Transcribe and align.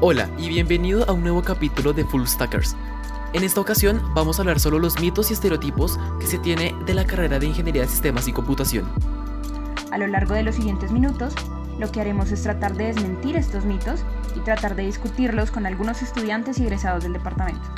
Hola 0.00 0.30
y 0.38 0.48
bienvenido 0.48 1.04
a 1.10 1.12
un 1.12 1.22
nuevo 1.22 1.42
capítulo 1.42 1.92
de 1.92 2.04
Full 2.04 2.24
Stackers. 2.24 2.76
En 3.32 3.42
esta 3.42 3.60
ocasión 3.60 4.00
vamos 4.14 4.38
a 4.38 4.42
hablar 4.42 4.60
solo 4.60 4.78
los 4.78 5.00
mitos 5.00 5.28
y 5.28 5.34
estereotipos 5.34 5.98
que 6.20 6.28
se 6.28 6.38
tiene 6.38 6.72
de 6.86 6.94
la 6.94 7.04
carrera 7.04 7.40
de 7.40 7.46
Ingeniería 7.46 7.82
de 7.82 7.88
Sistemas 7.88 8.28
y 8.28 8.32
Computación. 8.32 8.88
A 9.90 9.98
lo 9.98 10.06
largo 10.06 10.34
de 10.34 10.44
los 10.44 10.54
siguientes 10.54 10.92
minutos, 10.92 11.34
lo 11.80 11.90
que 11.90 12.00
haremos 12.00 12.30
es 12.30 12.44
tratar 12.44 12.76
de 12.76 12.84
desmentir 12.84 13.34
estos 13.36 13.64
mitos 13.64 14.04
y 14.36 14.40
tratar 14.40 14.76
de 14.76 14.84
discutirlos 14.84 15.50
con 15.50 15.66
algunos 15.66 16.00
estudiantes 16.00 16.60
y 16.60 16.62
egresados 16.62 17.02
del 17.02 17.14
departamento. 17.14 17.68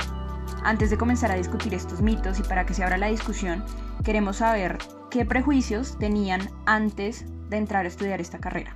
Antes 0.63 0.91
de 0.91 0.97
comenzar 0.99 1.31
a 1.31 1.37
discutir 1.37 1.73
estos 1.73 2.01
mitos 2.01 2.39
y 2.39 2.43
para 2.43 2.67
que 2.67 2.75
se 2.75 2.83
abra 2.83 2.99
la 2.99 3.07
discusión, 3.07 3.63
queremos 4.03 4.37
saber 4.37 4.77
qué 5.09 5.25
prejuicios 5.25 5.97
tenían 5.97 6.51
antes 6.67 7.25
de 7.49 7.57
entrar 7.57 7.85
a 7.85 7.87
estudiar 7.87 8.21
esta 8.21 8.37
carrera. 8.37 8.75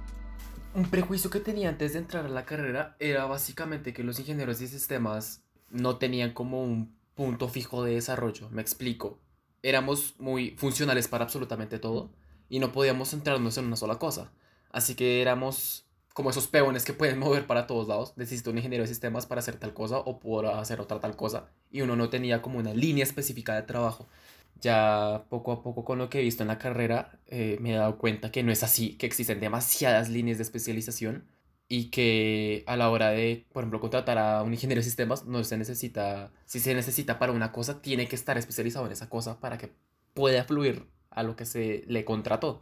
Un 0.75 0.89
prejuicio 0.89 1.29
que 1.29 1.39
tenía 1.39 1.70
antes 1.70 1.93
de 1.93 1.99
entrar 1.99 2.25
a 2.25 2.29
la 2.29 2.43
carrera 2.43 2.97
era 2.99 3.25
básicamente 3.27 3.93
que 3.93 4.03
los 4.03 4.20
ingenieros 4.20 4.59
de 4.59 4.67
sistemas 4.67 5.41
no 5.70 5.95
tenían 5.95 6.34
como 6.34 6.61
un 6.61 6.93
punto 7.13 7.48
fijo 7.48 7.81
de 7.85 7.93
desarrollo. 7.93 8.49
Me 8.49 8.61
explico. 8.61 9.17
Éramos 9.63 10.15
muy 10.20 10.57
funcionales 10.57 11.07
para 11.07 11.23
absolutamente 11.23 11.79
todo 11.79 12.11
y 12.49 12.59
no 12.59 12.73
podíamos 12.73 13.11
centrarnos 13.11 13.57
en 13.57 13.67
una 13.67 13.77
sola 13.77 13.99
cosa. 13.99 14.34
Así 14.70 14.95
que 14.95 15.21
éramos 15.21 15.85
como 16.13 16.29
esos 16.29 16.48
peones 16.48 16.84
que 16.84 16.91
pueden 16.91 17.20
mover 17.20 17.48
para 17.48 17.67
todos 17.67 17.87
lados. 17.87 18.12
Necesito 18.17 18.51
un 18.51 18.57
ingeniero 18.57 18.84
de 18.84 18.89
sistemas 18.89 19.26
para 19.26 19.39
hacer 19.39 19.55
tal 19.55 19.73
cosa 19.73 19.99
o 19.99 20.20
para 20.20 20.59
hacer 20.59 20.81
otra 20.81 20.99
tal 20.99 21.15
cosa. 21.15 21.51
Y 21.71 21.84
uno 21.84 21.95
no 21.95 22.09
tenía 22.09 22.41
como 22.41 22.59
una 22.59 22.73
línea 22.73 23.05
específica 23.05 23.55
de 23.55 23.62
trabajo 23.63 24.09
ya 24.62 25.26
poco 25.30 25.52
a 25.52 25.64
poco 25.64 25.84
con 25.84 26.00
lo 26.00 26.09
que 26.09 26.20
he 26.20 26.23
visto 26.23 26.44
en 26.44 26.48
la 26.48 26.58
carrera 26.58 27.20
eh, 27.27 27.57
me 27.62 27.74
he 27.74 27.76
dado 27.76 27.98
cuenta 27.98 28.32
que 28.32 28.43
no 28.43 28.52
es 28.52 28.63
así, 28.63 28.98
que 28.98 29.05
existen 29.05 29.40
demasiadas 29.40 30.10
líneas 30.10 30.38
de 30.38 30.43
especialización 30.43 31.26
y 31.68 31.90
que 31.90 32.63
a 32.68 32.77
la 32.77 32.90
hora 32.90 33.10
de, 33.10 33.46
por 33.52 33.63
ejemplo, 33.63 33.79
contratar 33.79 34.18
a 34.18 34.44
un 34.44 34.54
ingeniero 34.54 34.79
de 34.79 34.84
sistemas, 34.84 35.26
no 35.26 35.44
se 35.44 35.57
necesita, 35.57 36.32
si 36.46 36.60
se 36.60 36.76
necesita 36.76 37.18
para 37.18 37.32
una 37.32 37.52
cosa, 37.52 37.82
tiene 37.82 38.07
que 38.07 38.16
estar 38.16 38.38
especializado 38.38 38.85
en 38.85 38.91
esa 38.91 39.10
cosa 39.10 39.40
para 39.40 39.57
que 39.57 39.74
pueda 40.13 40.44
fluir 40.44 40.88
a 41.10 41.24
lo 41.24 41.35
que 41.35 41.46
se 41.46 41.84
le 41.88 42.05
contrató. 42.05 42.62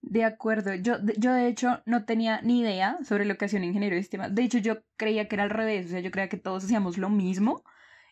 De 0.00 0.24
acuerdo, 0.24 0.74
yo, 0.74 0.96
yo 1.18 1.32
de 1.32 1.48
hecho 1.48 1.82
no 1.84 2.04
tenía 2.04 2.40
ni 2.42 2.60
idea 2.60 2.98
sobre 3.04 3.24
lo 3.24 3.36
que 3.36 3.46
hacía 3.46 3.58
un 3.58 3.64
ingeniero 3.64 3.96
de 3.96 4.02
sistemas. 4.02 4.34
De 4.34 4.42
hecho, 4.42 4.58
yo 4.58 4.78
creía 4.96 5.28
que 5.28 5.34
era 5.36 5.42
al 5.42 5.50
revés, 5.50 5.86
o 5.86 5.88
sea, 5.90 6.00
yo 6.00 6.10
creía 6.10 6.28
que 6.28 6.36
todos 6.36 6.64
hacíamos 6.64 6.98
lo 6.98 7.10
mismo 7.10 7.64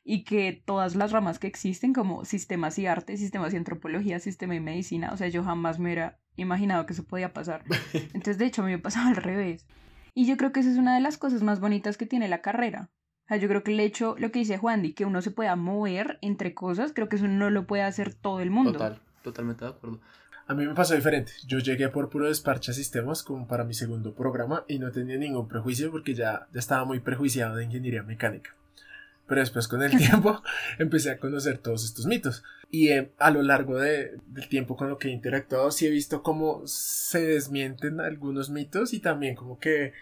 y 0.09 0.23
que 0.23 0.63
todas 0.65 0.95
las 0.95 1.11
ramas 1.11 1.41
que 1.41 1.49
existen 1.49 1.93
como 1.93 2.25
sistemas 2.25 2.79
y 2.79 2.87
arte, 2.87 3.17
sistemas 3.17 3.53
y 3.53 3.57
antropología, 3.57 4.21
sistema 4.21 4.55
y 4.55 4.61
medicina, 4.61 5.11
o 5.13 5.17
sea, 5.17 5.27
yo 5.27 5.43
jamás 5.43 5.81
me 5.81 5.87
hubiera 5.87 6.21
imaginado 6.37 6.87
que 6.87 6.93
eso 6.93 7.03
podía 7.03 7.33
pasar. 7.33 7.65
Entonces, 7.93 8.39
de 8.39 8.47
hecho, 8.47 8.63
a 8.63 8.67
mí 8.67 8.71
me 8.71 8.79
pasaba 8.79 9.09
al 9.09 9.17
revés. 9.17 9.67
Y 10.15 10.27
yo 10.29 10.37
creo 10.37 10.53
que 10.53 10.61
esa 10.61 10.71
es 10.71 10.79
una 10.79 10.95
de 10.95 11.01
las 11.01 11.19
cosas 11.19 11.43
más 11.43 11.59
bonitas 11.59 11.97
que 11.97 12.07
tiene 12.07 12.29
la 12.29 12.41
carrera. 12.41 12.89
O 13.25 13.29
sea, 13.29 13.37
yo 13.39 13.49
creo 13.49 13.65
que 13.65 13.73
el 13.73 13.81
hecho, 13.81 14.15
lo 14.21 14.31
que 14.31 14.39
dice 14.39 14.59
Juan, 14.59 14.81
de 14.81 14.95
que 14.95 15.05
uno 15.05 15.21
se 15.23 15.33
pueda 15.33 15.57
mover 15.57 16.21
entre 16.23 16.55
cosas, 16.55 16.93
creo 16.95 17.09
que 17.09 17.17
eso 17.17 17.27
no 17.27 17.51
lo 17.51 17.67
puede 17.67 17.83
hacer 17.83 18.15
todo 18.15 18.39
el 18.39 18.53
mundo. 18.53 18.75
Total, 18.75 19.01
totalmente 19.25 19.65
de 19.65 19.73
acuerdo. 19.73 20.01
A 20.47 20.55
mí 20.55 20.65
me 20.65 20.75
pasó 20.75 20.95
diferente. 20.95 21.33
Yo 21.49 21.59
llegué 21.59 21.89
por 21.89 22.11
puro 22.11 22.29
desparche 22.29 22.71
a 22.71 22.75
sistemas 22.75 23.25
como 23.25 23.49
para 23.49 23.65
mi 23.65 23.75
segundo 23.75 24.15
programa 24.15 24.65
y 24.69 24.79
no 24.79 24.93
tenía 24.93 25.17
ningún 25.17 25.49
prejuicio 25.49 25.91
porque 25.91 26.15
ya, 26.15 26.47
ya 26.53 26.61
estaba 26.61 26.85
muy 26.85 27.01
prejuiciado 27.01 27.57
de 27.57 27.65
ingeniería 27.65 28.05
mecánica. 28.05 28.55
Pero 29.27 29.41
después 29.41 29.69
con 29.69 29.83
el 29.83 29.91
tiempo 29.97 30.43
empecé 30.79 31.11
a 31.11 31.19
conocer 31.19 31.59
todos 31.59 31.85
estos 31.85 32.07
mitos. 32.07 32.43
Y 32.71 32.89
eh, 32.89 33.13
a 33.19 33.31
lo 33.31 33.43
largo 33.43 33.79
de, 33.79 34.19
del 34.27 34.49
tiempo 34.49 34.77
con 34.77 34.89
lo 34.89 34.99
que 34.99 35.09
he 35.09 35.13
interactuado, 35.13 35.71
sí 35.71 35.87
he 35.87 35.91
visto 35.91 36.23
cómo 36.23 36.63
se 36.67 37.25
desmienten 37.27 38.01
algunos 38.01 38.51
mitos 38.51 38.93
y 38.93 39.01
también 39.01 39.35
como 39.35 39.59
que 39.59 39.93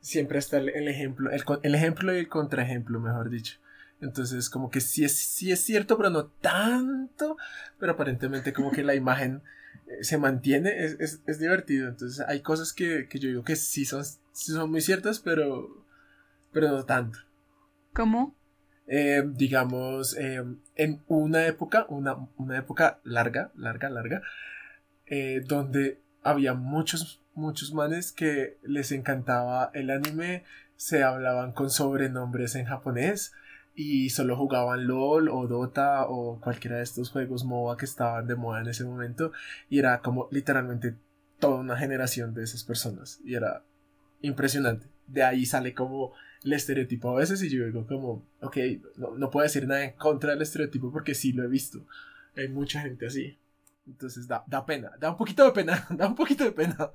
siempre 0.00 0.38
está 0.38 0.58
el, 0.58 0.68
ejemplo, 0.88 1.30
el, 1.30 1.42
el, 1.62 1.74
ejemplo 1.74 2.14
y 2.14 2.18
el 2.18 2.28
contraejemplo, 2.28 3.00
mejor 3.00 3.30
dicho. 3.30 3.58
Entonces 4.00 4.50
como 4.50 4.70
que 4.70 4.80
sí 4.80 5.04
es, 5.04 5.16
sí 5.16 5.50
es 5.50 5.60
cierto, 5.60 5.96
pero 5.96 6.10
no 6.10 6.26
tanto. 6.26 7.36
Pero 7.78 7.92
aparentemente 7.92 8.52
como 8.52 8.70
que 8.70 8.84
la 8.84 8.94
imagen 8.94 9.42
eh, 9.86 10.04
se 10.04 10.18
mantiene, 10.18 10.84
es, 10.84 10.96
es, 11.00 11.22
es, 11.26 11.38
divertido. 11.38 11.88
Entonces 11.88 12.24
hay 12.28 12.40
cosas 12.40 12.72
que, 12.72 13.08
que 13.08 13.18
yo 13.18 13.28
digo 13.28 13.44
que 13.44 13.56
sí 13.56 13.84
son, 13.84 14.04
sí 14.04 14.52
son 14.52 14.70
muy 14.70 14.82
ciertas, 14.82 15.20
pero, 15.20 15.84
pero 16.52 16.68
no 16.68 16.84
tanto. 16.84 17.18
¿Cómo? 17.94 18.36
Eh, 18.86 19.22
digamos, 19.26 20.16
eh, 20.16 20.44
en 20.76 21.02
una 21.08 21.46
época, 21.46 21.86
una, 21.88 22.16
una, 22.36 22.58
época 22.58 23.00
larga, 23.02 23.50
larga, 23.56 23.88
larga, 23.88 24.22
eh, 25.06 25.42
donde 25.46 26.00
había 26.22 26.54
muchos, 26.54 27.22
muchos 27.34 27.72
manes 27.72 28.12
que 28.12 28.58
les 28.62 28.92
encantaba 28.92 29.70
el 29.72 29.90
anime, 29.90 30.44
se 30.76 31.02
hablaban 31.02 31.52
con 31.52 31.70
sobrenombres 31.70 32.56
en 32.56 32.66
japonés 32.66 33.32
y 33.74 34.10
solo 34.10 34.36
jugaban 34.36 34.86
LOL 34.86 35.28
o 35.28 35.46
Dota 35.46 36.06
o 36.06 36.40
cualquiera 36.40 36.76
de 36.76 36.82
estos 36.82 37.10
juegos 37.10 37.44
MOBA 37.44 37.76
que 37.76 37.86
estaban 37.86 38.26
de 38.26 38.36
moda 38.36 38.60
en 38.60 38.68
ese 38.68 38.84
momento 38.84 39.32
y 39.68 39.78
era 39.78 40.00
como 40.00 40.28
literalmente 40.30 40.94
toda 41.38 41.56
una 41.56 41.76
generación 41.76 42.34
de 42.34 42.44
esas 42.44 42.64
personas 42.64 43.20
y 43.24 43.34
era 43.34 43.62
impresionante. 44.20 44.86
De 45.06 45.22
ahí 45.22 45.44
sale 45.44 45.74
como 45.74 46.12
el 46.44 46.52
estereotipo 46.52 47.10
a 47.10 47.20
veces 47.20 47.42
y 47.42 47.48
yo 47.48 47.64
digo 47.64 47.86
como, 47.86 48.26
ok, 48.40 48.56
no, 48.96 49.16
no 49.16 49.30
puedo 49.30 49.44
decir 49.44 49.66
nada 49.66 49.84
en 49.84 49.92
contra 49.92 50.30
del 50.30 50.42
estereotipo 50.42 50.92
porque 50.92 51.14
sí 51.14 51.32
lo 51.32 51.42
he 51.42 51.48
visto. 51.48 51.84
Hay 52.36 52.48
mucha 52.48 52.82
gente 52.82 53.06
así. 53.06 53.38
Entonces 53.86 54.26
da, 54.28 54.44
da 54.46 54.64
pena, 54.64 54.92
da 54.98 55.10
un 55.10 55.16
poquito 55.16 55.44
de 55.44 55.52
pena, 55.52 55.86
da 55.90 56.06
un 56.06 56.14
poquito 56.14 56.44
de 56.44 56.52
pena. 56.52 56.90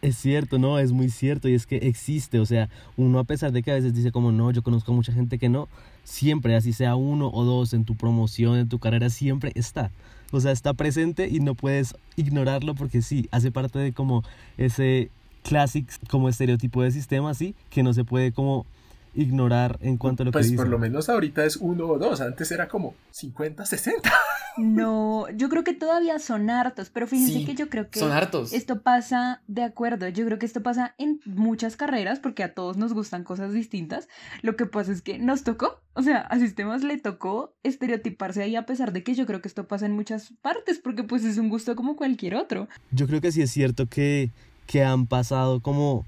Es 0.00 0.16
cierto, 0.16 0.58
no, 0.58 0.78
es 0.78 0.92
muy 0.92 1.10
cierto 1.10 1.48
y 1.48 1.54
es 1.54 1.66
que 1.66 1.76
existe, 1.76 2.38
o 2.38 2.46
sea, 2.46 2.68
uno 2.96 3.18
a 3.18 3.24
pesar 3.24 3.50
de 3.50 3.62
que 3.62 3.72
a 3.72 3.74
veces 3.74 3.94
dice 3.94 4.12
como 4.12 4.30
no, 4.30 4.52
yo 4.52 4.62
conozco 4.62 4.92
a 4.92 4.94
mucha 4.94 5.12
gente 5.12 5.38
que 5.38 5.48
no, 5.48 5.68
siempre, 6.04 6.54
así 6.54 6.72
sea 6.72 6.94
uno 6.94 7.30
o 7.32 7.44
dos 7.44 7.74
en 7.74 7.84
tu 7.84 7.96
promoción, 7.96 8.58
en 8.58 8.68
tu 8.68 8.78
carrera, 8.78 9.10
siempre 9.10 9.50
está. 9.56 9.90
O 10.30 10.40
sea, 10.40 10.52
está 10.52 10.74
presente 10.74 11.28
y 11.28 11.40
no 11.40 11.54
puedes 11.54 11.96
ignorarlo 12.16 12.74
porque 12.74 13.02
sí, 13.02 13.28
hace 13.32 13.50
parte 13.50 13.78
de 13.78 13.92
como 13.92 14.22
ese 14.56 15.10
classics 15.48 15.98
como 16.10 16.28
estereotipo 16.28 16.82
de 16.82 16.90
sistema, 16.90 17.30
así, 17.30 17.54
que 17.70 17.82
no 17.82 17.94
se 17.94 18.04
puede 18.04 18.32
como 18.32 18.66
ignorar 19.14 19.78
en 19.80 19.96
cuanto 19.96 20.22
a 20.22 20.26
lo 20.26 20.32
pues 20.32 20.46
que 20.46 20.52
dice. 20.52 20.56
Pues 20.56 20.66
por 20.66 20.70
lo 20.70 20.78
menos 20.78 21.08
ahorita 21.08 21.44
es 21.44 21.56
uno 21.56 21.86
o 21.86 21.98
dos, 21.98 22.20
antes 22.20 22.52
era 22.52 22.68
como 22.68 22.94
50, 23.10 23.64
60. 23.64 24.12
No, 24.58 25.26
yo 25.34 25.48
creo 25.48 25.64
que 25.64 25.72
todavía 25.72 26.18
son 26.18 26.50
hartos, 26.50 26.90
pero 26.90 27.06
fíjense 27.06 27.44
que 27.44 27.54
yo 27.54 27.68
creo 27.68 27.90
que 27.90 27.98
son 27.98 28.12
hartos. 28.12 28.52
esto 28.52 28.82
pasa, 28.82 29.42
de 29.46 29.62
acuerdo, 29.62 30.06
yo 30.08 30.24
creo 30.26 30.38
que 30.38 30.46
esto 30.46 30.62
pasa 30.62 30.94
en 30.98 31.20
muchas 31.24 31.76
carreras 31.76 32.20
porque 32.20 32.44
a 32.44 32.52
todos 32.54 32.76
nos 32.76 32.92
gustan 32.92 33.24
cosas 33.24 33.52
distintas. 33.52 34.08
Lo 34.42 34.54
que 34.54 34.66
pasa 34.66 34.92
es 34.92 35.02
que 35.02 35.18
nos 35.18 35.42
tocó, 35.42 35.80
o 35.94 36.02
sea, 36.02 36.18
a 36.18 36.38
sistemas 36.38 36.84
le 36.84 36.98
tocó 36.98 37.54
estereotiparse 37.62 38.42
ahí 38.42 38.54
a 38.54 38.66
pesar 38.66 38.92
de 38.92 39.02
que 39.02 39.14
yo 39.14 39.26
creo 39.26 39.40
que 39.40 39.48
esto 39.48 39.66
pasa 39.66 39.86
en 39.86 39.92
muchas 39.92 40.34
partes 40.42 40.78
porque 40.78 41.02
pues 41.02 41.24
es 41.24 41.38
un 41.38 41.48
gusto 41.48 41.74
como 41.74 41.96
cualquier 41.96 42.34
otro. 42.34 42.68
Yo 42.90 43.06
creo 43.06 43.20
que 43.20 43.32
sí 43.32 43.42
es 43.42 43.50
cierto 43.50 43.86
que 43.86 44.30
que 44.68 44.84
han 44.84 45.06
pasado 45.06 45.60
como 45.60 46.04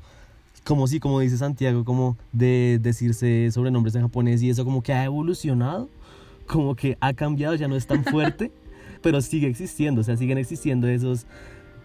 como 0.62 0.86
sí, 0.86 1.00
como 1.00 1.18
dice 1.20 1.38
Santiago, 1.38 1.84
como 1.84 2.16
de 2.32 2.78
decirse 2.80 3.50
sobrenombres 3.50 3.94
en 3.94 4.02
japonés 4.02 4.42
y 4.42 4.50
eso 4.50 4.64
como 4.64 4.82
que 4.82 4.92
ha 4.92 5.04
evolucionado, 5.04 5.88
como 6.46 6.76
que 6.76 6.96
ha 7.00 7.14
cambiado, 7.14 7.54
ya 7.54 7.66
no 7.66 7.76
es 7.76 7.86
tan 7.86 8.04
fuerte, 8.04 8.52
pero 9.02 9.20
sigue 9.22 9.48
existiendo, 9.48 10.02
o 10.02 10.04
sea, 10.04 10.16
siguen 10.18 10.36
existiendo 10.36 10.86
esos, 10.86 11.26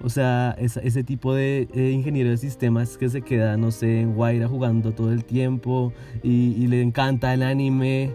o 0.02 0.10
sea, 0.10 0.56
ese, 0.60 1.04
tipo 1.04 1.34
de 1.34 1.70
eh, 1.74 1.92
ingeniero 1.92 2.30
de 2.30 2.38
sistemas 2.38 2.98
que 2.98 3.10
se 3.10 3.22
queda, 3.22 3.56
no 3.56 3.72
sé, 3.72 4.02
en 4.02 4.14
Guaira 4.14 4.50
jugando 4.50 4.92
todo 4.92 5.14
el 5.14 5.24
tiempo 5.24 5.94
y, 6.22 6.54
y 6.58 6.68
le 6.68 6.82
encanta 6.82 7.34
el 7.34 7.44
anime. 7.44 8.12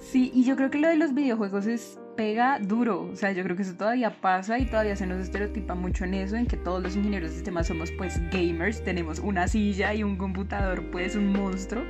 Sí, 0.00 0.32
y 0.34 0.42
yo 0.44 0.56
creo 0.56 0.70
que 0.70 0.78
lo 0.78 0.88
de 0.88 0.96
los 0.96 1.14
videojuegos 1.14 1.66
es 1.66 1.98
pega 2.16 2.58
duro, 2.60 3.08
o 3.12 3.16
sea, 3.16 3.32
yo 3.32 3.42
creo 3.42 3.56
que 3.56 3.62
eso 3.62 3.74
todavía 3.74 4.20
pasa 4.20 4.58
y 4.58 4.66
todavía 4.66 4.96
se 4.96 5.06
nos 5.06 5.20
estereotipa 5.20 5.74
mucho 5.74 6.04
en 6.04 6.14
eso, 6.14 6.36
en 6.36 6.46
que 6.46 6.56
todos 6.56 6.82
los 6.82 6.96
ingenieros 6.96 7.30
de 7.30 7.36
sistemas 7.36 7.66
somos 7.66 7.90
pues 7.92 8.20
gamers, 8.30 8.82
tenemos 8.84 9.18
una 9.18 9.48
silla 9.48 9.94
y 9.94 10.02
un 10.02 10.16
computador 10.16 10.84
pues 10.90 11.16
un 11.16 11.32
monstruo. 11.32 11.84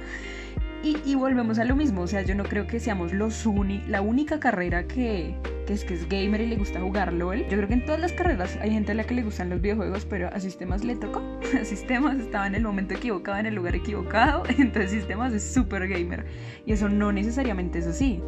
Y, 0.85 0.97
y 1.05 1.15
volvemos 1.15 1.61
a 1.61 1.65
lo 1.65 1.77
mismo, 1.77 2.03
o 2.03 2.07
sea, 2.09 2.23
yo 2.23 2.35
no 2.35 2.43
creo 2.43 2.67
que 2.67 2.81
seamos 2.81 3.13
los 3.13 3.47
uni 3.47 3.85
la 3.87 4.01
única 4.01 4.41
carrera 4.41 4.89
que, 4.89 5.37
que, 5.65 5.75
es 5.75 5.85
que 5.85 5.95
es 5.95 6.09
gamer 6.09 6.41
y 6.41 6.47
le 6.49 6.57
gusta 6.57 6.81
jugar 6.81 7.13
LOL. 7.13 7.43
Yo 7.43 7.57
creo 7.57 7.69
que 7.69 7.75
en 7.75 7.85
todas 7.85 8.01
las 8.01 8.13
carreras 8.13 8.59
hay 8.61 8.73
gente 8.73 8.91
a 8.91 8.97
la 8.97 9.05
que 9.05 9.15
le 9.15 9.23
gustan 9.23 9.49
los 9.49 9.61
videojuegos, 9.61 10.05
pero 10.07 10.29
a 10.29 10.41
sistemas 10.41 10.83
le 10.83 10.97
tocó. 10.97 11.21
A 11.61 11.65
sistemas 11.65 12.19
estaba 12.19 12.49
en 12.49 12.57
el 12.57 12.63
momento 12.63 12.95
equivocado, 12.95 13.39
en 13.39 13.47
el 13.47 13.55
lugar 13.55 13.77
equivocado, 13.77 14.43
entonces 14.59 14.91
sistemas 14.91 15.33
es 15.33 15.45
súper 15.45 15.87
gamer. 15.87 16.25
Y 16.67 16.73
eso 16.73 16.89
no 16.89 17.13
necesariamente 17.13 17.79
es 17.79 17.87
así. 17.87 18.21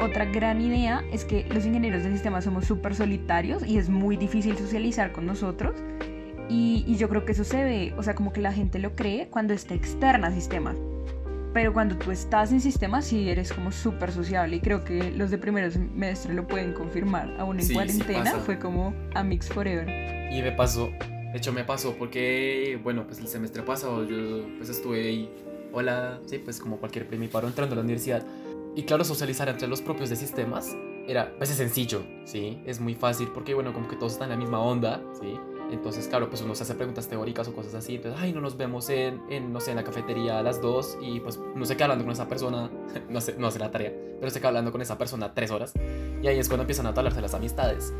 Otra 0.00 0.24
gran 0.26 0.60
idea 0.60 1.04
es 1.12 1.24
que 1.24 1.44
los 1.52 1.66
ingenieros 1.66 2.04
de 2.04 2.12
sistemas 2.12 2.44
somos 2.44 2.66
súper 2.66 2.94
solitarios 2.94 3.66
y 3.66 3.78
es 3.78 3.88
muy 3.88 4.16
difícil 4.16 4.56
socializar 4.56 5.10
con 5.12 5.26
nosotros. 5.26 5.74
Y, 6.48 6.96
yo 6.96 7.08
creo 7.08 7.24
que 7.24 7.32
eso 7.32 7.44
se 7.44 7.62
ve, 7.62 7.94
o 7.96 8.02
sea, 8.02 8.14
como 8.14 8.32
que 8.32 8.40
la 8.40 8.52
gente 8.52 8.78
lo 8.78 8.94
cree 8.94 9.28
cuando 9.28 9.54
está 9.54 9.74
externa 9.74 10.28
a 10.28 10.32
sistemas. 10.32 10.76
Pero 11.52 11.72
cuando 11.72 11.96
tú 11.96 12.10
estás 12.10 12.52
en 12.52 12.60
sistemas 12.60 13.06
sí 13.06 13.28
eres 13.28 13.52
como 13.52 13.72
súper 13.72 14.12
sociable 14.12 14.56
y 14.56 14.60
creo 14.60 14.84
que 14.84 15.10
los 15.10 15.30
de 15.30 15.38
primeros 15.38 15.74
semestres 15.74 16.34
lo 16.34 16.46
pueden 16.46 16.72
confirmar. 16.72 17.34
Aún 17.38 17.58
en 17.58 17.68
cuarentena 17.72 18.32
fue 18.36 18.58
como 18.58 18.94
a 19.14 19.22
Mix 19.22 19.48
Forever. 19.48 20.32
Y 20.32 20.42
me 20.42 20.52
pasó, 20.52 20.90
de 21.00 21.36
hecho 21.36 21.52
me 21.52 21.64
pasó 21.64 21.96
porque, 21.96 22.78
bueno, 22.82 23.04
pues 23.06 23.18
el 23.18 23.28
semestre 23.28 23.62
pasado 23.62 24.04
yo 24.04 24.46
pues 24.58 24.68
estuve 24.68 25.00
ahí 25.00 25.30
hola, 25.72 26.20
sí, 26.26 26.38
pues 26.38 26.60
como 26.60 26.78
cualquier 26.78 27.06
primiparo 27.06 27.46
entrando 27.46 27.74
a 27.74 27.76
la 27.76 27.82
universidad. 27.82 28.24
Y 28.74 28.82
claro, 28.84 29.04
socializar 29.04 29.48
entre 29.48 29.68
los 29.68 29.82
propios 29.82 30.10
de 30.10 30.16
sistemas 30.16 30.76
era, 31.06 31.34
pues 31.38 31.50
es 31.50 31.56
sencillo, 31.56 32.02
¿sí? 32.24 32.60
Es 32.66 32.80
muy 32.80 32.94
fácil 32.94 33.28
porque, 33.32 33.54
bueno, 33.54 33.72
como 33.72 33.88
que 33.88 33.96
todos 33.96 34.12
están 34.12 34.26
en 34.26 34.30
la 34.30 34.36
misma 34.36 34.60
onda, 34.60 35.02
¿sí? 35.20 35.38
Entonces, 35.70 36.06
claro, 36.06 36.28
pues 36.28 36.42
uno 36.42 36.54
se 36.54 36.62
hace 36.62 36.74
preguntas 36.74 37.08
teóricas 37.08 37.48
o 37.48 37.54
cosas 37.54 37.74
así. 37.74 37.96
Entonces, 37.96 38.20
ay, 38.22 38.32
no 38.32 38.40
nos 38.40 38.56
vemos 38.56 38.88
en, 38.88 39.20
en 39.30 39.52
no 39.52 39.60
sé, 39.60 39.70
en 39.70 39.76
la 39.76 39.84
cafetería 39.84 40.38
a 40.38 40.42
las 40.42 40.62
dos 40.62 40.96
y 41.00 41.20
pues 41.20 41.38
no 41.54 41.64
sé 41.64 41.76
qué 41.76 41.82
hablando 41.82 42.04
con 42.04 42.12
esa 42.12 42.28
persona, 42.28 42.70
no 43.08 43.20
sé, 43.20 43.34
no 43.38 43.50
sé 43.50 43.58
la 43.58 43.70
tarea, 43.70 43.92
pero 44.18 44.30
se 44.30 44.38
queda 44.38 44.48
hablando 44.48 44.72
con 44.72 44.80
esa 44.80 44.96
persona 44.96 45.34
tres 45.34 45.50
horas. 45.50 45.72
Y 46.22 46.26
ahí 46.26 46.38
es 46.38 46.48
cuando 46.48 46.62
empiezan 46.62 46.86
a 46.86 46.90
hablarse 46.90 47.20
las 47.20 47.34
amistades. 47.34 47.92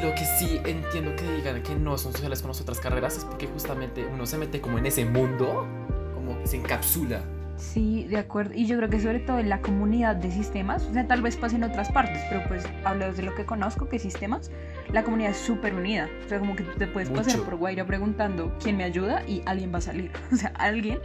Lo 0.00 0.14
que 0.14 0.24
sí 0.38 0.60
entiendo 0.64 1.14
que 1.16 1.30
digan 1.36 1.62
que 1.62 1.74
no 1.74 1.98
son 1.98 2.12
sociales 2.12 2.40
con 2.40 2.48
las 2.48 2.60
otras 2.60 2.80
carreras 2.80 3.16
es 3.16 3.24
porque 3.24 3.46
justamente 3.46 4.06
uno 4.06 4.26
se 4.26 4.38
mete 4.38 4.60
como 4.60 4.78
en 4.78 4.86
ese 4.86 5.04
mundo, 5.04 5.66
como 6.14 6.38
que 6.38 6.46
se 6.46 6.56
encapsula 6.56 7.22
Sí, 7.62 8.04
de 8.10 8.18
acuerdo. 8.18 8.54
Y 8.54 8.66
yo 8.66 8.76
creo 8.76 8.90
que 8.90 8.98
sobre 8.98 9.20
todo 9.20 9.38
en 9.38 9.48
la 9.48 9.60
comunidad 9.62 10.16
de 10.16 10.32
sistemas, 10.32 10.84
o 10.84 10.92
sea, 10.92 11.06
tal 11.06 11.22
vez 11.22 11.36
pase 11.36 11.56
en 11.56 11.62
otras 11.62 11.90
partes, 11.92 12.20
pero 12.28 12.42
pues 12.48 12.64
hablo 12.84 13.12
de 13.12 13.22
lo 13.22 13.34
que 13.36 13.46
conozco, 13.46 13.88
que 13.88 14.00
sistemas, 14.00 14.50
la 14.92 15.04
comunidad 15.04 15.30
es 15.30 15.36
súper 15.36 15.72
unida. 15.72 16.08
O 16.26 16.28
sea, 16.28 16.40
como 16.40 16.56
que 16.56 16.64
tú 16.64 16.76
te 16.76 16.88
puedes 16.88 17.08
pasar 17.08 17.40
por 17.40 17.54
Guaira 17.56 17.86
preguntando 17.86 18.52
quién 18.60 18.76
me 18.76 18.84
ayuda 18.84 19.22
y 19.28 19.42
alguien 19.46 19.72
va 19.72 19.78
a 19.78 19.82
salir. 19.82 20.10
O 20.32 20.36
sea, 20.36 20.52
alguien, 20.56 20.98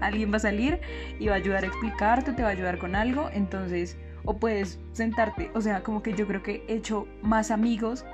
alguien 0.00 0.32
va 0.32 0.38
a 0.38 0.40
salir 0.40 0.80
y 1.18 1.28
va 1.28 1.34
a 1.34 1.36
ayudar 1.36 1.62
a 1.62 1.68
explicarte, 1.68 2.32
te 2.32 2.42
va 2.42 2.48
a 2.48 2.52
ayudar 2.52 2.78
con 2.78 2.96
algo. 2.96 3.30
Entonces, 3.32 3.96
o 4.24 4.36
puedes 4.36 4.80
sentarte, 4.92 5.50
o 5.54 5.60
sea, 5.60 5.82
como 5.82 6.02
que 6.02 6.14
yo 6.14 6.26
creo 6.26 6.42
que 6.42 6.64
he 6.66 6.74
hecho 6.74 7.06
más 7.22 7.50
amigos 7.50 8.04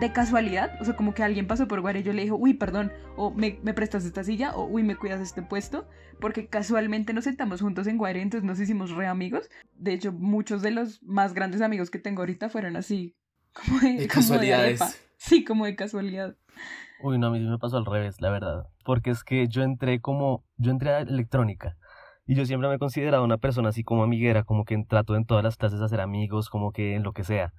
de 0.00 0.12
casualidad, 0.12 0.70
o 0.80 0.84
sea, 0.84 0.96
como 0.96 1.14
que 1.14 1.22
alguien 1.22 1.46
pasó 1.46 1.66
por 1.66 1.80
Guare 1.80 2.00
y 2.00 2.02
yo 2.02 2.12
le 2.12 2.22
dijo, 2.22 2.36
uy, 2.36 2.54
perdón, 2.54 2.92
o 3.16 3.30
me, 3.30 3.58
me, 3.62 3.74
prestas 3.74 4.04
esta 4.04 4.24
silla, 4.24 4.54
o 4.54 4.66
uy, 4.66 4.82
me 4.82 4.96
cuidas 4.96 5.20
este 5.20 5.42
puesto, 5.42 5.88
porque 6.20 6.48
casualmente 6.48 7.12
nos 7.12 7.24
sentamos 7.24 7.60
juntos 7.60 7.86
en 7.86 7.98
Guare, 7.98 8.20
entonces 8.20 8.46
nos 8.46 8.60
hicimos 8.60 8.90
re 8.90 9.06
amigos. 9.06 9.48
De 9.74 9.92
hecho, 9.92 10.12
muchos 10.12 10.62
de 10.62 10.70
los 10.70 11.02
más 11.02 11.34
grandes 11.34 11.62
amigos 11.62 11.90
que 11.90 11.98
tengo 11.98 12.22
ahorita 12.22 12.48
fueron 12.48 12.76
así, 12.76 13.16
como 13.52 13.80
de, 13.80 14.06
casualidades. 14.06 14.80
sí, 15.16 15.44
como 15.44 15.64
de 15.64 15.76
casualidad. 15.76 16.36
Uy, 17.02 17.18
no, 17.18 17.28
a 17.28 17.30
mí 17.30 17.40
me 17.40 17.58
pasó 17.58 17.76
al 17.76 17.86
revés, 17.86 18.20
la 18.20 18.30
verdad, 18.30 18.66
porque 18.84 19.10
es 19.10 19.24
que 19.24 19.48
yo 19.48 19.62
entré 19.62 20.00
como, 20.00 20.44
yo 20.56 20.70
entré 20.70 20.90
a 20.90 21.00
electrónica. 21.00 21.76
Y 22.28 22.34
yo 22.34 22.44
siempre 22.44 22.68
me 22.68 22.74
he 22.74 22.78
considerado 22.78 23.22
una 23.22 23.38
persona 23.38 23.68
así 23.68 23.84
como 23.84 24.02
amiguera, 24.02 24.42
como 24.42 24.64
que 24.64 24.76
trato 24.88 25.14
en 25.14 25.26
todas 25.26 25.44
las 25.44 25.56
clases 25.56 25.80
a 25.80 25.84
hacer 25.84 26.00
amigos, 26.00 26.50
como 26.50 26.72
que 26.72 26.96
en 26.96 27.04
lo 27.04 27.12
que 27.12 27.22
sea. 27.22 27.54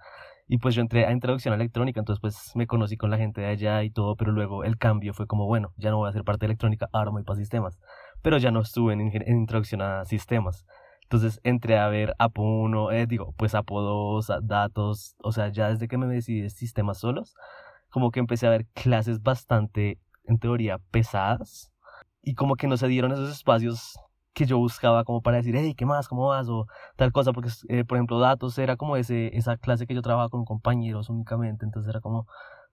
Y 0.50 0.60
pues 0.60 0.76
yo 0.76 0.82
entré 0.82 1.06
a 1.06 1.12
introducción 1.12 1.54
electrónica, 1.54 2.00
entonces 2.00 2.22
pues 2.22 2.56
me 2.56 2.68
conocí 2.68 2.96
con 2.96 3.10
la 3.10 3.18
gente 3.18 3.42
de 3.42 3.48
allá 3.48 3.84
y 3.84 3.90
todo, 3.90 4.16
pero 4.16 4.32
luego 4.32 4.64
el 4.64 4.78
cambio 4.78 5.14
fue 5.14 5.28
como, 5.28 5.46
bueno, 5.46 5.74
ya 5.76 5.90
no 5.90 5.98
voy 5.98 6.10
a 6.10 6.14
ser 6.14 6.24
parte 6.24 6.46
de 6.46 6.48
electrónica, 6.48 6.88
ahora 6.94 7.12
voy 7.12 7.24
para 7.24 7.38
sistemas. 7.38 7.80
Pero 8.22 8.38
ya 8.38 8.50
no 8.50 8.62
estuve 8.62 8.94
en, 8.94 9.12
introducción 9.28 9.82
a 9.82 10.06
sistemas. 10.06 10.66
Entonces 11.04 11.42
entré 11.44 11.78
a 11.78 11.90
ver 11.90 12.16
APO 12.18 12.42
1, 12.42 12.92
eh, 12.92 13.08
digo, 13.08 13.34
pues 13.38 13.56
APO 13.56 13.82
2, 13.82 14.32
datos, 14.44 15.16
o 15.22 15.32
sea, 15.34 15.50
ya 15.50 15.70
desde 15.70 15.88
que 15.90 15.98
me 15.98 16.08
decidí 16.08 16.50
sistemas 16.50 17.00
solos, 17.00 17.36
como 17.90 18.12
que 18.12 18.20
empecé 18.20 18.48
a 18.48 18.52
ver 18.52 18.68
clases 18.74 19.22
bastante, 19.22 20.00
en 20.26 20.40
teoría, 20.40 20.80
pesadas. 20.92 21.72
Y 22.22 22.36
como 22.36 22.56
que 22.56 22.68
no 22.68 22.78
se 22.78 22.88
dieron 22.88 23.12
esos 23.12 23.32
espacios 23.32 23.98
que 24.38 24.46
yo 24.46 24.60
buscaba 24.60 25.04
como 25.04 25.22
para 25.22 25.38
decir, 25.38 25.56
hey, 25.58 25.74
¿qué 25.76 25.88
más? 25.88 26.08
¿Cómo 26.08 26.28
vas? 26.28 26.48
O 26.48 26.68
tal 26.96 27.12
cosa, 27.12 27.34
porque, 27.34 27.50
eh, 27.70 27.84
por 27.84 27.98
ejemplo, 27.98 28.20
datos 28.20 28.56
era 28.60 28.76
como 28.78 28.96
ese, 28.96 29.36
esa 29.36 29.58
clase 29.58 29.88
que 29.88 29.96
yo 29.96 30.04
trabajaba 30.04 30.30
con 30.30 30.46
compañeros 30.46 31.10
únicamente, 31.10 31.66
entonces 31.66 31.90
era 31.90 32.02
como, 32.02 32.28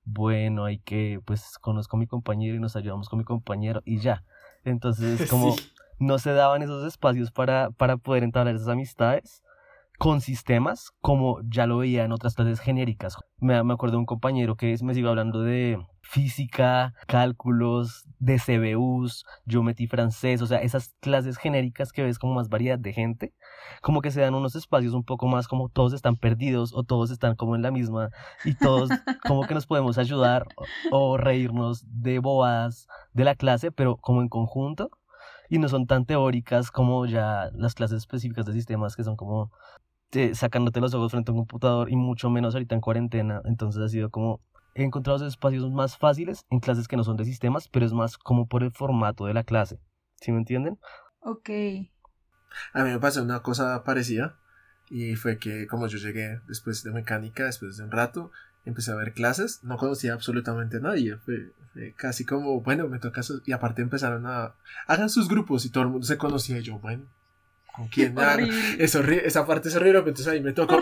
bueno, 0.04 0.66
hay 0.66 0.78
que, 0.78 1.20
pues, 1.24 1.58
conozco 1.58 1.96
a 1.96 2.00
mi 2.00 2.06
compañero 2.06 2.54
y 2.54 2.60
nos 2.60 2.76
ayudamos 2.76 3.08
con 3.08 3.18
mi 3.18 3.24
compañero 3.24 3.80
y 3.86 3.98
ya. 3.98 4.24
Entonces, 4.64 5.26
como 5.30 5.54
no 5.98 6.18
se 6.18 6.34
daban 6.34 6.60
esos 6.60 6.86
espacios 6.86 7.30
para, 7.30 7.70
para 7.70 7.96
poder 7.96 8.24
entablar 8.24 8.54
esas 8.54 8.68
amistades 8.68 9.42
con 9.98 10.20
sistemas, 10.20 10.90
como 11.00 11.40
ya 11.48 11.66
lo 11.66 11.78
veía 11.78 12.04
en 12.04 12.12
otras 12.12 12.34
clases 12.34 12.60
genéricas. 12.60 13.16
Me, 13.38 13.62
me 13.62 13.74
acuerdo 13.74 13.96
de 13.96 14.00
un 14.00 14.06
compañero 14.06 14.56
que 14.56 14.76
me 14.82 14.94
sigue 14.94 15.08
hablando 15.08 15.42
de 15.42 15.78
física, 16.04 16.94
cálculos, 17.06 18.06
de 18.18 18.38
CBUs, 18.38 19.24
yo 19.44 19.62
metí 19.62 19.86
francés, 19.86 20.42
o 20.42 20.46
sea, 20.46 20.58
esas 20.58 20.94
clases 21.00 21.38
genéricas 21.38 21.92
que 21.92 22.02
ves 22.02 22.18
como 22.18 22.34
más 22.34 22.48
variedad 22.48 22.78
de 22.78 22.92
gente, 22.92 23.34
como 23.82 24.00
que 24.00 24.10
se 24.10 24.20
dan 24.20 24.34
unos 24.34 24.54
espacios 24.54 24.94
un 24.94 25.04
poco 25.04 25.26
más 25.26 25.48
como 25.48 25.68
todos 25.68 25.92
están 25.92 26.16
perdidos 26.16 26.72
o 26.74 26.84
todos 26.84 27.10
están 27.10 27.36
como 27.36 27.56
en 27.56 27.62
la 27.62 27.70
misma 27.70 28.10
y 28.44 28.54
todos 28.54 28.90
como 29.26 29.46
que 29.46 29.54
nos 29.54 29.66
podemos 29.66 29.98
ayudar 29.98 30.46
o, 30.90 31.16
reírnos 31.16 31.84
de 31.86 32.18
bobadas 32.18 32.86
de 33.12 33.24
la 33.24 33.34
clase, 33.34 33.72
pero 33.72 33.96
como 33.96 34.22
en 34.22 34.28
conjunto 34.28 34.90
y 35.54 35.58
no 35.60 35.68
son 35.68 35.86
tan 35.86 36.04
teóricas 36.04 36.72
como 36.72 37.06
ya 37.06 37.48
las 37.54 37.74
clases 37.74 37.98
específicas 37.98 38.44
de 38.44 38.52
sistemas 38.52 38.96
que 38.96 39.04
son 39.04 39.14
como 39.14 39.52
eh, 40.10 40.34
sacándote 40.34 40.80
los 40.80 40.94
ojos 40.94 41.12
frente 41.12 41.30
a 41.30 41.34
un 41.34 41.42
computador 41.42 41.92
y 41.92 41.94
mucho 41.94 42.28
menos 42.28 42.54
ahorita 42.54 42.74
en 42.74 42.80
cuarentena, 42.80 43.40
entonces 43.44 43.80
ha 43.80 43.88
sido 43.88 44.10
como 44.10 44.40
he 44.74 44.82
encontrado 44.82 45.18
esos 45.18 45.28
espacios 45.28 45.70
más 45.70 45.96
fáciles 45.96 46.44
en 46.50 46.58
clases 46.58 46.88
que 46.88 46.96
no 46.96 47.04
son 47.04 47.16
de 47.16 47.24
sistemas, 47.24 47.68
pero 47.68 47.86
es 47.86 47.92
más 47.92 48.18
como 48.18 48.48
por 48.48 48.64
el 48.64 48.72
formato 48.72 49.26
de 49.26 49.34
la 49.34 49.44
clase. 49.44 49.78
¿Sí 50.16 50.32
me 50.32 50.38
entienden? 50.38 50.76
Ok. 51.20 51.50
A 52.72 52.82
mí 52.82 52.90
me 52.90 52.98
pasó 52.98 53.22
una 53.22 53.40
cosa 53.40 53.84
parecida 53.84 54.36
y 54.90 55.14
fue 55.14 55.38
que 55.38 55.68
como 55.68 55.86
yo 55.86 55.98
llegué 55.98 56.40
después 56.48 56.82
de 56.82 56.90
mecánica, 56.90 57.44
después 57.44 57.76
de 57.76 57.84
un 57.84 57.92
rato, 57.92 58.32
empecé 58.64 58.92
a 58.92 58.96
ver 58.96 59.12
clases, 59.12 59.60
no 59.62 59.76
conocía 59.76 60.12
absolutamente 60.12 60.78
a 60.78 60.80
nadie, 60.80 61.16
fue, 61.16 61.52
casi 61.96 62.24
como, 62.24 62.60
bueno, 62.60 62.88
me 62.88 62.98
toca, 62.98 63.20
y 63.46 63.52
aparte 63.52 63.82
empezaron 63.82 64.26
a, 64.26 64.54
hagan 64.86 65.10
sus 65.10 65.28
grupos 65.28 65.64
y 65.64 65.70
todo 65.70 65.84
el 65.84 65.90
mundo 65.90 66.06
se 66.06 66.18
conocía 66.18 66.58
y 66.58 66.62
yo, 66.62 66.78
bueno, 66.78 67.04
¿Con 67.74 67.88
quién? 67.88 68.14
es 68.78 68.94
horrible. 68.94 69.26
Esa 69.26 69.46
parte 69.46 69.68
es 69.68 69.74
horrible, 69.74 69.98
entonces 69.98 70.28
ahí 70.28 70.40
me 70.40 70.52
tocó, 70.52 70.80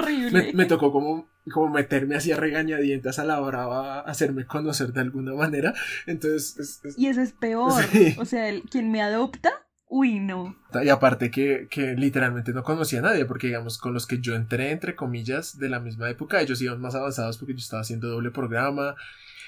me, 0.52 0.66
tocó 0.66 0.92
como, 0.92 1.26
como 1.50 1.70
meterme 1.70 2.16
así 2.16 2.32
a 2.32 2.36
regañadientas 2.36 3.18
a 3.18 3.24
la 3.24 3.40
brava, 3.40 4.00
hacerme 4.00 4.44
conocer 4.44 4.92
de 4.92 5.00
alguna 5.00 5.32
manera. 5.32 5.72
Entonces. 6.06 6.82
Y 6.98 7.06
eso 7.06 7.22
es 7.22 7.32
peor. 7.32 7.72
O 8.18 8.26
sea, 8.26 8.48
el, 8.48 8.62
quien 8.64 8.90
me 8.90 9.00
adopta, 9.00 9.61
uy, 9.92 10.20
no. 10.20 10.56
Y 10.82 10.88
aparte 10.88 11.30
que, 11.30 11.68
que 11.70 11.94
literalmente 11.94 12.54
no 12.54 12.62
conocía 12.62 13.00
a 13.00 13.02
nadie, 13.02 13.26
porque 13.26 13.48
digamos, 13.48 13.76
con 13.76 13.92
los 13.92 14.06
que 14.06 14.20
yo 14.20 14.34
entré, 14.34 14.70
entre 14.70 14.96
comillas, 14.96 15.58
de 15.58 15.68
la 15.68 15.80
misma 15.80 16.08
época, 16.08 16.40
ellos 16.40 16.62
iban 16.62 16.80
más 16.80 16.94
avanzados 16.94 17.36
porque 17.36 17.52
yo 17.52 17.58
estaba 17.58 17.82
haciendo 17.82 18.08
doble 18.08 18.30
programa 18.30 18.96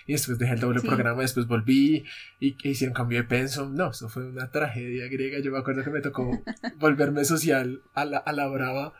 y 0.07 0.13
después 0.13 0.39
dejé 0.39 0.53
el 0.53 0.61
doble 0.61 0.83
programa, 0.83 1.23
después 1.23 1.47
volví 1.47 2.05
y, 2.41 2.57
hicieron 2.69 2.93
cambio 2.93 3.19
de 3.19 3.25
pensum. 3.25 3.75
No, 3.75 3.91
eso 3.91 4.11
fue 4.11 4.29
una 4.29 4.51
tragedia 4.51 5.09
griega. 5.09 5.39
Yo 5.39 5.51
me 5.51 5.59
acuerdo 5.59 5.83
que 5.83 5.89
me 5.89 6.03
tocó 6.03 6.31
volverme 6.79 7.25
social 7.25 7.81
a 7.95 8.05
la, 8.05 8.19
a 8.19 8.33
la 8.33 8.47
brava 8.47 8.93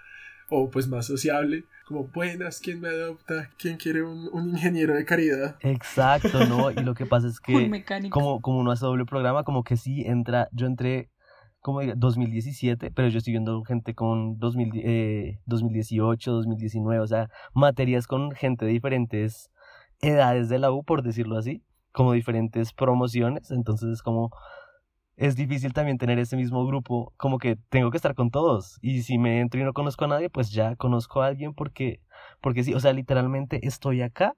o 0.49 0.71
pues 0.71 0.89
más 0.89 1.05
sociable. 1.05 1.65
Como, 1.87 2.05
buenas, 2.05 2.61
¿quién 2.61 2.81
me 2.81 2.89
adopta? 2.89 3.51
¿Quién 3.59 3.77
quiere 3.77 4.03
un, 4.03 4.31
un 4.33 4.49
ingeniero 4.49 4.95
de 4.95 5.05
caridad? 5.05 5.57
Exacto, 5.61 6.47
¿no? 6.47 6.71
Y 6.71 6.77
lo 6.77 6.95
que 6.95 7.05
pasa 7.05 7.29
es 7.29 7.39
que 7.41 7.85
como, 8.09 8.41
como 8.41 8.61
uno 8.61 8.71
hace 8.71 8.87
doble 8.87 9.05
programa, 9.05 9.45
como 9.45 9.63
que 9.63 9.77
sí 9.77 10.05
entra, 10.07 10.49
yo 10.53 10.67
entré 10.67 11.11
como 11.65 11.81
diga, 11.81 11.95
2017, 11.97 12.91
pero 12.91 13.09
yo 13.09 13.17
estoy 13.17 13.33
viendo 13.33 13.65
gente 13.65 13.95
con 13.95 14.39
2000, 14.39 14.73
eh, 14.85 15.41
2018, 15.47 16.31
2019, 16.31 17.01
o 17.01 17.07
sea, 17.07 17.31
materias 17.55 18.07
con 18.07 18.33
gente 18.33 18.67
de 18.67 18.73
diferentes 18.73 19.51
edades 20.03 20.51
de 20.51 20.59
la 20.59 20.71
U, 20.71 20.85
por 20.85 21.03
decirlo 21.03 21.39
así, 21.39 21.63
como 21.91 22.13
diferentes 22.13 22.75
promociones, 22.75 23.51
entonces 23.51 23.89
es 23.89 24.03
como 24.03 24.31
es 25.17 25.37
difícil 25.37 25.73
también 25.73 25.97
tener 25.97 26.19
ese 26.19 26.37
mismo 26.37 26.67
grupo, 26.67 27.15
como 27.17 27.39
que 27.39 27.57
tengo 27.71 27.91
que 27.91 27.97
estar 27.97 28.15
con 28.15 28.31
todos. 28.31 28.79
Y 28.83 29.01
si 29.01 29.17
me 29.17 29.41
entro 29.41 29.59
y 29.59 29.65
no 29.65 29.73
conozco 29.73 30.05
a 30.05 30.09
nadie, 30.09 30.29
pues 30.29 30.51
ya 30.51 30.77
conozco 30.77 31.23
a 31.23 31.29
alguien 31.29 31.55
porque 31.55 32.01
porque 32.43 32.63
sí, 32.63 32.75
o 32.75 32.81
sea, 32.81 32.93
literalmente 32.93 33.67
estoy 33.67 34.03
acá 34.03 34.35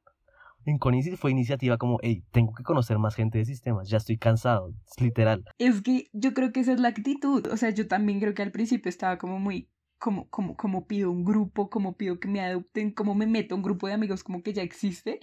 en 0.67 0.79
Conicis 0.79 1.19
fue 1.19 1.31
iniciativa 1.31 1.79
como, 1.79 1.99
hey, 2.03 2.25
tengo 2.33 2.53
que 2.53 2.63
conocer 2.63 2.99
más 2.99 3.15
gente 3.15 3.39
de 3.39 3.45
sistemas, 3.45 3.89
ya 3.89 3.97
estoy 3.99 4.19
cansado, 4.19 4.69
es 4.69 5.01
literal. 5.01 5.45
Es 5.59 5.81
que 5.81 6.09
yo 6.13 6.35
creo 6.35 6.53
que 6.53 6.61
esa 6.61 6.73
es 6.73 6.81
la 6.81 6.89
actitud, 6.89 7.47
o 7.47 7.57
sea, 7.57 7.71
yo 7.71 7.87
también 7.87 8.21
creo 8.21 8.35
que 8.35 8.43
al 8.43 8.51
principio 8.51 8.89
estaba 8.89 9.17
como 9.17 9.39
muy 9.39 9.71
como, 9.99 10.29
como, 10.31 10.57
como 10.57 10.87
pido 10.87 11.11
un 11.11 11.25
grupo, 11.25 11.71
como 11.71 11.97
pido 11.97 12.21
que 12.21 12.29
me 12.29 12.41
adopten, 12.41 12.91
como 12.93 13.15
me 13.15 13.27
meto 13.27 13.55
a 13.55 13.57
un 13.57 13.63
grupo 13.63 13.87
de 13.87 13.95
amigos 13.95 14.25
como 14.25 14.43
que 14.43 14.53
ya 14.53 14.63
existe. 14.63 15.21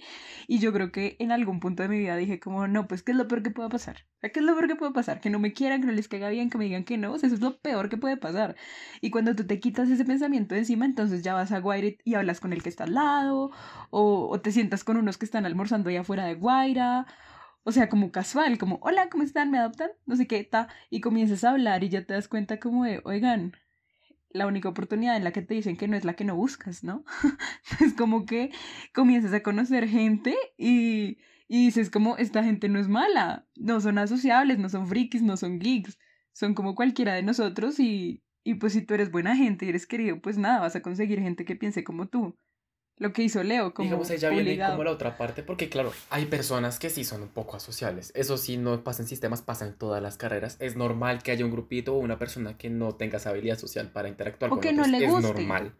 Y 0.48 0.58
yo 0.58 0.72
creo 0.72 0.92
que 0.92 1.16
en 1.20 1.32
algún 1.32 1.60
punto 1.60 1.82
de 1.82 1.88
mi 1.88 1.98
vida 1.98 2.16
dije 2.16 2.40
como, 2.40 2.66
no, 2.68 2.88
pues, 2.88 3.02
¿qué 3.02 3.12
es 3.12 3.18
lo 3.18 3.28
peor 3.28 3.42
que 3.42 3.50
pueda 3.50 3.68
pasar? 3.68 4.06
¿Qué 4.20 4.40
es 4.40 4.42
lo 4.44 4.54
peor 4.54 4.68
que 4.68 4.76
puede 4.76 4.92
pasar? 4.92 5.20
Que 5.20 5.30
no 5.30 5.38
me 5.38 5.52
quieran, 5.52 5.80
que 5.80 5.86
no 5.86 5.92
les 5.92 6.08
caiga 6.08 6.28
bien, 6.28 6.50
que 6.50 6.58
me 6.58 6.64
digan 6.64 6.84
que 6.84 6.98
no. 6.98 7.12
O 7.12 7.16
eso 7.16 7.26
es 7.26 7.40
lo 7.40 7.60
peor 7.60 7.88
que 7.88 7.96
puede 7.96 8.16
pasar. 8.16 8.56
Y 9.00 9.10
cuando 9.10 9.34
tú 9.36 9.46
te 9.46 9.60
quitas 9.60 9.88
ese 9.90 10.04
pensamiento 10.04 10.54
de 10.54 10.60
encima, 10.60 10.86
entonces 10.86 11.22
ya 11.22 11.34
vas 11.34 11.52
a 11.52 11.60
Guaira 11.60 11.96
y 12.04 12.14
hablas 12.14 12.40
con 12.40 12.52
el 12.52 12.62
que 12.62 12.68
está 12.68 12.84
al 12.84 12.94
lado, 12.94 13.50
o, 13.90 14.28
o 14.28 14.40
te 14.40 14.52
sientas 14.52 14.84
con 14.84 14.96
unos 14.96 15.18
que 15.18 15.24
están 15.26 15.46
almorzando 15.46 15.90
allá 15.90 16.00
afuera 16.00 16.24
de 16.26 16.34
Guaira, 16.34 17.06
o 17.64 17.72
sea, 17.72 17.88
como 17.88 18.12
casual, 18.12 18.58
como, 18.58 18.78
hola, 18.82 19.08
¿cómo 19.08 19.22
están? 19.24 19.50
¿Me 19.50 19.58
adoptan? 19.58 19.90
No 20.06 20.16
sé 20.16 20.26
qué, 20.26 20.44
ta. 20.44 20.68
Y 20.90 21.00
comienzas 21.00 21.44
a 21.44 21.50
hablar 21.50 21.82
y 21.82 21.88
ya 21.88 22.04
te 22.04 22.12
das 22.14 22.28
cuenta 22.28 22.60
como 22.60 22.84
de, 22.84 23.00
oigan, 23.04 23.54
la 24.34 24.46
única 24.46 24.68
oportunidad 24.68 25.16
en 25.16 25.24
la 25.24 25.32
que 25.32 25.42
te 25.42 25.54
dicen 25.54 25.76
que 25.76 25.88
no 25.88 25.96
es 25.96 26.04
la 26.04 26.14
que 26.14 26.24
no 26.24 26.36
buscas, 26.36 26.84
¿no? 26.84 27.04
es 27.80 27.94
como 27.94 28.26
que 28.26 28.50
comienzas 28.92 29.32
a 29.32 29.42
conocer 29.42 29.88
gente 29.88 30.36
y, 30.58 31.18
y 31.48 31.66
dices 31.66 31.88
como, 31.88 32.16
esta 32.18 32.42
gente 32.44 32.68
no 32.68 32.80
es 32.80 32.88
mala, 32.88 33.46
no 33.56 33.80
son 33.80 33.96
asociables, 33.98 34.58
no 34.58 34.68
son 34.68 34.88
frikis, 34.88 35.22
no 35.22 35.36
son 35.36 35.60
geeks, 35.60 35.98
son 36.32 36.54
como 36.54 36.74
cualquiera 36.74 37.14
de 37.14 37.22
nosotros 37.22 37.78
y, 37.78 38.24
y 38.42 38.54
pues 38.56 38.72
si 38.72 38.82
tú 38.82 38.94
eres 38.94 39.12
buena 39.12 39.36
gente 39.36 39.66
y 39.66 39.68
eres 39.68 39.86
querido, 39.86 40.20
pues 40.20 40.36
nada, 40.36 40.60
vas 40.60 40.74
a 40.76 40.82
conseguir 40.82 41.20
gente 41.20 41.44
que 41.44 41.56
piense 41.56 41.84
como 41.84 42.08
tú. 42.08 42.36
Lo 42.98 43.12
que 43.12 43.22
hizo 43.22 43.42
Leo, 43.42 43.74
como 43.74 43.86
Digamos, 43.88 44.08
ya 44.08 44.28
viene 44.30 44.44
obligado. 44.50 44.72
como 44.74 44.84
la 44.84 44.92
otra 44.92 45.16
parte, 45.18 45.42
porque 45.42 45.68
claro, 45.68 45.92
hay 46.10 46.26
personas 46.26 46.78
que 46.78 46.90
sí 46.90 47.02
son 47.04 47.22
un 47.22 47.28
poco 47.28 47.56
asociales. 47.56 48.12
Eso 48.14 48.36
sí, 48.38 48.56
no 48.56 48.84
pasa 48.84 49.02
en 49.02 49.08
sistemas, 49.08 49.42
pasa 49.42 49.66
en 49.66 49.74
todas 49.74 50.00
las 50.00 50.16
carreras. 50.16 50.56
Es 50.60 50.76
normal 50.76 51.22
que 51.24 51.32
haya 51.32 51.44
un 51.44 51.50
grupito 51.50 51.94
o 51.94 51.98
una 51.98 52.18
persona 52.20 52.56
que 52.56 52.70
no 52.70 52.94
tenga 52.94 53.16
esa 53.16 53.30
habilidad 53.30 53.58
social 53.58 53.90
para 53.90 54.08
interactuar 54.08 54.50
O 54.52 54.54
con 54.54 54.60
que 54.60 54.72
no 54.72 54.82
otros. 54.82 54.92
le 54.98 55.04
es 55.04 55.10
guste. 55.10 55.26
normal. 55.26 55.74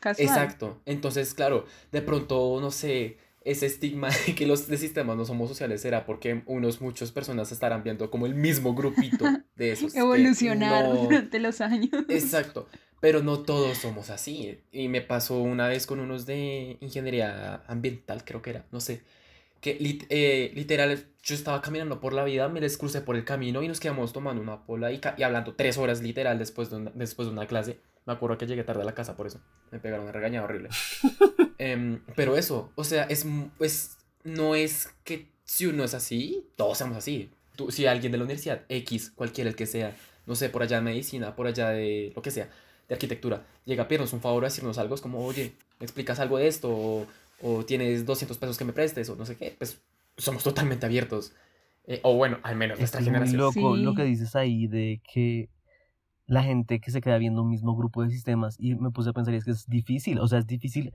Casual. 0.00 0.26
Exacto. 0.28 0.80
Entonces, 0.86 1.34
claro, 1.34 1.66
de 1.92 2.00
pronto, 2.02 2.58
no 2.62 2.70
sé, 2.70 3.18
ese 3.44 3.66
estigma 3.66 4.08
de 4.26 4.34
que 4.34 4.46
los 4.46 4.68
de 4.68 4.78
sistemas 4.78 5.16
no 5.18 5.26
somos 5.26 5.48
sociales 5.50 5.82
será 5.82 6.06
porque 6.06 6.42
unos, 6.46 6.80
muchas 6.80 7.12
personas 7.12 7.52
estarán 7.52 7.82
viendo 7.82 8.10
como 8.10 8.24
el 8.24 8.34
mismo 8.34 8.74
grupito 8.74 9.24
de 9.56 9.72
esos. 9.72 9.94
Evolucionar 9.94 10.84
no- 10.88 10.94
durante 11.02 11.40
los 11.40 11.60
años. 11.60 11.90
Exacto. 12.08 12.68
Pero 13.00 13.22
no 13.22 13.40
todos 13.40 13.78
somos 13.78 14.10
así. 14.10 14.58
Y 14.72 14.88
me 14.88 15.00
pasó 15.00 15.38
una 15.40 15.68
vez 15.68 15.86
con 15.86 16.00
unos 16.00 16.26
de 16.26 16.76
ingeniería 16.80 17.62
ambiental, 17.66 18.24
creo 18.24 18.42
que 18.42 18.50
era, 18.50 18.66
no 18.72 18.80
sé. 18.80 19.02
Que 19.60 19.78
lit- 19.80 20.06
eh, 20.10 20.52
literal, 20.54 21.06
yo 21.22 21.34
estaba 21.34 21.60
caminando 21.62 22.00
por 22.00 22.12
la 22.12 22.24
vida, 22.24 22.48
me 22.48 22.60
les 22.60 22.78
crucé 22.78 23.00
por 23.00 23.16
el 23.16 23.24
camino 23.24 23.62
y 23.62 23.68
nos 23.68 23.80
quedamos 23.80 24.12
tomando 24.12 24.42
una 24.42 24.64
pola 24.64 24.92
y, 24.92 25.00
y 25.18 25.22
hablando 25.24 25.54
tres 25.54 25.78
horas 25.78 26.02
literal 26.02 26.38
después 26.38 26.70
de, 26.70 26.76
una, 26.76 26.92
después 26.94 27.26
de 27.28 27.32
una 27.32 27.46
clase. 27.46 27.78
Me 28.06 28.14
acuerdo 28.14 28.38
que 28.38 28.46
llegué 28.46 28.64
tarde 28.64 28.82
a 28.82 28.84
la 28.86 28.94
casa 28.94 29.16
por 29.16 29.26
eso. 29.26 29.40
Me 29.70 29.80
pegaron 29.80 30.04
una 30.04 30.12
regañada 30.12 30.44
horrible. 30.46 30.70
Em, 31.58 32.00
pero 32.14 32.36
eso, 32.36 32.70
o 32.76 32.84
sea, 32.84 33.04
es, 33.04 33.26
es, 33.60 33.98
no 34.24 34.54
es 34.54 34.90
que 35.04 35.26
si 35.44 35.66
uno 35.66 35.84
es 35.84 35.94
así, 35.94 36.46
todos 36.56 36.78
somos 36.78 36.96
así. 36.96 37.30
Tú, 37.56 37.70
si 37.72 37.86
alguien 37.86 38.12
de 38.12 38.18
la 38.18 38.24
universidad, 38.24 38.62
X, 38.68 39.10
cualquiera 39.14 39.50
el 39.50 39.56
que 39.56 39.66
sea, 39.66 39.96
no 40.26 40.36
sé, 40.36 40.48
por 40.50 40.62
allá 40.62 40.76
de 40.76 40.82
medicina, 40.82 41.34
por 41.34 41.46
allá 41.48 41.70
de 41.70 42.12
lo 42.14 42.22
que 42.22 42.30
sea, 42.30 42.48
de 42.88 42.94
arquitectura, 42.94 43.44
llega 43.64 43.82
a 43.84 43.88
pedirnos 43.88 44.12
un 44.12 44.20
favor 44.20 44.44
a 44.44 44.48
decirnos 44.48 44.78
algo, 44.78 44.94
es 44.94 45.00
como, 45.00 45.24
oye, 45.24 45.52
¿me 45.78 45.84
explicas 45.84 46.18
algo 46.20 46.38
de 46.38 46.48
esto? 46.48 46.70
O, 46.70 47.06
o 47.42 47.64
tienes 47.64 48.06
200 48.06 48.36
pesos 48.38 48.56
que 48.58 48.64
me 48.64 48.72
prestes, 48.72 49.08
o 49.10 49.16
no 49.16 49.26
sé 49.26 49.36
qué, 49.36 49.54
pues 49.58 49.80
somos 50.16 50.42
totalmente 50.42 50.86
abiertos. 50.86 51.32
Eh, 51.86 52.00
o 52.02 52.14
bueno, 52.16 52.38
al 52.42 52.56
menos 52.56 52.74
Es, 52.76 52.80
nuestra 52.80 53.00
es 53.00 53.06
muy 53.06 53.14
generación. 53.14 53.40
loco 53.40 53.76
Sí. 53.76 53.82
lo 53.82 53.94
que 53.94 54.04
dices 54.04 54.34
ahí 54.36 54.66
de 54.66 55.00
que 55.12 55.48
la 56.26 56.42
gente 56.42 56.80
que 56.80 56.90
se 56.90 57.00
queda 57.00 57.16
viendo 57.18 57.42
un 57.42 57.48
mismo 57.50 57.74
grupo 57.76 58.02
de 58.02 58.10
sistemas 58.10 58.56
y 58.58 58.74
me 58.74 58.90
puse 58.90 59.10
a 59.10 59.12
pensar 59.14 59.32
y 59.32 59.38
es 59.38 59.44
que 59.44 59.52
es 59.52 59.66
difícil, 59.66 60.18
o 60.18 60.28
sea, 60.28 60.38
es 60.40 60.46
difícil 60.46 60.92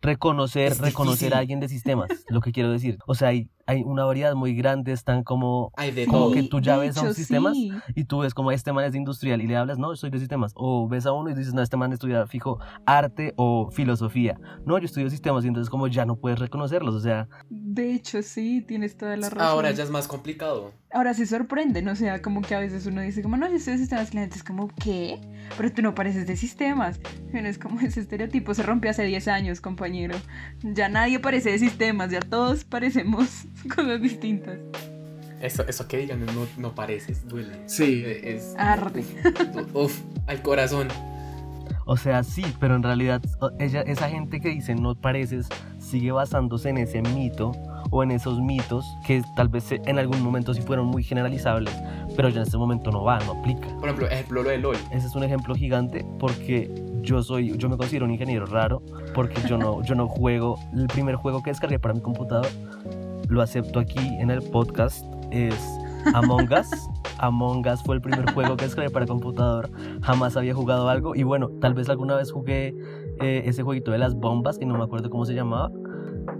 reconocer, 0.00 0.72
Es 0.72 0.78
reconocer 0.78 1.16
difícil. 1.18 1.32
a 1.34 1.38
alguien 1.38 1.60
de 1.60 1.68
sistemas, 1.68 2.08
lo 2.28 2.40
que 2.40 2.52
quiero 2.52 2.70
decir. 2.70 2.98
O 3.06 3.14
sea, 3.14 3.28
hay, 3.28 3.50
hay 3.70 3.82
una 3.84 4.04
variedad 4.04 4.34
muy 4.34 4.54
grande, 4.54 4.92
están 4.92 5.22
como 5.22 5.72
Hay 5.76 5.92
de 5.92 6.06
Como 6.06 6.18
todo. 6.26 6.32
que 6.32 6.42
tú 6.42 6.60
ya 6.60 6.76
de 6.76 6.88
ves 6.88 6.96
a 6.98 7.02
un 7.02 7.14
sí. 7.14 7.70
y 7.94 8.04
tú 8.04 8.18
ves 8.20 8.34
como 8.34 8.50
este 8.50 8.72
man 8.72 8.84
es 8.84 8.92
de 8.92 8.98
industrial 8.98 9.40
y 9.40 9.46
le 9.46 9.56
hablas, 9.56 9.78
no, 9.78 9.94
soy 9.94 10.10
de 10.10 10.18
sistemas. 10.18 10.52
O 10.56 10.88
ves 10.88 11.06
a 11.06 11.12
uno 11.12 11.30
y 11.30 11.34
dices, 11.34 11.54
no, 11.54 11.62
este 11.62 11.76
man 11.76 11.92
estudia 11.92 12.26
fijo 12.26 12.58
arte 12.84 13.32
o 13.36 13.70
filosofía. 13.70 14.38
No, 14.66 14.76
yo 14.78 14.86
estudio 14.86 15.08
sistemas 15.08 15.44
y 15.44 15.48
entonces 15.48 15.70
como 15.70 15.86
ya 15.86 16.04
no 16.04 16.16
puedes 16.16 16.38
reconocerlos. 16.40 16.94
O 16.94 17.00
sea, 17.00 17.28
De 17.48 17.94
hecho, 17.94 18.22
sí, 18.22 18.60
tienes 18.66 18.96
toda 18.96 19.16
la 19.16 19.30
razón. 19.30 19.48
Ahora 19.48 19.70
ya 19.70 19.84
es 19.84 19.90
más 19.90 20.08
complicado. 20.08 20.72
Ahora 20.92 21.14
se 21.14 21.24
sorprenden, 21.24 21.86
o 21.86 21.94
sea, 21.94 22.20
como 22.20 22.42
que 22.42 22.56
a 22.56 22.58
veces 22.58 22.84
uno 22.86 23.00
dice 23.00 23.22
como, 23.22 23.36
no, 23.36 23.48
yo 23.48 23.54
estoy 23.54 23.74
de 23.74 23.78
sistemas, 23.78 24.10
y 24.12 24.16
la 24.16 24.22
gente 24.22 24.36
es 24.38 24.42
como, 24.42 24.66
¿qué? 24.82 25.20
Pero 25.56 25.72
tú 25.72 25.82
no 25.82 25.94
pareces 25.94 26.26
de 26.26 26.36
sistemas. 26.36 26.98
Y 27.32 27.36
uno 27.38 27.48
es 27.48 27.58
como, 27.58 27.78
ese 27.80 28.00
estereotipo 28.00 28.54
se 28.54 28.64
rompió 28.64 28.90
hace 28.90 29.04
10 29.04 29.28
años, 29.28 29.60
compañero. 29.60 30.16
Ya 30.64 30.88
nadie 30.88 31.20
parece 31.20 31.52
de 31.52 31.60
sistemas, 31.60 32.10
ya 32.10 32.18
todos 32.18 32.64
parecemos 32.64 33.44
cosas 33.74 34.00
distintas. 34.00 34.58
Eso, 35.40 35.62
eso 35.66 35.88
que 35.88 35.96
digan, 35.98 36.24
no, 36.26 36.46
no 36.58 36.74
pareces, 36.74 37.26
duele. 37.26 37.62
Sí. 37.66 38.02
Eh, 38.04 38.36
Es, 38.36 38.54
Arde. 38.58 39.04
uf, 39.74 39.98
al 40.26 40.42
corazón. 40.42 40.88
o 41.86 41.96
sea, 41.96 42.22
sí, 42.22 42.44
pero 42.60 42.76
en 42.76 42.82
realidad 42.82 43.22
ella, 43.58 43.80
esa 43.82 44.08
gente 44.10 44.40
que 44.40 44.50
dice 44.50 44.74
no 44.74 44.94
pareces 44.94 45.48
sigue 45.78 46.12
basándose 46.12 46.68
en 46.68 46.76
ese 46.78 47.00
mito 47.02 47.52
o 47.90 48.02
en 48.02 48.10
esos 48.12 48.38
mitos 48.40 48.84
que 49.06 49.22
tal 49.34 49.48
vez 49.48 49.64
se- 49.64 49.80
en 49.86 49.98
algún 49.98 50.22
momento 50.22 50.52
sí 50.54 50.60
fueron 50.62 50.86
muy 50.86 51.02
generalizables, 51.02 51.74
pero 52.14 52.28
ya 52.28 52.36
en 52.36 52.42
este 52.42 52.58
momento 52.58 52.90
no 52.92 53.02
va, 53.02 53.18
no 53.20 53.32
aplica. 53.40 53.66
Por 53.78 53.86
ejemplo, 53.88 54.08
ejemplo 54.08 54.42
lo 54.42 54.50
de 54.50 54.58
LOL. 54.58 54.76
Ese 54.92 55.06
es 55.06 55.14
un 55.16 55.24
ejemplo 55.24 55.54
gigante 55.54 56.04
porque 56.20 56.70
yo 57.02 57.22
soy, 57.22 57.56
yo 57.56 57.68
me 57.70 57.76
considero 57.78 58.04
un 58.04 58.10
ingeniero 58.12 58.44
raro 58.46 58.82
porque 59.14 59.40
yo 59.48 59.56
no, 59.56 59.82
yo 59.82 59.94
no 59.94 60.06
juego. 60.06 60.58
El 60.76 60.86
primer 60.86 61.14
juego 61.16 61.42
que 61.42 61.50
descargué 61.50 61.78
para 61.80 61.94
mi 61.94 62.00
computador, 62.02 62.46
lo 63.30 63.42
acepto 63.42 63.78
aquí 63.78 64.00
en 64.18 64.30
el 64.30 64.42
podcast, 64.42 65.06
es 65.30 65.54
Among 66.14 66.48
Us. 66.52 66.68
Among 67.18 67.66
Us 67.66 67.82
fue 67.84 67.94
el 67.94 68.02
primer 68.02 68.32
juego 68.32 68.56
que 68.56 68.64
descargué 68.64 68.90
para 68.90 69.06
computador. 69.06 69.70
Jamás 70.02 70.36
había 70.36 70.52
jugado 70.52 70.88
algo 70.88 71.14
y 71.14 71.22
bueno, 71.22 71.48
tal 71.60 71.74
vez 71.74 71.88
alguna 71.88 72.16
vez 72.16 72.32
jugué 72.32 72.74
eh, 73.20 73.42
ese 73.46 73.62
jueguito 73.62 73.92
de 73.92 73.98
las 73.98 74.14
bombas 74.14 74.58
que 74.58 74.66
no 74.66 74.76
me 74.76 74.82
acuerdo 74.82 75.10
cómo 75.10 75.24
se 75.24 75.34
llamaba. 75.34 75.70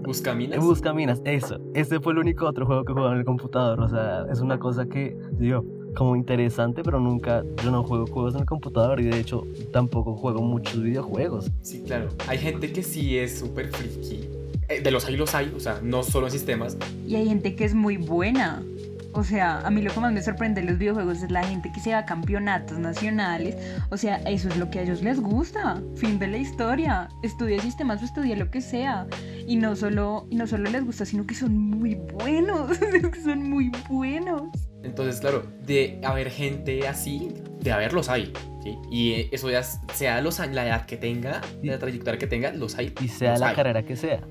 Buscaminas. 0.03 0.59
Buscaminas, 0.59 1.21
eso. 1.23 1.59
Ese 1.73 1.99
fue 2.01 2.13
el 2.13 2.19
único 2.19 2.45
otro 2.45 2.65
juego 2.65 2.83
que 2.83 2.91
jugaba 2.91 3.13
en 3.13 3.19
el 3.19 3.25
computador. 3.25 3.79
O 3.79 3.87
sea, 3.87 4.25
es 4.29 4.41
una 4.41 4.59
cosa 4.59 4.85
que, 4.85 5.17
digo, 5.33 5.63
como 5.95 6.15
interesante, 6.15 6.83
pero 6.83 6.99
nunca, 6.99 7.43
yo 7.63 7.71
no 7.71 7.83
juego 7.83 8.05
juegos 8.07 8.33
en 8.35 8.41
el 8.41 8.45
computador 8.45 8.99
y 8.99 9.05
de 9.05 9.19
hecho 9.19 9.45
tampoco 9.71 10.15
juego 10.15 10.41
muchos 10.41 10.81
videojuegos. 10.81 11.51
Sí, 11.61 11.83
claro. 11.83 12.09
Hay 12.27 12.37
gente 12.37 12.73
que 12.73 12.83
sí 12.83 13.17
es 13.17 13.39
súper 13.39 13.69
friki. 13.69 14.40
Eh, 14.71 14.81
de 14.81 14.91
los 14.91 15.05
hay, 15.05 15.17
los 15.17 15.33
hay. 15.35 15.53
O 15.55 15.59
sea, 15.59 15.79
no 15.81 16.03
solo 16.03 16.27
en 16.27 16.31
sistemas. 16.31 16.77
Y 17.07 17.15
hay 17.15 17.27
gente 17.27 17.55
que 17.55 17.65
es 17.65 17.73
muy 17.73 17.97
buena. 17.97 18.63
O 19.13 19.23
sea, 19.23 19.59
a 19.59 19.69
mí 19.69 19.81
lo 19.81 19.93
que 19.93 19.99
más 19.99 20.13
me 20.13 20.21
sorprende 20.21 20.61
de 20.61 20.67
los 20.67 20.77
videojuegos 20.77 21.21
es 21.21 21.31
la 21.31 21.43
gente 21.43 21.69
que 21.73 21.81
se 21.81 21.91
va 21.91 21.99
a 21.99 22.05
campeonatos 22.05 22.79
nacionales. 22.79 23.57
O 23.89 23.97
sea, 23.97 24.17
eso 24.25 24.47
es 24.47 24.55
lo 24.57 24.69
que 24.69 24.79
a 24.79 24.83
ellos 24.83 25.01
les 25.01 25.19
gusta. 25.19 25.81
Fin 25.95 26.17
de 26.17 26.27
la 26.27 26.37
historia. 26.37 27.09
Estudia 27.21 27.61
sistemas 27.61 28.01
o 28.01 28.05
estudia 28.05 28.37
lo 28.37 28.49
que 28.49 28.61
sea. 28.61 29.07
Y 29.45 29.57
no 29.57 29.75
solo, 29.75 30.27
y 30.29 30.35
no 30.35 30.47
solo 30.47 30.69
les 30.69 30.85
gusta, 30.85 31.05
sino 31.05 31.27
que 31.27 31.35
son 31.35 31.57
muy 31.57 31.95
buenos. 31.95 32.77
Son 33.23 33.49
muy 33.49 33.71
buenos. 33.89 34.43
Entonces, 34.83 35.19
claro, 35.19 35.43
de 35.65 35.99
haber 36.03 36.31
gente 36.31 36.87
así, 36.87 37.33
de 37.59 37.71
haberlos 37.71 38.09
hay. 38.09 38.33
¿sí? 38.63 38.77
Y 38.89 39.29
eso 39.35 39.49
ya 39.49 39.61
sea 39.63 40.21
los, 40.21 40.39
la 40.39 40.65
edad 40.65 40.85
que 40.85 40.97
tenga, 40.97 41.41
la 41.61 41.77
trayectoria 41.77 42.17
que 42.17 42.27
tenga, 42.27 42.51
los 42.51 42.77
hay. 42.77 42.93
Y 43.01 43.07
sea 43.09 43.31
los 43.31 43.41
la 43.41 43.49
hay. 43.49 43.55
carrera 43.55 43.83
que 43.83 43.95
sea. 43.95 44.21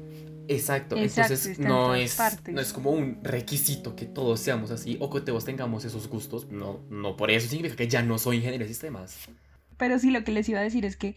Exacto, 0.52 0.96
Exacto, 0.96 1.34
entonces 1.34 1.58
en 1.60 1.68
no 1.68 1.94
es, 1.94 2.16
partes. 2.16 2.52
no 2.52 2.60
es 2.60 2.72
como 2.72 2.90
un 2.90 3.22
requisito 3.22 3.94
que 3.94 4.04
todos 4.06 4.40
seamos 4.40 4.72
así 4.72 4.96
o 5.00 5.08
que 5.08 5.20
todos 5.20 5.44
tengamos 5.44 5.84
esos 5.84 6.08
gustos. 6.08 6.48
No, 6.50 6.80
no 6.90 7.16
por 7.16 7.30
eso 7.30 7.48
significa 7.48 7.76
que 7.76 7.86
ya 7.88 8.02
no 8.02 8.18
soy 8.18 8.38
ingeniero 8.38 8.64
de 8.64 8.68
sistemas. 8.68 9.16
Pero 9.76 9.98
sí, 9.98 10.10
lo 10.10 10.24
que 10.24 10.32
les 10.32 10.48
iba 10.48 10.58
a 10.58 10.62
decir 10.62 10.84
es 10.84 10.96
que 10.96 11.14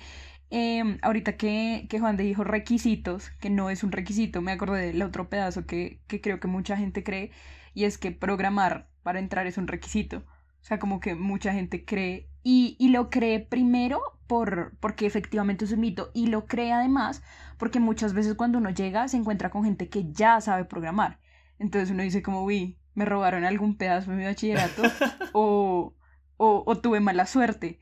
eh, 0.52 1.00
ahorita 1.02 1.36
que, 1.36 1.88
que 1.90 2.00
Juan 2.00 2.16
de 2.16 2.24
dijo 2.24 2.44
requisitos, 2.44 3.32
que 3.40 3.50
no 3.50 3.72
es 3.72 3.84
un 3.84 3.92
requisito, 3.92 4.42
me 4.42 4.52
acordé 4.52 4.86
del 4.86 5.02
otro 5.02 5.30
pedazo 5.30 5.66
que, 5.66 6.00
que 6.08 6.22
creo 6.22 6.40
que 6.40 6.48
mucha 6.48 6.78
gente 6.78 7.04
cree, 7.04 7.32
y 7.74 7.86
es 7.86 7.98
que 7.98 8.12
programar 8.12 8.88
para 9.02 9.18
entrar 9.20 9.48
es 9.48 9.58
un 9.58 9.68
requisito. 9.68 10.18
O 10.62 10.66
sea, 10.66 10.78
como 10.78 11.00
que 11.00 11.16
mucha 11.16 11.54
gente 11.54 11.86
cree, 11.86 12.30
y, 12.44 12.76
y 12.80 12.90
lo 12.90 13.10
cree 13.10 13.40
primero 13.40 14.02
por, 14.34 14.72
porque 14.80 15.06
efectivamente 15.06 15.66
es 15.66 15.72
un 15.74 15.82
mito, 15.82 16.10
y 16.16 16.26
lo 16.26 16.48
cree 16.48 16.72
además 16.74 17.22
porque 17.60 17.80
muchas 17.80 18.14
veces 18.16 18.34
cuando 18.34 18.58
uno 18.58 18.72
llega 18.72 19.08
se 19.08 19.18
encuentra 19.18 19.52
con 19.52 19.64
gente 19.64 19.90
que 19.90 20.12
ya 20.12 20.42
sabe 20.42 20.66
programar. 20.66 21.20
Entonces 21.60 21.92
uno 21.92 22.02
dice 22.02 22.24
como, 22.24 22.44
uy, 22.44 22.80
me 22.96 23.06
robaron 23.06 23.44
algún 23.46 23.78
pedazo 23.78 24.10
de 24.10 24.18
mi 24.18 24.24
bachillerato, 24.26 24.82
o, 25.34 25.94
o, 26.38 26.64
o 26.66 26.76
tuve 26.80 27.00
mala 27.00 27.28
suerte. 27.28 27.80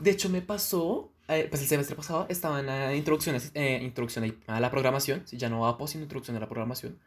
De 0.00 0.10
hecho 0.10 0.28
me 0.28 0.42
pasó, 0.42 1.12
eh, 1.28 1.46
pues 1.48 1.62
el 1.62 1.68
semestre 1.68 1.94
pasado 1.94 2.26
estaba 2.28 2.58
en 2.58 2.66
la 2.66 2.92
introducción, 2.96 3.36
a- 3.36 3.40
eh, 3.54 3.78
introducción 3.84 4.34
a 4.48 4.58
la 4.58 4.70
programación, 4.72 5.24
ya 5.26 5.48
no 5.48 5.64
APO, 5.68 5.86
sino 5.86 6.02
introducción 6.02 6.36
a 6.36 6.40
la 6.40 6.48
programación. 6.48 6.98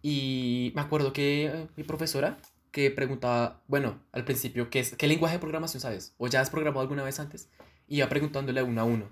Y 0.00 0.72
me 0.76 0.82
acuerdo 0.82 1.12
que 1.12 1.46
eh, 1.46 1.66
mi 1.76 1.82
profesora, 1.82 2.38
que 2.70 2.92
preguntaba, 2.92 3.62
bueno, 3.66 3.98
al 4.12 4.24
principio, 4.24 4.70
¿qué, 4.70 4.78
es, 4.80 4.94
¿qué 4.94 5.08
lenguaje 5.08 5.36
de 5.36 5.40
programación 5.40 5.80
sabes? 5.80 6.14
¿O 6.18 6.28
ya 6.28 6.40
has 6.40 6.50
programado 6.50 6.82
alguna 6.82 7.02
vez 7.02 7.18
antes? 7.18 7.48
Y 7.88 7.98
iba 7.98 8.08
preguntándole 8.08 8.62
uno 8.62 8.80
a 8.80 8.84
uno. 8.84 9.08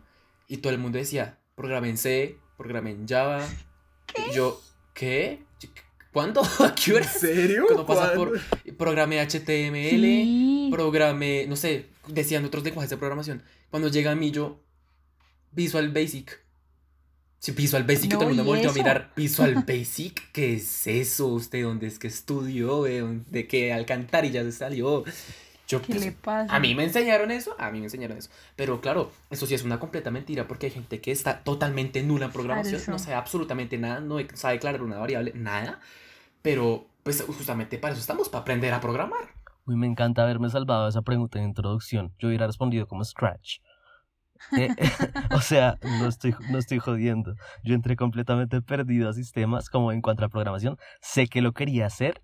Y 0.48 0.58
todo 0.58 0.72
el 0.72 0.78
mundo 0.78 0.98
decía, 0.98 1.38
programé 1.54 1.88
en 1.90 1.98
C, 1.98 2.36
programé 2.56 2.90
en 2.90 3.06
Java. 3.08 3.46
Y 4.30 4.34
yo, 4.34 4.60
¿qué? 4.94 5.40
¿Cuándo? 6.12 6.42
¿A 6.42 6.74
qué 6.76 6.90
¿En 6.92 6.96
hora? 6.98 7.04
serio? 7.08 7.64
Cuando 7.66 7.86
pasa 7.86 8.14
por 8.14 8.38
programé 8.76 9.20
HTML, 9.20 10.00
Sí. 10.00 10.68
programé, 10.70 11.46
no 11.48 11.56
sé, 11.56 11.86
decían 12.08 12.44
otros 12.44 12.62
lenguajes 12.64 12.90
de 12.90 12.96
programación. 12.96 13.42
Cuando 13.70 13.88
llega 13.88 14.12
a 14.12 14.14
mí 14.14 14.30
yo, 14.30 14.60
Visual 15.52 15.90
Basic. 15.92 16.40
Sí, 17.40 17.52
Visual 17.52 17.84
Basic, 17.84 18.12
No, 18.12 18.18
todo 18.18 18.28
el 18.30 18.36
mundo 18.36 18.42
¿y 18.44 18.46
volteó 18.46 18.70
a 18.70 18.74
mirar. 18.74 19.12
Visual 19.16 19.64
Basic, 19.66 20.30
¿qué 20.32 20.54
es 20.54 20.86
eso? 20.86 21.26
¿Usted 21.28 21.62
dónde 21.62 21.86
es 21.88 21.98
que 21.98 22.06
estudió? 22.06 22.84
¿De, 22.84 23.00
dónde- 23.00 23.24
de 23.30 23.46
qué 23.46 23.72
alcantarilla 23.72 24.42
se 24.44 24.52
salió? 24.52 25.04
Yo, 25.66 25.80
¿Qué 25.80 25.94
pues, 25.94 26.04
le 26.04 26.12
pasa? 26.12 26.54
a 26.54 26.60
mí 26.60 26.74
me 26.74 26.84
enseñaron 26.84 27.30
eso, 27.30 27.56
a 27.58 27.70
mí 27.70 27.78
me 27.78 27.86
enseñaron 27.86 28.18
eso. 28.18 28.30
Pero 28.54 28.80
claro, 28.80 29.10
eso 29.30 29.46
sí 29.46 29.54
es 29.54 29.62
una 29.64 29.80
completa 29.80 30.10
mentira 30.10 30.46
porque 30.46 30.66
hay 30.66 30.72
gente 30.72 31.00
que 31.00 31.10
está 31.10 31.42
totalmente 31.42 32.02
nula 32.02 32.26
en 32.26 32.32
programación, 32.32 32.82
no 32.88 32.98
sabe 32.98 33.14
absolutamente 33.14 33.78
nada, 33.78 34.00
no 34.00 34.18
sabe 34.34 34.54
declarar 34.54 34.82
una 34.82 34.98
variable, 34.98 35.32
nada. 35.34 35.80
Pero 36.42 36.86
pues 37.02 37.22
justamente 37.22 37.78
para 37.78 37.92
eso 37.92 38.00
estamos, 38.00 38.28
para 38.28 38.42
aprender 38.42 38.72
a 38.72 38.80
programar. 38.80 39.34
Uy, 39.66 39.76
me 39.76 39.86
encanta 39.86 40.22
haberme 40.22 40.50
salvado 40.50 40.88
esa 40.88 41.02
pregunta 41.02 41.38
de 41.38 41.44
introducción. 41.44 42.12
Yo 42.18 42.28
hubiera 42.28 42.46
respondido 42.46 42.86
como 42.86 43.04
Scratch. 43.04 43.58
Eh, 44.58 44.68
o 45.30 45.40
sea, 45.40 45.78
no 45.82 46.06
estoy, 46.06 46.34
no 46.50 46.58
estoy 46.58 46.78
jodiendo. 46.78 47.34
Yo 47.62 47.74
entré 47.74 47.96
completamente 47.96 48.60
perdido 48.60 49.08
a 49.08 49.14
sistemas 49.14 49.70
como 49.70 49.90
en 49.90 50.02
cuanto 50.02 50.24
a 50.24 50.28
programación. 50.28 50.76
Sé 51.00 51.28
que 51.28 51.40
lo 51.40 51.52
quería 51.52 51.86
hacer, 51.86 52.20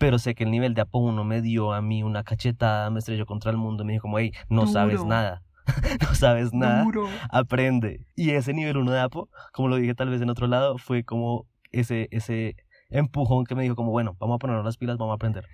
pero 0.00 0.18
sé 0.18 0.34
que 0.34 0.44
el 0.44 0.50
nivel 0.50 0.72
de 0.72 0.80
Apo 0.80 0.98
1 0.98 1.24
me 1.24 1.42
dio 1.42 1.74
a 1.74 1.82
mí 1.82 2.02
una 2.02 2.24
cachetada, 2.24 2.88
me 2.88 3.00
estrelló 3.00 3.26
contra 3.26 3.50
el 3.50 3.58
mundo, 3.58 3.84
me 3.84 3.92
dijo 3.92 4.02
como, 4.02 4.18
hey, 4.18 4.32
no 4.48 4.66
sabes 4.66 5.04
nada. 5.04 5.42
no 6.00 6.14
sabes 6.14 6.54
nada. 6.54 6.84
Duro. 6.84 7.06
Aprende. 7.28 8.06
Y 8.16 8.30
ese 8.30 8.54
nivel 8.54 8.78
1 8.78 8.90
de 8.92 8.98
Apo, 8.98 9.28
como 9.52 9.68
lo 9.68 9.76
dije 9.76 9.94
tal 9.94 10.08
vez 10.08 10.22
en 10.22 10.30
otro 10.30 10.46
lado, 10.46 10.78
fue 10.78 11.04
como 11.04 11.46
ese, 11.70 12.08
ese 12.12 12.56
empujón 12.88 13.44
que 13.44 13.54
me 13.54 13.62
dijo 13.62 13.76
como, 13.76 13.90
bueno, 13.90 14.16
vamos 14.18 14.36
a 14.36 14.38
ponernos 14.38 14.64
las 14.64 14.78
pilas, 14.78 14.96
vamos 14.96 15.12
a 15.12 15.16
aprender. 15.16 15.44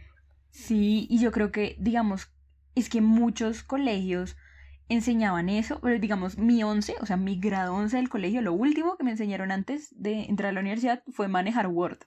Sí, 0.51 1.09
y 1.11 1.19
yo 1.19 1.33
creo 1.33 1.51
que, 1.51 1.75
digamos, 1.81 2.31
es 2.77 2.89
que 2.89 3.01
muchos 3.01 3.65
colegios 3.65 4.37
enseñaban 4.89 5.49
eso, 5.49 5.81
pero 5.81 5.99
digamos, 5.99 6.39
mi 6.39 6.63
11, 6.63 6.95
o 7.01 7.07
sea, 7.07 7.17
mi 7.17 7.41
grado 7.41 7.75
11 7.75 7.97
del 7.97 8.09
colegio, 8.09 8.43
lo 8.43 8.53
último 8.53 8.97
que 8.97 9.03
me 9.03 9.11
enseñaron 9.11 9.51
antes 9.51 9.93
de 10.01 10.27
entrar 10.27 10.51
a 10.51 10.53
la 10.53 10.61
universidad 10.61 11.03
fue 11.11 11.27
manejar 11.27 11.67
Word. 11.67 11.99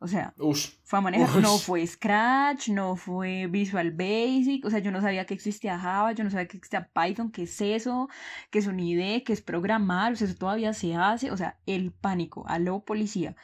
O 0.00 0.06
sea, 0.06 0.32
Ush. 0.38 0.74
fue 0.84 1.00
a 1.00 1.02
manejar, 1.02 1.36
Uy. 1.36 1.42
no 1.42 1.58
fue 1.58 1.84
Scratch, 1.84 2.68
no 2.68 2.94
fue 2.94 3.48
Visual 3.48 3.90
Basic, 3.90 4.64
o 4.64 4.70
sea, 4.70 4.78
yo 4.78 4.92
no 4.92 5.00
sabía 5.00 5.24
que 5.26 5.34
existía 5.34 5.78
Java, 5.78 6.12
yo 6.12 6.22
no 6.22 6.30
sabía 6.30 6.46
que 6.46 6.56
existía 6.56 6.88
Python, 6.94 7.32
qué 7.32 7.42
es 7.42 7.60
eso, 7.60 8.08
qué 8.50 8.60
es 8.60 8.68
un 8.68 8.78
IDE, 8.78 9.24
qué 9.24 9.32
es 9.32 9.42
programar, 9.42 10.12
o 10.12 10.16
sea, 10.16 10.28
eso 10.28 10.36
todavía 10.36 10.72
se 10.72 10.94
hace, 10.94 11.32
o 11.32 11.36
sea, 11.36 11.58
el 11.66 11.90
pánico, 11.90 12.44
aló 12.46 12.84
policía. 12.84 13.34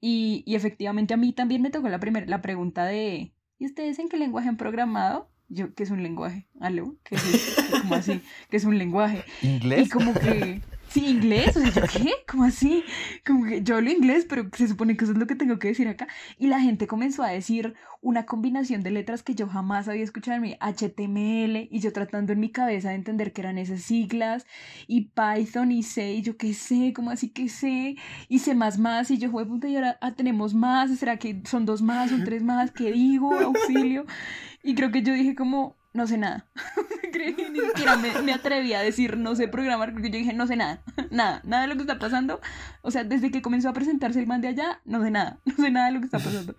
Y, 0.00 0.42
y 0.46 0.54
efectivamente 0.54 1.12
a 1.12 1.18
mí 1.18 1.34
también 1.34 1.60
me 1.60 1.70
tocó 1.70 1.88
la 1.90 2.00
primera, 2.00 2.24
la 2.24 2.40
pregunta 2.40 2.86
de, 2.86 3.34
¿y 3.58 3.66
ustedes 3.66 3.98
en 3.98 4.08
qué 4.08 4.16
lenguaje 4.16 4.48
han 4.48 4.56
programado? 4.56 5.30
Yo, 5.48 5.74
¿qué 5.74 5.82
es 5.82 5.90
un 5.90 6.02
lenguaje? 6.02 6.48
¿Aló? 6.60 6.96
¿Qué 7.04 7.16
es? 7.16 7.56
¿Cómo 7.82 7.96
así? 7.96 8.22
¿Qué 8.48 8.56
es 8.56 8.64
un 8.64 8.78
lenguaje? 8.78 9.24
¿Inglés? 9.42 9.86
Y 9.86 9.90
como 9.90 10.14
que, 10.14 10.62
sí, 10.90 11.06
inglés, 11.06 11.56
o 11.56 11.60
sea, 11.60 11.70
¿yo 11.70 11.82
qué? 11.82 12.12
¿Cómo 12.28 12.44
así? 12.44 12.84
Como 13.26 13.46
que 13.46 13.62
yo 13.62 13.76
hablo 13.76 13.90
inglés, 13.90 14.26
pero 14.28 14.48
se 14.56 14.68
supone 14.68 14.96
que 14.96 15.04
eso 15.04 15.12
es 15.12 15.18
lo 15.18 15.26
que 15.26 15.34
tengo 15.34 15.58
que 15.58 15.68
decir 15.68 15.88
acá. 15.88 16.08
Y 16.38 16.48
la 16.48 16.60
gente 16.60 16.86
comenzó 16.86 17.22
a 17.22 17.28
decir 17.28 17.74
una 18.02 18.26
combinación 18.26 18.82
de 18.82 18.90
letras 18.90 19.22
que 19.22 19.34
yo 19.34 19.46
jamás 19.46 19.88
había 19.88 20.04
escuchado 20.04 20.36
en 20.36 20.42
mi 20.42 20.56
HTML, 20.60 21.68
y 21.70 21.80
yo 21.80 21.92
tratando 21.92 22.32
en 22.32 22.40
mi 22.40 22.50
cabeza 22.50 22.90
de 22.90 22.96
entender 22.96 23.32
qué 23.32 23.42
eran 23.42 23.58
esas 23.58 23.82
siglas, 23.82 24.46
y 24.86 25.12
Python 25.12 25.72
y 25.72 25.82
C, 25.82 26.14
y 26.14 26.22
yo 26.22 26.36
qué 26.36 26.54
sé, 26.54 26.92
¿cómo 26.94 27.10
así 27.10 27.30
que 27.30 27.48
sé? 27.48 27.96
Y 28.28 28.38
C 28.40 28.54
más 28.54 28.78
más, 28.78 29.10
y 29.10 29.18
yo, 29.18 29.30
juego 29.30 29.50
puta, 29.50 29.68
y 29.68 29.76
ahora 29.76 29.98
ah, 30.00 30.12
tenemos 30.12 30.54
más, 30.54 30.96
¿será 30.98 31.18
que 31.18 31.42
son 31.44 31.66
dos 31.66 31.82
más, 31.82 32.10
son 32.10 32.24
tres 32.24 32.42
más? 32.42 32.70
¿Qué 32.70 32.92
digo? 32.92 33.32
Auxilio. 33.38 34.06
Y 34.62 34.74
creo 34.74 34.90
que 34.90 35.02
yo 35.02 35.12
dije 35.12 35.34
como, 35.34 35.76
no 35.92 36.06
sé 36.06 36.18
nada. 36.18 36.46
Ni 37.12 37.60
siquiera 37.60 37.96
me, 37.96 38.22
me 38.22 38.32
atreví 38.32 38.72
a 38.72 38.80
decir 38.80 39.18
no 39.18 39.34
sé 39.34 39.48
programar 39.48 39.92
porque 39.92 40.10
yo 40.10 40.18
dije 40.18 40.32
no 40.32 40.46
sé 40.46 40.56
nada, 40.56 40.82
nada, 41.10 41.42
nada 41.44 41.62
de 41.62 41.68
lo 41.68 41.74
que 41.74 41.82
está 41.82 41.98
pasando. 41.98 42.40
O 42.82 42.90
sea, 42.90 43.04
desde 43.04 43.30
que 43.30 43.42
comenzó 43.42 43.68
a 43.68 43.72
presentarse 43.72 44.20
el 44.20 44.26
man 44.26 44.40
de 44.40 44.48
allá, 44.48 44.80
no 44.84 45.02
sé 45.02 45.10
nada, 45.10 45.38
no 45.44 45.54
sé 45.54 45.70
nada 45.70 45.86
de 45.86 45.92
lo 45.92 46.00
que 46.00 46.06
está 46.06 46.18
pasando. 46.18 46.56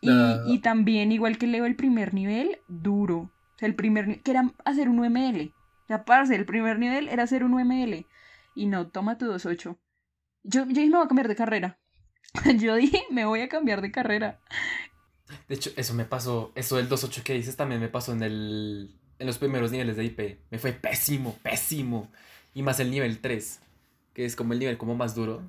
Y, 0.00 0.08
Nada. 0.08 0.44
y 0.46 0.58
también, 0.58 1.12
igual 1.12 1.38
que 1.38 1.46
Leo, 1.46 1.64
el 1.64 1.76
primer 1.76 2.12
nivel, 2.12 2.58
duro. 2.68 3.18
O 3.54 3.58
sea, 3.58 3.68
el 3.68 3.74
primer 3.74 4.20
que 4.22 4.30
era 4.32 4.52
hacer 4.64 4.88
un 4.90 4.98
UML. 4.98 5.54
O 5.84 5.86
sea, 5.86 6.04
parce, 6.04 6.34
el 6.34 6.44
primer 6.44 6.78
nivel 6.78 7.08
era 7.08 7.22
hacer 7.22 7.42
un 7.42 7.54
UML. 7.54 8.06
Y 8.54 8.66
no, 8.66 8.88
toma 8.88 9.16
tu 9.16 9.26
2.8. 9.26 9.78
Yo, 10.42 10.66
yo 10.66 10.66
dije, 10.66 10.90
me 10.90 10.96
voy 10.96 11.04
a 11.04 11.08
cambiar 11.08 11.28
de 11.28 11.36
carrera. 11.36 11.78
Yo 12.58 12.74
dije, 12.74 13.02
me 13.10 13.24
voy 13.24 13.40
a 13.40 13.48
cambiar 13.48 13.80
de 13.80 13.92
carrera. 13.92 14.40
De 15.48 15.54
hecho, 15.54 15.70
eso 15.76 15.94
me 15.94 16.04
pasó, 16.04 16.52
eso 16.54 16.76
del 16.76 16.88
2.8 16.88 17.22
que 17.22 17.34
dices 17.34 17.56
también 17.56 17.80
me 17.80 17.88
pasó 17.88 18.12
en 18.12 18.22
el 18.22 18.94
en 19.18 19.26
los 19.26 19.38
primeros 19.38 19.70
niveles 19.70 19.96
de 19.96 20.04
IP. 20.04 20.38
Me 20.50 20.58
fue 20.58 20.72
pésimo, 20.72 21.38
pésimo. 21.42 22.10
Y 22.54 22.62
más 22.62 22.80
el 22.80 22.90
nivel 22.90 23.20
3, 23.20 23.60
que 24.12 24.24
es 24.24 24.36
como 24.36 24.52
el 24.52 24.58
nivel 24.58 24.76
como 24.76 24.94
más 24.94 25.14
duro. 25.14 25.42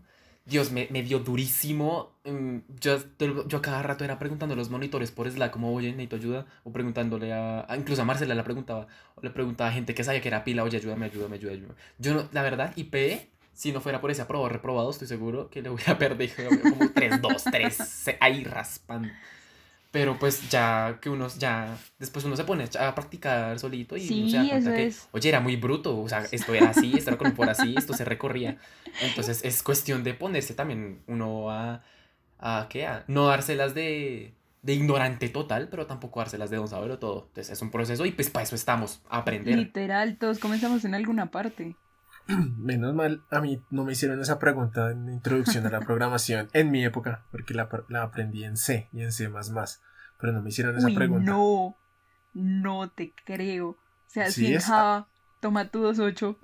Dios, 0.45 0.71
me, 0.71 0.87
me 0.91 1.01
dio 1.01 1.19
durísimo. 1.19 2.11
Mm, 2.23 2.57
Yo, 2.79 2.99
yo 3.47 3.61
cada 3.61 3.81
rato 3.81 4.03
era 4.03 4.19
preguntando 4.19 4.53
a 4.53 4.55
los 4.57 4.69
monitores 4.69 5.11
por 5.11 5.29
Slack 5.29 5.51
como, 5.51 5.73
oye, 5.73 5.89
necesito 5.89 6.15
ayuda. 6.15 6.45
O 6.63 6.71
preguntándole 6.71 7.33
a, 7.33 7.65
incluso 7.77 8.01
a 8.03 8.05
Marcela 8.05 8.35
la 8.35 8.43
preguntaba. 8.43 8.87
O 9.15 9.21
le 9.21 9.31
preguntaba 9.31 9.69
a 9.71 9.73
gente 9.73 9.95
que 9.95 10.03
sabía 10.03 10.21
que 10.21 10.27
era 10.27 10.43
pila, 10.43 10.63
oye, 10.63 10.77
ayúdame, 10.77 11.05
ayúdame, 11.07 11.35
ayúdame. 11.37 11.57
ayúdame". 11.57 11.75
Yo, 11.97 12.13
no, 12.13 12.29
la 12.31 12.43
verdad, 12.43 12.73
IP, 12.75 12.95
si 13.53 13.71
no 13.71 13.81
fuera 13.81 14.01
por 14.01 14.11
ese 14.11 14.21
aprobado 14.21 14.49
reprobado, 14.49 14.89
estoy 14.91 15.07
seguro 15.07 15.49
que 15.49 15.61
le 15.63 15.69
hubiera 15.69 15.97
perdido 15.97 16.35
como 16.61 16.91
3, 16.91 17.21
2, 17.21 17.43
3, 17.43 17.77
ahí 18.19 18.43
raspan. 18.43 19.11
Pero 19.95 20.19
pues 20.19 20.49
ya 20.49 20.99
que 21.01 21.09
uno, 21.09 21.27
ya, 21.37 21.77
después 21.97 22.25
uno 22.25 22.35
se 22.35 22.43
pone 22.43 22.65
a 22.77 22.93
practicar 22.95 23.57
solito 23.59 23.95
y 23.95 24.11
uno 24.11 24.27
se 24.27 24.35
da 24.35 24.43
Sí, 24.43 24.49
cuenta 24.49 24.73
que, 24.73 24.83
es. 24.87 25.07
oye, 25.11 25.29
era 25.29 25.39
muy 25.39 25.55
bruto, 25.55 25.97
o 26.01 26.09
sea, 26.09 26.27
esto 26.31 26.53
era 26.53 26.69
así, 26.69 26.97
esto 26.97 27.11
era 27.11 27.17
con 27.17 27.33
por 27.33 27.49
así, 27.49 27.77
esto 27.77 27.93
se 27.93 28.03
recorría. 28.03 28.57
Entonces 28.99 29.45
es 29.45 29.63
cuestión 29.63 30.03
de 30.03 30.13
ponerse 30.13 30.53
también 30.53 31.01
uno 31.07 31.49
a, 31.49 31.81
a 32.39 32.67
¿qué? 32.69 32.85
A 32.87 33.05
no 33.07 33.27
dárselas 33.27 33.73
de, 33.73 34.33
de 34.63 34.73
ignorante 34.73 35.29
total, 35.29 35.69
pero 35.69 35.87
tampoco 35.87 36.19
dárselas 36.19 36.49
de 36.49 36.57
don 36.57 36.67
saberlo 36.67 36.99
todo. 36.99 37.27
Entonces 37.29 37.53
es 37.53 37.61
un 37.61 37.71
proceso 37.71 38.05
y 38.05 38.11
pues 38.11 38.29
para 38.29 38.43
eso 38.43 38.55
estamos, 38.55 39.01
a 39.09 39.19
aprender. 39.19 39.65
Literal, 39.65 40.17
todos 40.17 40.39
comenzamos 40.39 40.83
en 40.85 40.93
alguna 40.95 41.31
parte. 41.31 41.77
Menos 42.57 42.93
mal, 42.95 43.23
a 43.29 43.39
mí 43.41 43.61
no 43.69 43.83
me 43.83 43.91
hicieron 43.93 44.19
esa 44.21 44.39
pregunta 44.39 44.91
en 44.91 45.09
introducción 45.09 45.65
a 45.67 45.69
la 45.69 45.79
programación 45.85 46.49
en 46.53 46.71
mi 46.71 46.83
época, 46.83 47.25
porque 47.31 47.53
la, 47.53 47.69
la 47.89 48.03
aprendí 48.03 48.43
en 48.43 48.57
C 48.57 48.89
y 48.93 49.01
en 49.01 49.11
C++, 49.11 49.29
pero 50.19 50.33
no 50.33 50.41
me 50.41 50.49
hicieron 50.49 50.77
esa 50.77 50.87
Uy, 50.87 50.95
pregunta. 50.95 51.31
no, 51.31 51.77
no 52.33 52.89
te 52.89 53.13
creo. 53.25 53.67
O 53.69 53.77
sea, 54.07 54.31
Sí, 54.31 54.47
si 54.47 54.53
en 54.53 54.61
Java, 54.61 55.07
toma 55.39 55.69
tu 55.69 55.83
2.8. 55.83 56.37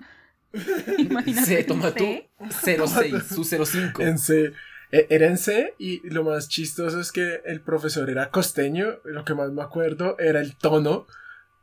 Imagínate. 0.98 1.60
En 1.60 1.66
toma 1.66 1.90
tú 1.92 2.04
C. 2.50 2.78
06, 2.86 3.22
su 3.26 3.44
05. 3.44 4.02
En 4.02 4.18
C. 4.18 4.52
E- 4.90 5.06
Era 5.10 5.26
en 5.26 5.38
C 5.38 5.74
y 5.78 6.06
lo 6.10 6.22
más 6.24 6.48
chistoso 6.48 7.00
es 7.00 7.12
que 7.12 7.40
el 7.46 7.62
profesor 7.62 8.10
era 8.10 8.30
costeño. 8.30 8.98
Lo 9.04 9.24
que 9.24 9.34
más 9.34 9.50
me 9.52 9.62
acuerdo 9.62 10.18
era 10.18 10.40
el 10.40 10.56
tono 10.56 11.06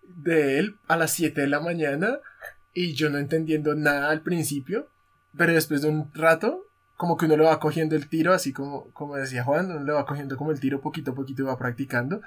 de 0.03 0.57
él 0.59 0.77
a 0.87 0.97
las 0.97 1.11
7 1.11 1.41
de 1.41 1.47
la 1.47 1.59
mañana 1.59 2.17
y 2.79 2.93
yo 2.93 3.09
no 3.09 3.17
entendiendo 3.17 3.75
nada 3.75 4.09
al 4.09 4.21
principio, 4.21 4.87
pero 5.37 5.51
después 5.51 5.81
de 5.81 5.89
un 5.89 6.13
rato, 6.13 6.65
como 6.95 7.17
que 7.17 7.25
uno 7.25 7.35
le 7.35 7.43
va 7.43 7.59
cogiendo 7.59 7.97
el 7.97 8.07
tiro, 8.07 8.33
así 8.33 8.53
como, 8.53 8.89
como 8.91 9.17
decía 9.17 9.43
Juan, 9.43 9.69
uno 9.69 9.83
le 9.83 9.91
va 9.91 10.05
cogiendo 10.05 10.37
como 10.37 10.51
el 10.51 10.61
tiro 10.61 10.79
poquito 10.79 11.11
a 11.11 11.15
poquito 11.15 11.41
y 11.41 11.45
va 11.45 11.57
practicando. 11.57 12.21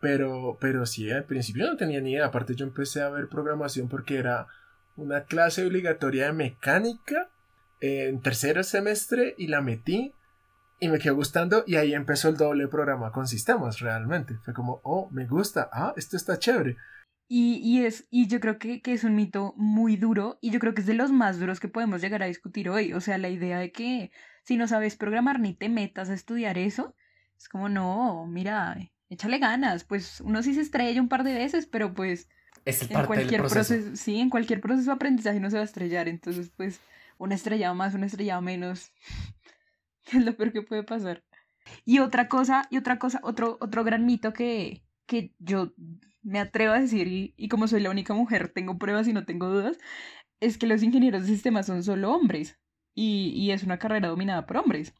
Pero, 0.00 0.58
pero 0.60 0.86
sí, 0.86 1.08
al 1.08 1.22
principio 1.22 1.68
no 1.68 1.76
tenía 1.76 2.00
ni 2.00 2.14
idea. 2.14 2.26
Aparte 2.26 2.56
yo 2.56 2.66
empecé 2.66 3.00
a 3.00 3.10
ver 3.10 3.28
programación 3.28 3.88
porque 3.88 4.18
era 4.18 4.48
una 4.96 5.22
clase 5.22 5.64
obligatoria 5.64 6.26
de 6.26 6.32
mecánica 6.32 7.30
en 7.78 8.20
tercer 8.22 8.64
semestre 8.64 9.36
y 9.38 9.46
la 9.46 9.60
metí 9.60 10.12
y 10.80 10.88
me 10.88 10.98
quedó 10.98 11.14
gustando 11.14 11.62
y 11.64 11.76
ahí 11.76 11.94
empezó 11.94 12.28
el 12.28 12.36
doble 12.36 12.66
programa 12.66 13.12
con 13.12 13.28
sistemas 13.28 13.78
realmente. 13.78 14.36
Fue 14.42 14.52
como, 14.52 14.80
oh, 14.82 15.08
me 15.12 15.26
gusta, 15.26 15.70
ah, 15.72 15.94
esto 15.96 16.16
está 16.16 16.40
chévere. 16.40 16.76
Y, 17.34 17.54
y, 17.64 17.86
es, 17.86 18.06
y 18.10 18.26
yo 18.26 18.40
creo 18.40 18.58
que, 18.58 18.82
que 18.82 18.92
es 18.92 19.04
un 19.04 19.14
mito 19.14 19.54
muy 19.56 19.96
duro 19.96 20.38
y 20.42 20.50
yo 20.50 20.60
creo 20.60 20.74
que 20.74 20.82
es 20.82 20.86
de 20.86 20.92
los 20.92 21.12
más 21.12 21.40
duros 21.40 21.60
que 21.60 21.68
podemos 21.68 22.02
llegar 22.02 22.22
a 22.22 22.26
discutir 22.26 22.68
hoy. 22.68 22.92
O 22.92 23.00
sea, 23.00 23.16
la 23.16 23.30
idea 23.30 23.58
de 23.58 23.72
que 23.72 24.10
si 24.42 24.58
no 24.58 24.68
sabes 24.68 24.96
programar 24.96 25.40
ni 25.40 25.54
te 25.54 25.70
metas 25.70 26.10
a 26.10 26.12
estudiar 26.12 26.58
eso, 26.58 26.94
es 27.38 27.48
como, 27.48 27.70
no, 27.70 28.26
mira, 28.26 28.76
échale 29.08 29.38
ganas. 29.38 29.84
Pues 29.84 30.20
uno 30.20 30.42
sí 30.42 30.52
se 30.52 30.60
estrella 30.60 31.00
un 31.00 31.08
par 31.08 31.24
de 31.24 31.32
veces, 31.32 31.64
pero 31.64 31.94
pues 31.94 32.28
Es 32.66 32.82
el 32.82 32.94
en 32.98 33.06
cualquier 33.06 33.40
proceso. 33.40 33.72
proceso, 33.76 33.96
sí, 33.96 34.20
en 34.20 34.28
cualquier 34.28 34.60
proceso 34.60 34.90
de 34.90 34.96
aprendizaje 34.96 35.40
no 35.40 35.48
se 35.48 35.56
va 35.56 35.62
a 35.62 35.64
estrellar. 35.64 36.08
Entonces, 36.08 36.52
pues, 36.54 36.82
una 37.16 37.34
estrellado 37.34 37.74
más, 37.74 37.94
una 37.94 38.04
estrellado 38.04 38.42
menos. 38.42 38.92
es 40.12 40.22
lo 40.22 40.36
peor 40.36 40.52
que 40.52 40.60
puede 40.60 40.82
pasar. 40.82 41.24
Y 41.86 42.00
otra 42.00 42.28
cosa, 42.28 42.66
y 42.68 42.76
otra 42.76 42.98
cosa, 42.98 43.20
otro, 43.22 43.56
otro 43.62 43.84
gran 43.84 44.04
mito 44.04 44.34
que, 44.34 44.84
que 45.06 45.32
yo 45.38 45.72
me 46.22 46.38
atrevo 46.40 46.74
a 46.74 46.80
decir, 46.80 47.08
y, 47.36 47.48
como 47.48 47.68
soy 47.68 47.80
la 47.80 47.90
única 47.90 48.14
mujer, 48.14 48.48
tengo 48.48 48.78
pruebas 48.78 49.08
y 49.08 49.12
no 49.12 49.24
tengo 49.24 49.48
dudas, 49.48 49.78
es 50.40 50.58
que 50.58 50.66
los 50.66 50.82
ingenieros 50.82 51.22
de 51.22 51.28
sistemas 51.28 51.66
son 51.66 51.82
solo 51.84 52.12
hombres. 52.12 52.58
Y, 52.94 53.30
y 53.36 53.52
es 53.52 53.62
una 53.64 53.78
carrera 53.78 54.08
dominada 54.08 54.46
por 54.46 54.58
hombres. 54.58 54.94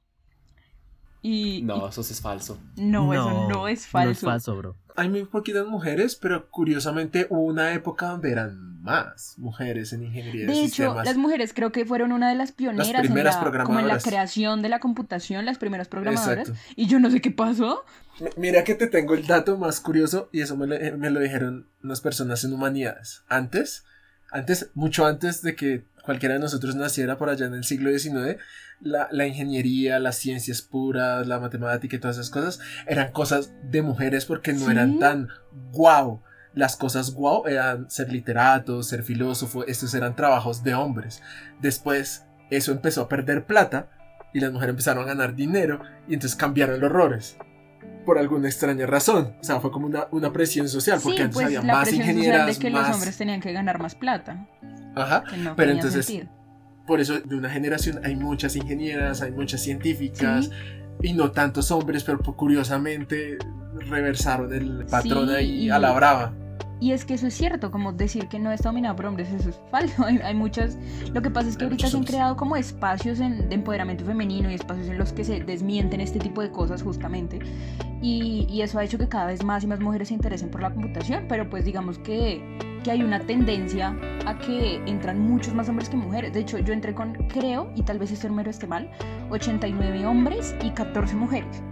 Y, 1.22 1.62
No, 1.62 1.88
eso 1.88 2.02
sí 2.02 2.12
es 2.12 2.20
falso. 2.20 2.58
no, 2.76 3.12
eso 3.14 3.48
no 3.48 3.68
es 3.68 3.86
falso. 3.86 4.06
No 4.06 4.10
es 4.12 4.18
falso, 4.20 4.56
bro. 4.56 4.76
Hay 4.96 5.08
muy 5.08 5.24
poquitas 5.24 5.66
mujeres, 5.66 6.16
pero 6.16 6.50
curiosamente 6.50 7.26
hubo 7.30 7.42
una 7.44 7.72
época 7.74 8.08
donde 8.08 8.30
eran 8.32 8.82
más 8.82 9.34
mujeres 9.38 9.92
en 9.92 10.02
ingeniería 10.02 10.46
de, 10.46 10.52
De 10.52 10.58
hecho, 10.64 10.66
sistemas. 10.84 11.04
las 11.06 11.16
mujeres 11.16 11.52
creo 11.54 11.70
que 11.70 11.86
fueron 11.86 12.10
una 12.10 12.28
de 12.28 12.34
las 12.34 12.50
pioneras 12.52 12.88
en 12.88 13.00
primeras 13.02 13.36
la, 13.42 13.64
como 13.64 13.78
en 13.78 13.86
la 13.86 13.98
creación 13.98 14.60
de 14.60 14.68
la 14.68 14.80
computación, 14.80 15.46
las 15.46 15.58
primeras 15.58 15.86
programadoras. 15.88 16.48
Exacto. 16.48 16.72
Y 16.76 16.88
yo 16.88 16.98
no 16.98 17.08
sé 17.10 17.20
qué 17.20 17.30
pasó. 17.30 17.84
M- 18.20 18.30
Mira 18.36 18.64
que 18.64 18.74
te 18.74 18.88
tengo 18.88 19.14
el 19.14 19.24
dato 19.26 19.56
más 19.56 19.78
curioso 19.80 20.28
y 20.32 20.40
eso 20.40 20.56
me 20.56 20.66
lo, 20.66 20.98
me 20.98 21.10
lo 21.10 21.20
dijeron 21.20 21.68
unas 21.84 22.00
personas 22.00 22.42
en 22.42 22.52
humanidades. 22.52 23.22
Antes, 23.28 23.84
antes, 24.32 24.70
mucho 24.74 25.06
antes 25.06 25.40
de 25.42 25.54
que 25.54 25.84
cualquiera 26.02 26.34
de 26.34 26.40
nosotros 26.40 26.74
naciera 26.74 27.16
por 27.16 27.28
allá 27.28 27.46
en 27.46 27.54
el 27.54 27.64
siglo 27.64 27.96
XIX, 27.96 28.38
la, 28.80 29.08
la, 29.10 29.26
ingeniería, 29.26 29.98
las 29.98 30.16
ciencias 30.16 30.62
puras, 30.62 31.26
la 31.26 31.38
matemática 31.38 31.96
y 31.96 31.98
todas 31.98 32.16
esas 32.16 32.30
cosas 32.30 32.60
eran 32.86 33.12
cosas 33.12 33.52
de 33.62 33.82
mujeres 33.82 34.26
porque 34.26 34.52
no 34.52 34.70
eran 34.70 34.98
tan 34.98 35.28
guau. 35.72 36.22
Las 36.54 36.76
cosas 36.76 37.12
guau 37.12 37.46
eran 37.46 37.88
ser 37.90 38.12
literato, 38.12 38.82
ser 38.82 39.02
filósofo, 39.02 39.64
estos 39.66 39.94
eran 39.94 40.16
trabajos 40.16 40.62
de 40.62 40.74
hombres. 40.74 41.22
Después 41.60 42.26
eso 42.50 42.72
empezó 42.72 43.02
a 43.02 43.08
perder 43.08 43.46
plata 43.46 43.88
y 44.34 44.40
las 44.40 44.52
mujeres 44.52 44.72
empezaron 44.72 45.04
a 45.04 45.06
ganar 45.06 45.34
dinero 45.34 45.80
y 46.08 46.14
entonces 46.14 46.36
cambiaron 46.36 46.80
los 46.80 46.90
roles 46.90 47.38
por 48.04 48.18
alguna 48.18 48.48
extraña 48.48 48.86
razón. 48.86 49.36
O 49.40 49.44
sea, 49.44 49.60
fue 49.60 49.70
como 49.70 49.86
una, 49.86 50.08
una 50.10 50.32
presión 50.32 50.68
social, 50.68 51.00
porque 51.02 51.22
antes 51.22 51.34
pues, 51.34 51.46
había 51.46 51.62
la 51.62 51.72
más 51.72 51.92
ingenieras. 51.92 52.46
de 52.46 52.60
que 52.60 52.70
más... 52.70 52.88
los 52.88 52.96
hombres 52.96 53.16
tenían 53.16 53.40
que 53.40 53.52
ganar 53.52 53.80
más 53.80 53.94
plata. 53.94 54.46
Ajá. 54.94 55.24
que 55.24 55.36
no 55.36 55.56
pero 55.56 55.72
entonces, 55.72 56.06
sentido. 56.06 56.28
por 56.86 57.00
eso 57.00 57.20
de 57.20 57.36
una 57.36 57.50
generación 57.50 58.00
hay 58.04 58.16
muchas 58.16 58.56
ingenieras, 58.56 59.22
hay 59.22 59.32
muchas 59.32 59.60
científicas. 59.62 60.46
Sí. 60.46 60.50
Y 61.08 61.12
no 61.14 61.32
tantos 61.32 61.70
hombres, 61.72 62.04
pero 62.04 62.18
curiosamente 62.20 63.38
reversaron 63.88 64.52
el 64.52 64.84
patrón 64.86 65.28
Sí, 65.28 65.34
ahí 65.34 65.70
a 65.70 65.78
la 65.78 65.92
brava. 65.92 66.32
Y 66.80 66.90
es 66.92 67.04
que 67.04 67.14
eso 67.14 67.28
es 67.28 67.34
cierto, 67.34 67.70
como 67.70 67.92
decir 67.92 68.26
que 68.28 68.40
no 68.40 68.50
está 68.50 68.68
dominado 68.70 68.96
por 68.96 69.06
hombres, 69.06 69.28
eso 69.32 69.50
es 69.50 69.60
falso. 69.70 70.04
Hay, 70.06 70.18
hay 70.18 70.34
muchas. 70.34 70.76
Lo 71.14 71.22
que 71.22 71.30
pasa 71.30 71.48
es 71.48 71.56
que 71.56 71.64
ahorita 71.64 71.86
se 71.86 71.96
han 71.96 72.02
creado 72.04 72.36
como 72.36 72.56
espacios 72.56 73.20
en- 73.20 73.48
de 73.48 73.54
empoderamiento 73.54 74.04
femenino 74.04 74.50
y 74.50 74.54
espacios 74.54 74.88
en 74.88 74.98
los 74.98 75.12
que 75.12 75.24
se 75.24 75.40
desmienten 75.44 76.00
este 76.00 76.18
tipo 76.18 76.42
de 76.42 76.50
cosas, 76.50 76.82
justamente. 76.82 77.38
Y, 78.00 78.46
y 78.50 78.62
eso 78.62 78.78
ha 78.80 78.84
hecho 78.84 78.98
que 78.98 79.08
cada 79.08 79.26
vez 79.26 79.44
más 79.44 79.62
y 79.62 79.68
más 79.68 79.78
mujeres 79.80 80.08
se 80.08 80.14
interesen 80.14 80.50
por 80.50 80.60
la 80.60 80.70
computación, 80.72 81.26
pero 81.28 81.48
pues 81.48 81.64
digamos 81.64 81.98
que, 82.00 82.42
que 82.82 82.90
hay 82.90 83.02
una 83.02 83.20
tendencia 83.20 83.96
a 84.26 84.38
que 84.38 84.76
entran 84.86 85.18
muchos 85.20 85.54
más 85.54 85.68
hombres 85.68 85.88
que 85.88 85.96
mujeres. 85.96 86.32
De 86.32 86.40
hecho, 86.40 86.58
yo 86.58 86.72
entré 86.72 86.94
con, 86.94 87.14
creo, 87.28 87.70
y 87.74 87.82
tal 87.82 87.98
vez 87.98 88.10
este 88.12 88.28
número 88.28 88.50
esté 88.50 88.66
mal, 88.66 88.90
89 89.30 90.06
hombres 90.06 90.54
y 90.62 90.70
14 90.70 91.14
mujeres. 91.16 91.62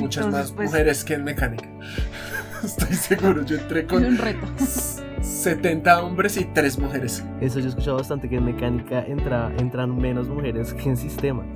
Muchas 0.00 0.24
Entonces, 0.26 0.32
más 0.32 0.52
pues, 0.52 0.70
mujeres 0.70 1.04
que 1.04 1.14
en 1.14 1.24
mecánica. 1.24 1.68
Estoy 2.64 2.94
seguro, 2.94 3.44
yo 3.44 3.56
entré 3.56 3.80
Es 3.80 3.86
con 3.86 4.04
un 4.04 4.18
reto. 4.18 4.46
70 5.20 6.02
hombres 6.02 6.36
y 6.36 6.44
3 6.44 6.78
mujeres. 6.78 7.24
Eso 7.40 7.58
yo 7.58 7.66
he 7.66 7.68
escuchado 7.68 7.96
bastante 7.96 8.28
que 8.28 8.36
en 8.36 8.44
mecánica 8.44 9.02
entra, 9.06 9.52
entran 9.58 9.96
menos 9.96 10.28
mujeres 10.28 10.74
que 10.74 10.88
en 10.88 10.96
sistemas. 10.96 11.46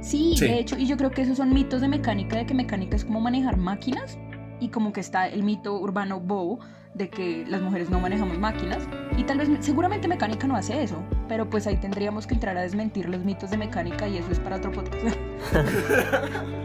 Sí, 0.00 0.34
Sí. 0.36 0.46
de 0.46 0.58
hecho, 0.58 0.78
y 0.78 0.86
yo 0.86 0.96
creo 0.96 1.10
que 1.10 1.22
esos 1.22 1.38
son 1.38 1.52
mitos 1.52 1.80
de 1.80 1.88
mecánica, 1.88 2.36
de 2.36 2.46
que 2.46 2.54
mecánica 2.54 2.94
es 2.96 3.04
como 3.04 3.20
manejar 3.20 3.56
máquinas, 3.56 4.18
y 4.60 4.68
como 4.68 4.92
que 4.92 5.00
está 5.00 5.26
el 5.28 5.42
mito 5.42 5.78
urbano 5.78 6.20
bobo 6.20 6.60
de 6.94 7.08
que 7.10 7.44
las 7.48 7.60
mujeres 7.60 7.90
no 7.90 7.98
manejamos 8.00 8.38
máquinas, 8.38 8.88
y 9.16 9.24
tal 9.24 9.38
vez, 9.38 9.48
seguramente 9.60 10.06
mecánica 10.08 10.46
no 10.46 10.56
hace 10.56 10.82
eso, 10.82 11.02
pero 11.28 11.48
pues 11.50 11.66
ahí 11.66 11.76
tendríamos 11.76 12.26
que 12.26 12.34
entrar 12.34 12.56
a 12.56 12.62
desmentir 12.62 13.08
los 13.08 13.24
mitos 13.24 13.50
de 13.50 13.56
mecánica, 13.58 14.06
y 14.08 14.18
eso 14.18 14.30
es 14.30 14.38
para 14.40 14.56
otro 14.56 14.70
podcast. 14.72 15.16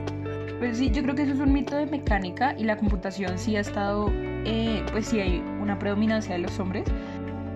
Pues 0.59 0.77
sí, 0.77 0.91
yo 0.91 1.01
creo 1.03 1.15
que 1.15 1.21
eso 1.21 1.31
es 1.31 1.39
un 1.39 1.53
mito 1.53 1.77
de 1.77 1.85
mecánica, 1.85 2.53
y 2.57 2.65
la 2.65 2.75
computación 2.75 3.37
sí 3.39 3.55
ha 3.55 3.61
estado, 3.61 4.11
eh, 4.43 4.83
pues 4.91 5.05
sí 5.07 5.17
hay 5.21 5.41
una 5.61 5.79
predominancia 5.79 6.33
de 6.33 6.39
los 6.39 6.59
hombres. 6.59 6.83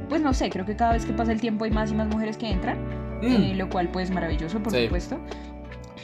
Pues 0.08 0.22
no 0.22 0.34
sé, 0.34 0.50
creo 0.50 0.66
que 0.66 0.78
cada 0.78 0.94
vez 0.94 1.06
que 1.06 1.12
pasa 1.12 1.34
el 1.34 1.42
tiempo 1.42 1.66
hay 1.66 1.72
más 1.72 1.92
y 1.92 1.96
más 1.96 2.08
mujeres 2.08 2.38
que 2.38 2.50
entran, 2.50 2.78
eh, 3.22 3.56
lo 3.58 3.70
cual 3.70 3.90
pues 3.90 4.10
maravilloso, 4.10 4.64
por 4.64 4.72
Sí. 4.72 4.86
supuesto. 4.86 5.20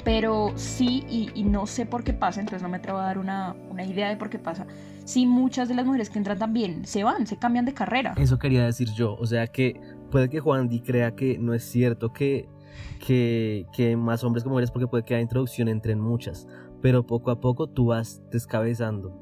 Pero 0.03 0.51
sí, 0.55 1.05
y, 1.09 1.31
y 1.35 1.43
no 1.45 1.67
sé 1.67 1.85
por 1.85 2.03
qué 2.03 2.11
pasa, 2.13 2.41
entonces 2.41 2.61
no 2.63 2.67
me 2.69 2.77
atrevo 2.77 2.99
a 2.99 3.03
dar 3.05 3.17
una, 3.17 3.55
una 3.69 3.85
idea 3.85 4.09
de 4.09 4.17
por 4.17 4.29
qué 4.29 4.37
pasa. 4.39 4.65
Sí, 5.09 5.25
muchas 5.25 5.67
de 5.67 5.73
las 5.73 5.87
mujeres 5.87 6.07
que 6.11 6.19
entran 6.19 6.37
también 6.37 6.85
se 6.85 7.03
van, 7.03 7.25
se 7.25 7.35
cambian 7.35 7.65
de 7.65 7.73
carrera. 7.73 8.13
Eso 8.15 8.37
quería 8.37 8.63
decir 8.63 8.89
yo. 8.91 9.15
O 9.15 9.25
sea 9.25 9.47
que 9.47 9.81
puede 10.11 10.29
que 10.29 10.39
Juan 10.39 10.69
Di 10.69 10.81
crea 10.81 11.15
que 11.15 11.39
no 11.39 11.55
es 11.55 11.63
cierto 11.63 12.13
que, 12.13 12.47
que, 13.03 13.65
que 13.73 13.97
más 13.97 14.23
hombres 14.23 14.43
que 14.43 14.51
mujeres 14.51 14.69
porque 14.69 14.85
puede 14.85 15.03
que 15.03 15.15
la 15.15 15.21
introducción 15.21 15.67
entre 15.67 15.93
en 15.93 15.99
muchas. 15.99 16.47
Pero 16.83 17.07
poco 17.07 17.31
a 17.31 17.41
poco 17.41 17.65
tú 17.65 17.87
vas 17.87 18.21
descabezando. 18.29 19.19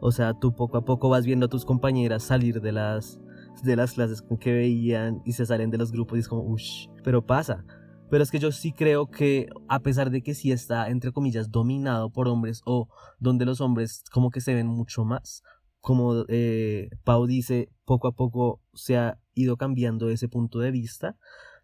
O 0.00 0.10
sea, 0.10 0.34
tú 0.34 0.52
poco 0.56 0.78
a 0.78 0.84
poco 0.84 1.08
vas 1.08 1.24
viendo 1.24 1.46
a 1.46 1.48
tus 1.48 1.64
compañeras 1.64 2.24
salir 2.24 2.60
de 2.60 2.72
las, 2.72 3.20
de 3.62 3.76
las 3.76 3.92
clases 3.92 4.24
que 4.40 4.52
veían 4.52 5.22
y 5.24 5.34
se 5.34 5.46
salen 5.46 5.70
de 5.70 5.78
los 5.78 5.92
grupos 5.92 6.16
y 6.16 6.22
es 6.22 6.28
como, 6.28 6.42
uff, 6.42 6.60
pero 7.04 7.24
pasa. 7.24 7.64
Pero 8.10 8.24
es 8.24 8.30
que 8.30 8.40
yo 8.40 8.50
sí 8.50 8.72
creo 8.72 9.08
que 9.08 9.48
a 9.68 9.80
pesar 9.80 10.10
de 10.10 10.22
que 10.22 10.34
sí 10.34 10.50
está, 10.50 10.88
entre 10.88 11.12
comillas, 11.12 11.50
dominado 11.50 12.10
por 12.10 12.28
hombres 12.28 12.60
o 12.64 12.88
donde 13.18 13.44
los 13.44 13.60
hombres 13.60 14.02
como 14.12 14.30
que 14.30 14.40
se 14.40 14.54
ven 14.54 14.66
mucho 14.66 15.04
más, 15.04 15.42
como 15.80 16.24
eh, 16.28 16.90
Pau 17.04 17.26
dice, 17.26 17.70
poco 17.84 18.08
a 18.08 18.12
poco 18.12 18.60
se 18.74 18.96
ha 18.96 19.18
ido 19.34 19.56
cambiando 19.56 20.10
ese 20.10 20.28
punto 20.28 20.58
de 20.58 20.70
vista, 20.70 21.16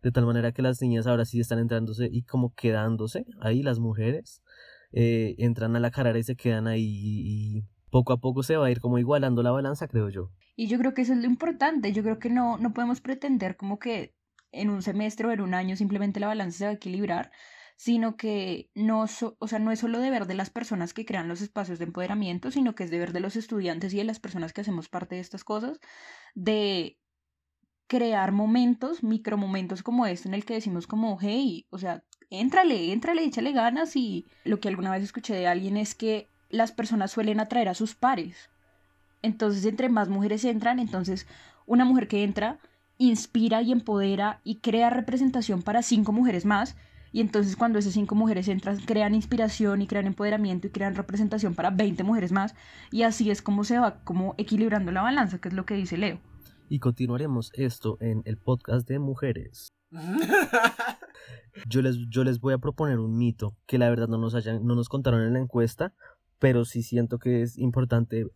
de 0.02 0.12
tal 0.12 0.24
manera 0.24 0.52
que 0.52 0.62
las 0.62 0.80
niñas 0.80 1.06
ahora 1.06 1.24
sí 1.24 1.40
están 1.40 1.59
entrándose 1.59 2.09
y 2.11 2.22
como 2.22 2.54
quedándose 2.54 3.26
ahí, 3.40 3.62
las 3.62 3.78
mujeres, 3.78 4.42
eh, 4.92 5.35
entran 5.38 5.74
a 5.76 5.80
la 5.80 5.90
carrera 5.90 6.18
y 6.18 6.22
se 6.22 6.37
quedan 6.37 6.66
ahí 6.66 6.85
y, 6.87 7.64
poco 7.90 8.12
a 8.12 8.18
poco 8.18 8.42
se 8.42 8.56
va 8.56 8.66
a 8.66 8.70
ir 8.70 8.80
como 8.80 8.98
igualando 8.98 9.42
la 9.42 9.52
balanza, 9.52 9.88
creo 9.88 10.09
yo. 10.11 10.30
Y 10.54 10.68
yo 10.68 10.78
creo 10.78 10.92
que 10.92 11.02
eso 11.02 11.12
es 11.12 11.18
lo 11.18 11.26
importante. 11.26 11.92
Yo 11.92 12.02
creo 12.02 12.18
que 12.18 12.28
no, 12.28 12.59
no 12.59 12.74
podemos 12.74 13.00
pretender 13.00 13.56
como 13.56 13.78
que 13.78 14.14
en 14.52 14.70
un 14.70 14.82
semestre 14.82 15.26
o 15.26 15.32
en 15.32 15.40
un 15.40 15.54
año 15.54 15.76
simplemente 15.76 16.20
la 16.20 16.28
balanza 16.28 16.59
se 16.59 16.64
va 16.64 16.70
a 16.70 16.74
equilibrar, 16.74 17.30
sino 17.76 18.16
que 18.16 18.70
no, 18.74 19.06
so- 19.06 19.37
o 19.38 19.48
sea, 19.48 19.59
no 19.59 19.70
es 19.70 19.80
solo 19.80 19.98
deber 20.00 20.26
de 20.26 20.35
las 20.35 20.50
personas 20.50 20.94
que 20.94 21.04
crean 21.04 21.28
los 21.28 21.40
espacios 21.42 21.78
de 21.78 21.85
empoderamiento, 21.85 22.50
sino 22.50 22.74
que 22.74 22.85
es 22.85 22.90
deber 22.90 23.12
de 23.12 23.20
los 23.20 23.37
estudiantes 23.37 23.92
y 23.92 23.98
de 23.98 24.04
las 24.04 24.18
personas 24.20 24.52
que 24.52 24.62
hacemos 24.62 24.88
parte 24.88 25.16
de 25.16 25.20
estas 25.20 25.44
cosas, 25.44 25.78
de 26.35 26.98
crear 27.87 28.32
momentos, 28.32 29.02
micromomentos 29.02 29.82
como 29.82 30.06
este 30.06 30.28
en 30.28 30.35
el 30.35 30.44
que 30.44 30.54
decimos 30.54 30.87
como, 30.87 31.18
hey, 31.20 31.66
o 31.70 31.78
sea, 31.78 32.02
éntrale, 32.30 32.92
éntrale, 32.92 33.24
échale 33.24 33.52
ganas 33.52 33.94
y 33.94 34.26
lo 34.44 34.59
que 34.59 34.68
alguna 34.68 34.90
vez 34.90 35.04
escuché 35.04 35.35
de 35.35 35.46
alguien 35.46 35.76
es 35.76 35.94
que 35.94 36.28
las 36.48 36.72
personas 36.72 37.12
suelen 37.12 37.40
atraer 37.40 37.68
a 37.68 37.74
sus 37.74 37.94
pares. 37.94 38.50
Entonces, 39.22 39.64
entre 39.64 39.88
más 39.88 40.09
mujeres 40.09 40.44
entran, 40.44 40.78
entonces 40.78 41.26
una 41.66 41.85
mujer 41.85 42.09
que 42.09 42.24
entra 42.24 42.59
inspira 42.98 43.62
y 43.62 43.72
empodera 43.72 44.40
y 44.44 44.56
crea 44.56 44.90
representación 44.90 45.62
para 45.62 45.82
cinco 45.82 46.12
mujeres 46.12 46.44
más. 46.44 46.76
Y 47.12 47.20
entonces 47.20 47.56
cuando 47.56 47.78
esas 47.78 47.94
cinco 47.94 48.14
mujeres 48.14 48.48
entran, 48.48 48.78
crean 48.78 49.14
inspiración 49.14 49.80
y 49.80 49.87
crean 49.87 50.06
empoderamiento 50.06 50.66
y 50.66 50.70
crean 50.70 50.94
representación 50.94 51.54
para 51.54 51.70
20 51.70 52.02
mujeres 52.02 52.32
más. 52.32 52.54
Y 52.90 53.02
así 53.02 53.30
es 53.30 53.42
como 53.42 53.64
se 53.64 53.78
va 53.78 54.00
como 54.04 54.35
equilibrando 54.38 54.92
la 54.92 55.02
balanza, 55.02 55.38
que 55.38 55.48
es 55.48 55.54
lo 55.54 55.64
que 55.64 55.74
dice 55.74 55.96
Leo. 55.96 56.20
Y 56.68 56.78
continuaremos 56.78 57.52
esto 57.54 57.96
en 58.00 58.22
el 58.24 58.37
podcast 58.37 58.88
de 58.88 58.98
mujeres. 58.98 59.68
Yo 61.68 61.80
les, 61.80 61.96
yo 62.11 62.22
les 62.22 62.38
voy 62.40 62.52
a 62.52 62.59
proponer 62.59 62.98
un 62.98 63.16
mito 63.16 63.56
que 63.66 63.78
la 63.78 63.88
verdad 63.88 64.09
no 64.09 64.18
nos, 64.18 64.35
hayan, 64.35 64.66
no 64.66 64.74
nos 64.74 64.88
contaron 64.88 65.22
en 65.22 65.32
la 65.32 65.38
encuesta, 65.38 65.94
pero 66.38 66.64
sí 66.64 66.82
siento 66.82 67.18
que 67.18 67.42
es 67.42 67.56
importante 67.56 68.26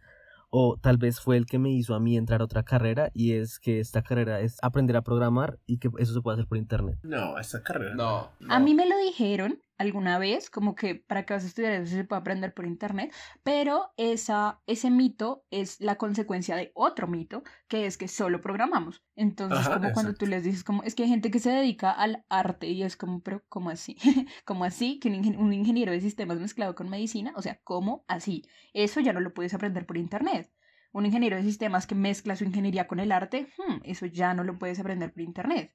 o 0.51 0.77
tal 0.81 0.99
vez 0.99 1.21
fue 1.21 1.37
el 1.37 1.47
que 1.47 1.59
me 1.59 1.71
hizo 1.71 1.95
a 1.95 2.01
mí 2.01 2.17
entrar 2.17 2.41
a 2.41 2.45
otra 2.45 2.63
carrera 2.63 3.11
y 3.15 3.35
es 3.35 3.59
que 3.59 3.81
esta 3.81 4.03
carrera 4.03 4.41
es 4.41 4.59
aprender 4.63 4.97
a 4.97 5.03
programar 5.03 5.59
y 5.67 5.79
que 5.79 5.89
eso 5.99 6.13
se 6.13 6.21
puede 6.21 6.35
hacer 6.35 6.47
por 6.47 6.59
internet. 6.59 6.99
No, 7.03 7.39
esta 7.39 7.63
carrera. 7.63 7.95
No. 7.95 8.31
no. 8.41 8.55
A 8.55 8.59
mí 8.59 8.75
me 8.75 8.89
lo 8.89 8.99
dijeron 8.99 9.59
alguna 9.81 10.19
vez, 10.19 10.51
como 10.51 10.75
que 10.75 10.95
para 10.95 11.25
que 11.25 11.35
vas 11.35 11.45
a 11.45 11.47
estudiar 11.49 11.73
eso 11.73 11.95
se 11.97 12.05
puede 12.05 12.21
aprender 12.21 12.53
por 12.55 12.67
internet, 12.67 13.13
pero 13.43 13.93
esa, 13.97 14.61
ese 14.67 14.91
mito 14.91 15.45
es 15.51 15.81
la 15.81 15.97
consecuencia 15.97 16.55
de 16.57 16.71
otro 16.75 17.07
mito, 17.09 17.43
que 17.69 17.87
es 17.87 17.97
que 17.97 18.09
solo 18.09 18.41
programamos. 18.41 19.03
Entonces, 19.17 19.59
Ajá, 19.59 19.75
como 19.81 19.93
cuando 19.93 20.15
tú 20.15 20.27
les 20.27 20.45
dices, 20.45 20.65
como, 20.65 20.83
es 20.83 20.95
que 20.95 21.05
hay 21.05 21.09
gente 21.09 21.31
que 21.31 21.39
se 21.41 21.51
dedica 21.51 21.91
al 21.91 22.25
arte 22.29 22.69
y 22.69 22.83
es 22.83 22.97
como, 22.97 23.21
pero 23.23 23.43
¿cómo 23.49 23.71
así? 23.71 23.97
¿Cómo 24.45 24.65
así? 24.65 24.99
Que 25.01 25.09
un, 25.09 25.15
ingen- 25.15 25.39
un 25.39 25.53
ingeniero 25.53 25.93
de 25.93 26.01
sistemas 26.01 26.39
mezclado 26.39 26.75
con 26.75 26.89
medicina, 26.91 27.33
o 27.37 27.43
sea, 27.43 27.59
¿cómo 27.65 28.05
así? 28.09 28.45
Eso 28.75 29.01
ya 29.01 29.13
no 29.13 29.21
lo 29.21 29.33
puedes 29.35 29.55
aprender 29.55 29.87
por 29.87 29.97
internet. 29.97 30.51
Un 30.93 31.07
ingeniero 31.07 31.37
de 31.37 31.43
sistemas 31.45 31.87
que 31.87 31.95
mezcla 31.95 32.37
su 32.37 32.45
ingeniería 32.45 32.87
con 32.89 33.01
el 33.01 33.13
arte, 33.13 33.49
hmm, 33.57 33.81
eso 33.85 34.07
ya 34.07 34.35
no 34.35 34.45
lo 34.45 34.59
puedes 34.59 34.79
aprender 34.81 35.13
por 35.13 35.23
internet. 35.23 35.73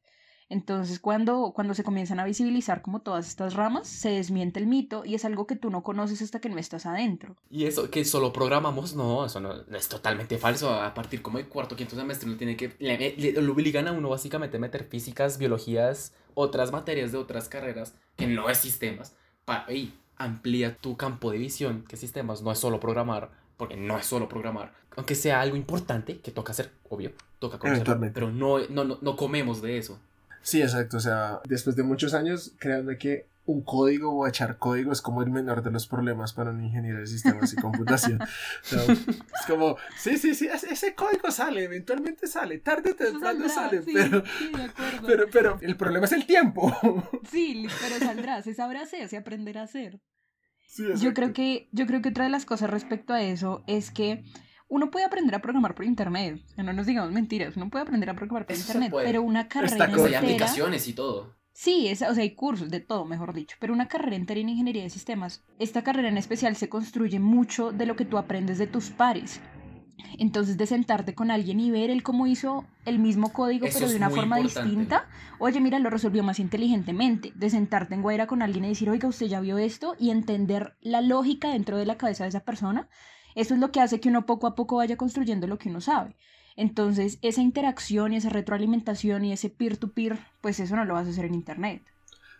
Entonces, 0.47 0.99
cuando, 0.99 1.53
cuando 1.55 1.73
se 1.73 1.83
comienzan 1.83 2.19
a 2.19 2.25
visibilizar 2.25 2.83
como 2.83 3.01
todas 3.01 3.27
estas 3.27 3.55
ramas, 3.55 3.87
se 3.87 4.09
desmiente 4.09 4.59
el 4.59 4.67
mito 4.67 5.03
y 5.03 5.15
es 5.15 5.25
algo 5.25 5.47
que 5.47 5.55
tú 5.55 5.71
no 5.71 5.81
conoces 5.81 6.21
hasta 6.21 6.39
que 6.39 6.49
no 6.49 6.57
estás 6.59 6.85
adentro. 6.85 7.35
Y 7.49 7.65
eso, 7.65 7.89
que 7.89 8.05
solo 8.05 8.31
programamos, 8.31 8.95
no, 8.95 9.25
eso 9.25 9.39
no, 9.39 9.63
no 9.67 9.77
es 9.77 9.89
totalmente 9.89 10.37
falso. 10.37 10.69
A 10.69 10.93
partir 10.93 11.23
como 11.23 11.39
de 11.39 11.47
cuarto, 11.47 11.75
quinto 11.75 11.95
semestre, 11.95 12.29
uno 12.29 12.37
tiene 12.37 12.55
que, 12.55 12.75
le, 12.77 13.15
le- 13.17 13.41
lo 13.41 13.53
obligan 13.53 13.87
a 13.87 13.91
uno 13.91 14.09
básicamente 14.09 14.57
a 14.57 14.59
meter 14.59 14.83
físicas, 14.83 15.39
biologías, 15.39 16.13
otras 16.35 16.71
materias 16.71 17.11
de 17.11 17.17
otras 17.17 17.49
carreras, 17.49 17.95
que 18.15 18.27
no 18.27 18.47
es 18.49 18.59
sistemas. 18.59 19.15
Para, 19.45 19.71
y 19.73 19.97
amplía 20.17 20.77
tu 20.77 20.95
campo 20.95 21.31
de 21.31 21.39
visión, 21.39 21.85
que 21.87 21.97
sistemas 21.97 22.43
no 22.43 22.51
es 22.51 22.59
solo 22.59 22.79
programar, 22.79 23.31
porque 23.57 23.77
no 23.77 23.97
es 23.97 24.05
solo 24.05 24.29
programar. 24.29 24.73
Aunque 24.95 25.15
sea 25.15 25.41
algo 25.41 25.55
importante 25.55 26.19
que 26.19 26.31
toca 26.31 26.51
hacer, 26.51 26.71
obvio, 26.89 27.13
toca 27.39 27.57
conocer, 27.59 27.83
pero 28.13 28.31
no, 28.31 28.59
no, 28.69 28.83
no, 28.83 28.99
no 29.01 29.15
comemos 29.15 29.61
de 29.61 29.77
eso. 29.79 29.99
Sí, 30.45 30.61
exacto. 30.61 30.97
O 30.97 30.99
sea, 30.99 31.41
después 31.49 31.75
de 31.75 31.81
muchos 31.81 32.13
años, 32.13 32.53
créanme 32.59 32.99
que 32.99 33.27
un 33.45 33.63
código 33.63 34.11
o 34.11 34.27
echar 34.27 34.59
código 34.59 34.91
es 34.91 35.01
como 35.01 35.23
el 35.23 35.31
menor 35.31 35.63
de 35.63 35.71
los 35.71 35.87
problemas 35.87 36.33
para 36.33 36.51
un 36.51 36.63
ingeniero 36.63 36.99
de 36.99 37.07
sistemas 37.07 37.51
y 37.53 37.55
computación. 37.55 38.19
So, 38.61 38.79
es 38.91 39.45
como, 39.47 39.77
sí, 39.97 40.17
sí, 40.17 40.35
sí, 40.35 40.47
ese, 40.47 40.93
código 40.93 41.31
sale, 41.31 41.63
eventualmente 41.63 42.27
sale, 42.27 42.59
tarde 42.59 42.91
o 42.91 42.95
temprano 42.95 43.49
sale, 43.49 43.81
sí, 43.81 43.91
pero, 43.93 44.23
sí, 44.39 44.51
de 44.51 44.69
pero, 45.05 45.25
pero 45.31 45.57
el 45.61 45.75
problema 45.77 46.05
es 46.05 46.11
el 46.11 46.25
tiempo. 46.25 46.71
Sí, 47.31 47.67
pero 47.81 48.05
saldrá, 48.05 48.41
se 48.43 48.53
sabrá 48.53 48.81
hacer, 48.81 49.09
se 49.09 49.17
aprenderá 49.17 49.61
a 49.61 49.65
hacer. 49.65 49.99
Sí, 50.67 50.83
Yo 50.97 51.13
creo 51.13 51.33
que, 51.33 51.69
yo 51.71 51.87
creo 51.87 52.01
que 52.01 52.09
otra 52.09 52.25
de 52.25 52.29
las 52.29 52.45
cosas 52.45 52.69
respecto 52.69 53.13
a 53.13 53.21
eso 53.21 53.63
es 53.67 53.91
que 53.91 54.23
uno 54.67 54.89
puede 54.91 55.05
aprender 55.05 55.35
a 55.35 55.39
programar 55.39 55.75
por 55.75 55.85
internet. 55.85 56.41
No 56.57 56.73
nos 56.73 56.85
digamos 56.85 57.11
mentiras, 57.11 57.55
uno 57.55 57.69
puede 57.69 57.83
aprender 57.83 58.09
a 58.09 58.15
programar 58.15 58.45
por 58.45 58.55
Eso 58.55 58.63
internet, 58.67 58.91
pero 59.03 59.21
una 59.21 59.47
carrera. 59.47 59.85
Hay 59.85 59.91
entera. 59.93 60.19
aplicaciones 60.19 60.87
y 60.87 60.93
todo. 60.93 61.35
Sí, 61.53 61.87
es- 61.87 62.01
o 62.01 62.13
sea, 62.13 62.21
hay 62.23 62.35
cursos 62.35 62.69
de 62.69 62.81
todo, 62.81 63.05
mejor 63.05 63.33
dicho, 63.33 63.55
pero 63.61 63.71
una 63.73 63.87
carrera 63.87 64.15
entera 64.17 64.39
en 64.41 64.49
ingeniería 64.49 64.83
de 64.83 64.89
sistemas. 64.89 65.43
Esta 65.59 65.83
carrera 65.83 66.09
en 66.09 66.17
especial 66.17 66.55
se 66.57 66.67
construye 66.67 67.19
mucho 67.19 67.71
de 67.71 67.85
lo 67.85 67.95
que 67.95 68.03
tú 68.05 68.17
aprendes 68.17 68.57
de 68.57 68.67
tus 68.67 68.89
pares. 68.89 69.39
Entonces, 70.17 70.57
de 70.57 70.67
sentarte 70.67 71.15
con 71.15 71.31
alguien 71.31 71.59
y 71.59 71.71
ver 71.71 71.89
él 71.89 72.03
cómo 72.03 72.27
hizo 72.27 72.65
el 72.85 72.99
mismo 72.99 73.31
código, 73.31 73.65
Eso 73.65 73.79
pero 73.79 73.89
de 73.91 73.95
una 73.97 74.09
forma 74.09 74.39
importante. 74.39 74.69
distinta. 74.69 75.07
Oye, 75.39 75.59
mira, 75.61 75.79
lo 75.79 75.89
resolvió 75.89 76.21
más 76.23 76.39
inteligentemente. 76.39 77.31
De 77.35 77.49
sentarte 77.49 77.95
en 77.95 78.01
Guaira 78.01 78.27
con 78.27 78.41
alguien 78.41 78.65
y 78.65 78.69
decir, 78.69 78.89
oiga, 78.89 79.07
usted 79.07 79.27
ya 79.27 79.39
vio 79.39 79.57
esto 79.57 79.95
y 79.99 80.09
entender 80.11 80.75
la 80.81 81.01
lógica 81.01 81.49
dentro 81.49 81.77
de 81.77 81.85
la 81.85 81.97
cabeza 81.97 82.23
de 82.25 82.29
esa 82.29 82.41
persona. 82.41 82.87
Eso 83.35 83.53
es 83.53 83.59
lo 83.59 83.71
que 83.71 83.81
hace 83.81 83.99
que 83.99 84.09
uno 84.09 84.25
poco 84.25 84.47
a 84.47 84.55
poco 84.55 84.77
vaya 84.77 84.97
construyendo 84.97 85.45
lo 85.47 85.57
que 85.57 85.69
uno 85.69 85.81
sabe. 85.81 86.15
Entonces, 86.55 87.17
esa 87.21 87.41
interacción 87.41 88.13
y 88.13 88.17
esa 88.17 88.29
retroalimentación 88.29 89.25
y 89.25 89.33
ese 89.33 89.49
peer-to-peer, 89.49 90.17
pues 90.41 90.59
eso 90.59 90.75
no 90.75 90.85
lo 90.85 90.93
vas 90.93 91.05
a 91.07 91.09
hacer 91.11 91.25
en 91.25 91.33
internet. 91.35 91.81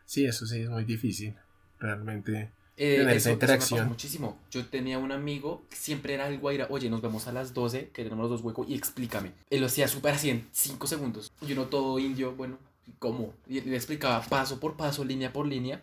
Sí, 0.05 0.25
eso 0.25 0.45
sí 0.45 0.62
es 0.62 0.69
muy 0.69 0.86
difícil, 0.86 1.34
realmente. 1.79 2.49
Eh, 2.77 2.97
Tener 2.99 3.15
esa 3.15 3.15
eso, 3.15 3.17
eso 3.17 3.27
me 3.29 3.34
interacción. 3.34 3.79
pasó 3.79 3.89
muchísimo. 3.89 4.38
Yo 4.51 4.65
tenía 4.67 4.99
un 4.99 5.12
amigo 5.12 5.63
que 5.69 5.75
siempre 5.75 6.13
era 6.13 6.27
el 6.27 6.39
guaira, 6.39 6.67
oye, 6.69 6.89
nos 6.89 7.01
vemos 7.01 7.27
a 7.27 7.31
las 7.34 7.53
12, 7.53 7.89
que 7.93 8.03
tenemos 8.03 8.23
los 8.29 8.31
dos 8.31 8.41
huecos, 8.41 8.67
y 8.69 8.75
explícame. 8.75 9.31
Él 9.49 9.62
lo 9.62 9.67
hacía 9.67 9.88
súper 9.88 10.13
así 10.15 10.29
en 10.29 10.47
5 10.51 10.88
segundos. 10.88 11.31
Y 11.45 11.53
uno 11.53 11.65
todo 11.65 11.99
indio, 11.99 12.36
bueno, 12.36 12.58
¿cómo? 12.99 13.34
Y 13.47 13.62
le 13.62 13.75
explicaba 13.75 14.21
paso 14.21 14.60
por 14.60 14.75
paso, 14.75 15.03
línea 15.03 15.31
por 15.34 15.47
línea. 15.47 15.81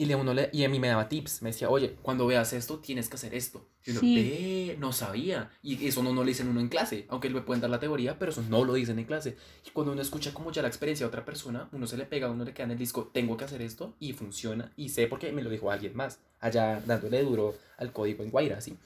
Y, 0.00 0.04
le, 0.06 0.14
uno 0.14 0.32
le- 0.32 0.48
y 0.52 0.62
a 0.62 0.68
mí 0.68 0.78
me 0.78 0.86
daba 0.86 1.08
tips. 1.08 1.42
Me 1.42 1.50
decía, 1.50 1.68
oye, 1.68 1.96
cuando 2.02 2.24
veas 2.26 2.52
esto, 2.52 2.78
tienes 2.78 3.08
que 3.08 3.16
hacer 3.16 3.34
esto. 3.34 3.66
Y 3.84 3.90
uno, 3.90 4.00
Sí. 4.00 4.76
no 4.78 4.92
sabía. 4.92 5.50
Y 5.60 5.88
eso 5.88 6.04
no, 6.04 6.12
no 6.14 6.22
lo 6.22 6.28
dicen 6.28 6.46
uno 6.48 6.60
en 6.60 6.68
clase. 6.68 7.04
Aunque 7.08 7.28
le 7.28 7.40
pueden 7.40 7.60
dar 7.60 7.68
la 7.70 7.80
teoría, 7.80 8.16
pero 8.16 8.30
eso 8.30 8.40
no 8.48 8.64
lo 8.64 8.74
dicen 8.74 9.00
en 9.00 9.06
clase. 9.06 9.36
Y 9.66 9.70
cuando 9.70 9.92
uno 9.92 10.00
escucha 10.00 10.32
como 10.32 10.52
ya 10.52 10.62
la 10.62 10.68
experiencia 10.68 11.04
de 11.04 11.08
otra 11.08 11.24
persona, 11.24 11.68
uno 11.72 11.88
se 11.88 11.96
le 11.96 12.04
pega, 12.04 12.30
uno 12.30 12.44
le 12.44 12.54
queda 12.54 12.66
en 12.66 12.70
el 12.70 12.78
disco, 12.78 13.10
tengo 13.12 13.36
que 13.36 13.44
hacer 13.44 13.60
esto 13.60 13.96
y 13.98 14.12
funciona. 14.12 14.72
Y 14.76 14.90
sé 14.90 15.08
porque 15.08 15.32
me 15.32 15.42
lo 15.42 15.50
dijo 15.50 15.68
alguien 15.70 15.96
más, 15.96 16.20
allá 16.38 16.80
dándole 16.86 17.20
duro 17.24 17.56
al 17.76 17.92
código 17.92 18.22
en 18.22 18.30
Guaira, 18.30 18.60
¿sí? 18.60 18.76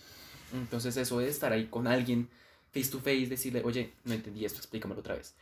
Entonces 0.55 0.97
eso 0.97 1.19
de 1.19 1.29
estar 1.29 1.53
ahí 1.53 1.67
con 1.67 1.87
alguien 1.89 2.31
face 2.73 2.91
to 2.91 2.99
face, 3.01 3.27
decirle, 3.27 3.61
oye, 3.65 3.93
no 4.05 4.15
entendí 4.15 4.47
esto, 4.47 4.61
explícamelo 4.61 5.01
otra 5.01 5.15
vez. 5.17 5.35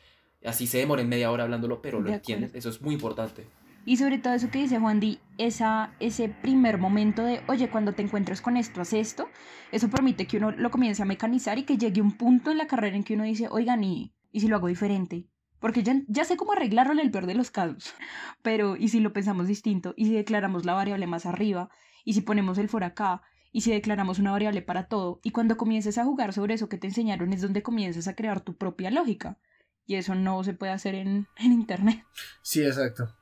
Así 0.44 0.66
se 0.66 0.78
demoren 0.78 1.09
media 1.09 1.30
hora 1.30 1.44
hablándolo, 1.44 1.80
pero 1.80 2.00
lo 2.00 2.09
De 2.11 2.16
acuerdo. 2.16 2.48
Eso 2.54 2.70
es 2.70 2.80
muy 2.80 2.94
importante. 2.94 3.46
Y 3.84 3.96
sobre 3.96 4.18
todo 4.18 4.34
eso 4.34 4.50
que 4.50 4.58
dice 4.58 4.78
Juan 4.78 5.00
Di, 5.00 5.20
ese 5.38 6.28
primer 6.42 6.78
momento 6.78 7.24
de, 7.24 7.42
oye, 7.48 7.70
cuando 7.70 7.94
te 7.94 8.02
encuentres 8.02 8.40
con 8.40 8.56
esto, 8.56 8.80
haz 8.80 8.92
esto, 8.92 9.28
eso 9.72 9.88
permite 9.88 10.26
que 10.26 10.36
uno 10.36 10.50
lo 10.50 10.70
comience 10.70 11.02
a 11.02 11.06
mecanizar 11.06 11.58
y 11.58 11.64
que 11.64 11.78
llegue 11.78 12.02
un 12.02 12.16
punto 12.16 12.50
en 12.50 12.58
la 12.58 12.66
carrera 12.66 12.96
en 12.96 13.04
que 13.04 13.14
uno 13.14 13.24
dice, 13.24 13.48
oigan, 13.50 13.82
¿y, 13.82 14.14
y 14.32 14.40
si 14.40 14.48
lo 14.48 14.56
hago 14.56 14.68
diferente? 14.68 15.28
Porque 15.58 15.82
ya, 15.82 15.94
ya 16.08 16.24
sé 16.24 16.36
cómo 16.36 16.52
arreglarlo 16.52 16.92
en 16.92 17.00
el 17.00 17.10
peor 17.10 17.26
de 17.26 17.34
los 17.34 17.50
casos, 17.50 17.94
pero 18.42 18.76
¿y 18.76 18.88
si 18.88 19.00
lo 19.00 19.12
pensamos 19.12 19.46
distinto? 19.46 19.94
¿Y 19.96 20.06
si 20.06 20.14
declaramos 20.14 20.64
la 20.64 20.74
variable 20.74 21.06
más 21.06 21.24
arriba? 21.24 21.70
¿Y 22.04 22.12
si 22.12 22.20
ponemos 22.20 22.58
el 22.58 22.68
for 22.68 22.84
acá? 22.84 23.22
¿Y 23.52 23.62
si 23.62 23.72
declaramos 23.72 24.18
una 24.18 24.30
variable 24.30 24.62
para 24.62 24.86
todo? 24.86 25.20
Y 25.24 25.32
cuando 25.32 25.56
comiences 25.56 25.98
a 25.98 26.04
jugar 26.04 26.32
sobre 26.32 26.54
eso 26.54 26.68
que 26.68 26.78
te 26.78 26.86
enseñaron 26.86 27.32
es 27.32 27.42
donde 27.42 27.62
comienzas 27.62 28.06
a 28.08 28.14
crear 28.14 28.40
tu 28.40 28.56
propia 28.56 28.90
lógica. 28.90 29.38
Y 29.86 29.96
eso 29.96 30.14
no 30.14 30.44
se 30.44 30.54
puede 30.54 30.70
hacer 30.70 30.94
en, 30.94 31.26
en 31.36 31.52
Internet. 31.52 32.04
Sí, 32.42 32.62
exacto. 32.62 33.12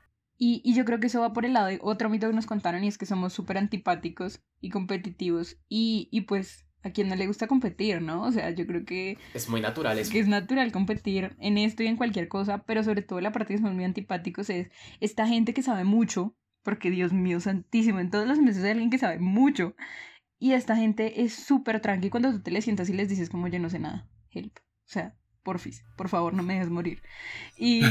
Y, 0.41 0.61
y 0.63 0.73
yo 0.73 0.85
creo 0.85 0.99
que 0.99 1.07
eso 1.07 1.19
va 1.19 1.33
por 1.33 1.45
el 1.45 1.53
lado 1.53 1.67
de 1.67 1.79
otro 1.81 2.09
mito 2.09 2.27
que 2.27 2.33
nos 2.33 2.47
contaron 2.47 2.83
y 2.83 2.87
es 2.87 2.97
que 2.97 3.05
somos 3.05 3.33
súper 3.33 3.57
antipáticos 3.57 4.41
y 4.61 4.69
competitivos. 4.69 5.57
Y, 5.67 6.07
y 6.11 6.21
pues 6.21 6.65
a 6.81 6.91
quien 6.91 7.09
no 7.09 7.15
le 7.15 7.27
gusta 7.27 7.47
competir, 7.47 8.01
¿no? 8.01 8.23
O 8.23 8.31
sea, 8.31 8.49
yo 8.51 8.65
creo 8.65 8.85
que, 8.85 9.17
Es 9.33 9.49
muy 9.49 9.59
natural 9.61 9.99
eso. 9.99 10.11
que 10.11 10.19
es 10.19 10.27
natural 10.27 10.71
competir 10.71 11.35
en 11.39 11.57
esto 11.57 11.83
y 11.83 11.87
en 11.87 11.97
cualquier 11.97 12.29
cosa, 12.29 12.63
pero 12.63 12.83
sobre 12.83 13.01
todo 13.01 13.19
la 13.19 13.31
parte 13.33 13.53
que 13.53 13.57
somos 13.57 13.75
muy 13.75 13.83
antipáticos 13.83 14.49
es 14.49 14.71
esta 15.01 15.27
gente 15.27 15.53
que 15.53 15.61
sabe 15.61 15.83
mucho, 15.83 16.35
porque 16.63 16.89
Dios 16.89 17.11
mío 17.11 17.41
santísimo, 17.41 17.99
en 17.99 18.09
todos 18.09 18.27
los 18.27 18.39
meses 18.39 18.63
hay 18.63 18.71
alguien 18.71 18.89
que 18.89 18.97
sabe 18.97 19.19
mucho. 19.19 19.75
Y 20.39 20.53
esta 20.53 20.77
gente 20.77 21.21
es 21.21 21.33
súper 21.33 21.81
tranqui 21.81 22.09
cuando 22.09 22.31
tú 22.31 22.41
te 22.41 22.51
le 22.51 22.61
sientas 22.61 22.87
y 22.89 22.93
les 22.93 23.09
dices 23.09 23.29
como 23.29 23.49
yo 23.49 23.59
no 23.59 23.69
sé 23.69 23.79
nada, 23.79 24.07
help. 24.31 24.57
O 24.57 24.91
sea, 24.91 25.18
porfis, 25.49 25.83
por 25.95 26.09
favor 26.09 26.33
no 26.33 26.43
me 26.43 26.53
dejes 26.55 26.69
morir. 26.69 27.01
Y, 27.57 27.81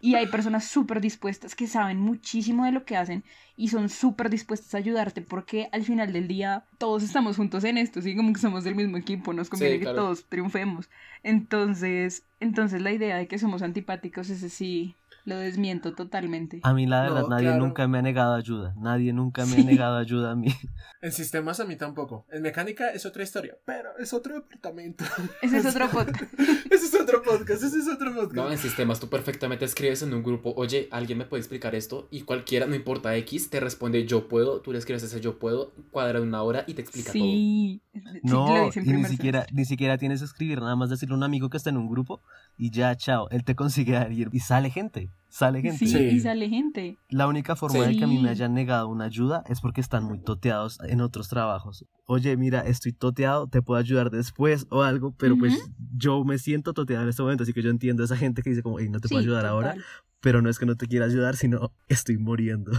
y 0.00 0.14
hay 0.14 0.26
personas 0.28 0.64
súper 0.66 1.00
dispuestas 1.00 1.54
que 1.54 1.66
saben 1.66 1.98
muchísimo 1.98 2.64
de 2.64 2.72
lo 2.72 2.84
que 2.84 2.96
hacen 2.96 3.24
y 3.56 3.68
son 3.68 3.88
súper 3.88 4.30
dispuestas 4.30 4.74
a 4.74 4.78
ayudarte 4.78 5.22
porque 5.22 5.68
al 5.72 5.82
final 5.84 6.12
del 6.12 6.28
día 6.28 6.64
todos 6.78 7.02
estamos 7.02 7.36
juntos 7.36 7.64
en 7.64 7.78
esto, 7.78 8.00
¿sí? 8.00 8.14
Como 8.16 8.32
que 8.32 8.40
somos 8.40 8.64
del 8.64 8.74
mismo 8.76 8.96
equipo, 8.96 9.32
nos 9.32 9.48
conviene 9.48 9.74
Sí, 9.74 9.80
que 9.80 9.86
todos 9.86 10.26
triunfemos. 10.28 10.88
Entonces, 11.22 12.24
entonces 12.40 12.80
la 12.82 12.92
idea 12.92 13.16
de 13.16 13.26
que 13.28 13.38
somos 13.38 13.62
antipáticos, 13.62 14.30
ese 14.30 14.48
sí, 14.50 14.96
lo 15.28 15.36
desmiento 15.36 15.94
totalmente. 15.94 16.60
A 16.62 16.72
mí 16.74 16.86
la 16.86 17.04
No, 17.06 17.14
verdad, 17.14 17.28
nadie 17.28 17.46
claro. 17.48 17.64
nunca 17.64 17.86
me 17.86 17.98
ha 17.98 18.02
negado 18.02 18.34
ayuda. 18.34 18.74
Nadie 18.78 19.12
nunca 19.12 19.44
me 19.46 19.52
Sí. 19.56 19.60
ha 19.60 19.64
negado 19.64 19.96
ayuda 19.98 20.32
a 20.32 20.36
mí. 20.36 20.48
En 21.00 21.12
sistemas 21.12 21.60
a 21.60 21.64
mí 21.64 21.76
tampoco. 21.76 22.26
En 22.28 22.42
mecánica 22.42 22.90
es 22.90 23.06
otra 23.06 23.22
historia, 23.22 23.56
pero 23.64 23.90
es 24.00 24.12
otro 24.12 24.34
departamento. 24.34 25.04
Ese 25.42 25.58
es 25.58 25.66
otro 25.66 25.88
podcast. 25.92 26.34
ese 26.72 26.86
es 26.86 26.94
otro 27.00 27.22
podcast, 27.22 27.62
ese 27.62 27.78
es 27.78 27.88
otro 27.88 28.12
podcast. 28.12 28.34
No, 28.34 28.50
en 28.50 28.58
sistemas 28.58 28.98
tú 28.98 29.08
perfectamente 29.08 29.64
escribes 29.64 30.02
en 30.02 30.12
un 30.12 30.24
grupo, 30.24 30.52
oye, 30.56 30.88
alguien 30.90 31.18
me 31.18 31.24
puede 31.24 31.40
explicar 31.40 31.76
esto 31.76 32.08
y 32.10 32.22
cualquiera, 32.22 32.66
no 32.66 32.74
importa 32.74 33.14
X, 33.16 33.48
te 33.48 33.60
responde 33.60 34.04
yo 34.06 34.26
puedo, 34.28 34.60
tú 34.60 34.72
le 34.72 34.78
escribes 34.78 35.04
ese 35.04 35.20
yo 35.20 35.38
puedo, 35.38 35.72
cuadra 35.92 36.20
una 36.20 36.42
hora 36.42 36.64
y 36.66 36.74
te 36.74 36.82
explica 36.82 37.12
todo. 37.12 37.22
Sí, 37.22 37.80
No, 38.24 38.68
y 38.74 38.80
ni 38.92 39.04
siquiera, 39.04 39.46
ni 39.52 39.64
siquiera 39.66 39.98
tienes 39.98 40.18
que 40.20 40.24
escribir, 40.26 40.60
nada 40.60 40.74
más 40.74 40.90
decirle 40.90 41.14
a 41.14 41.18
un 41.18 41.22
amigo 41.22 41.48
que 41.48 41.58
está 41.58 41.70
en 41.70 41.76
un 41.76 41.88
grupo 41.88 42.22
y 42.56 42.70
ya, 42.72 42.96
chao, 42.96 43.28
él 43.30 43.44
te 43.44 43.54
consigue 43.54 43.96
a 43.96 44.02
alguien 44.02 44.30
y 44.32 44.40
sale 44.40 44.70
gente, 44.70 45.10
sale 45.28 45.60
gente. 45.62 45.78
Sí, 45.78 45.86
Sí. 45.88 45.98
y 45.98 46.20
sale 46.20 46.48
gente. 46.48 46.98
La 47.10 47.26
única 47.26 47.56
forma 47.56 47.86
de 47.86 47.96
que 47.96 48.04
a 48.04 48.06
mí 48.06 48.18
me 48.18 48.30
hayan 48.30 48.54
negado 48.54 48.88
una 48.88 49.04
ayuda 49.04 49.42
es 49.48 49.60
porque 49.60 49.80
están 49.80 50.04
muy 50.04 50.18
toteados 50.20 50.78
en 50.86 51.00
otros 51.00 51.28
trabajos. 51.28 51.84
Oye, 52.06 52.36
mira, 52.36 52.60
estoy 52.60 52.92
toteado, 52.92 53.46
te 53.48 53.60
puedo 53.62 53.78
ayudar 53.78 54.10
después 54.10 54.66
o 54.70 54.82
algo, 54.82 55.14
pero 55.16 55.36
pues 55.36 55.58
yo 55.96 56.24
me 56.24 56.38
siento 56.38 56.72
toteado 56.72 57.02
en 57.02 57.10
este 57.10 57.22
momento, 57.22 57.42
así 57.42 57.52
que 57.52 57.62
yo 57.62 57.70
entiendo 57.70 58.02
a 58.02 58.06
esa 58.06 58.16
gente 58.16 58.42
que 58.42 58.50
dice 58.50 58.62
como, 58.62 58.78
hey, 58.78 58.88
no 58.88 59.00
te 59.00 59.08
puedo 59.08 59.20
Sí, 59.20 59.26
ayudar 59.26 59.44
ahora, 59.46 59.74
pero 60.20 60.40
no 60.42 60.48
es 60.48 60.58
que 60.58 60.66
no 60.66 60.76
te 60.76 60.86
quiera 60.86 61.04
ayudar, 61.06 61.36
sino 61.36 61.72
estoy 61.88 62.16
muriendo. 62.18 62.72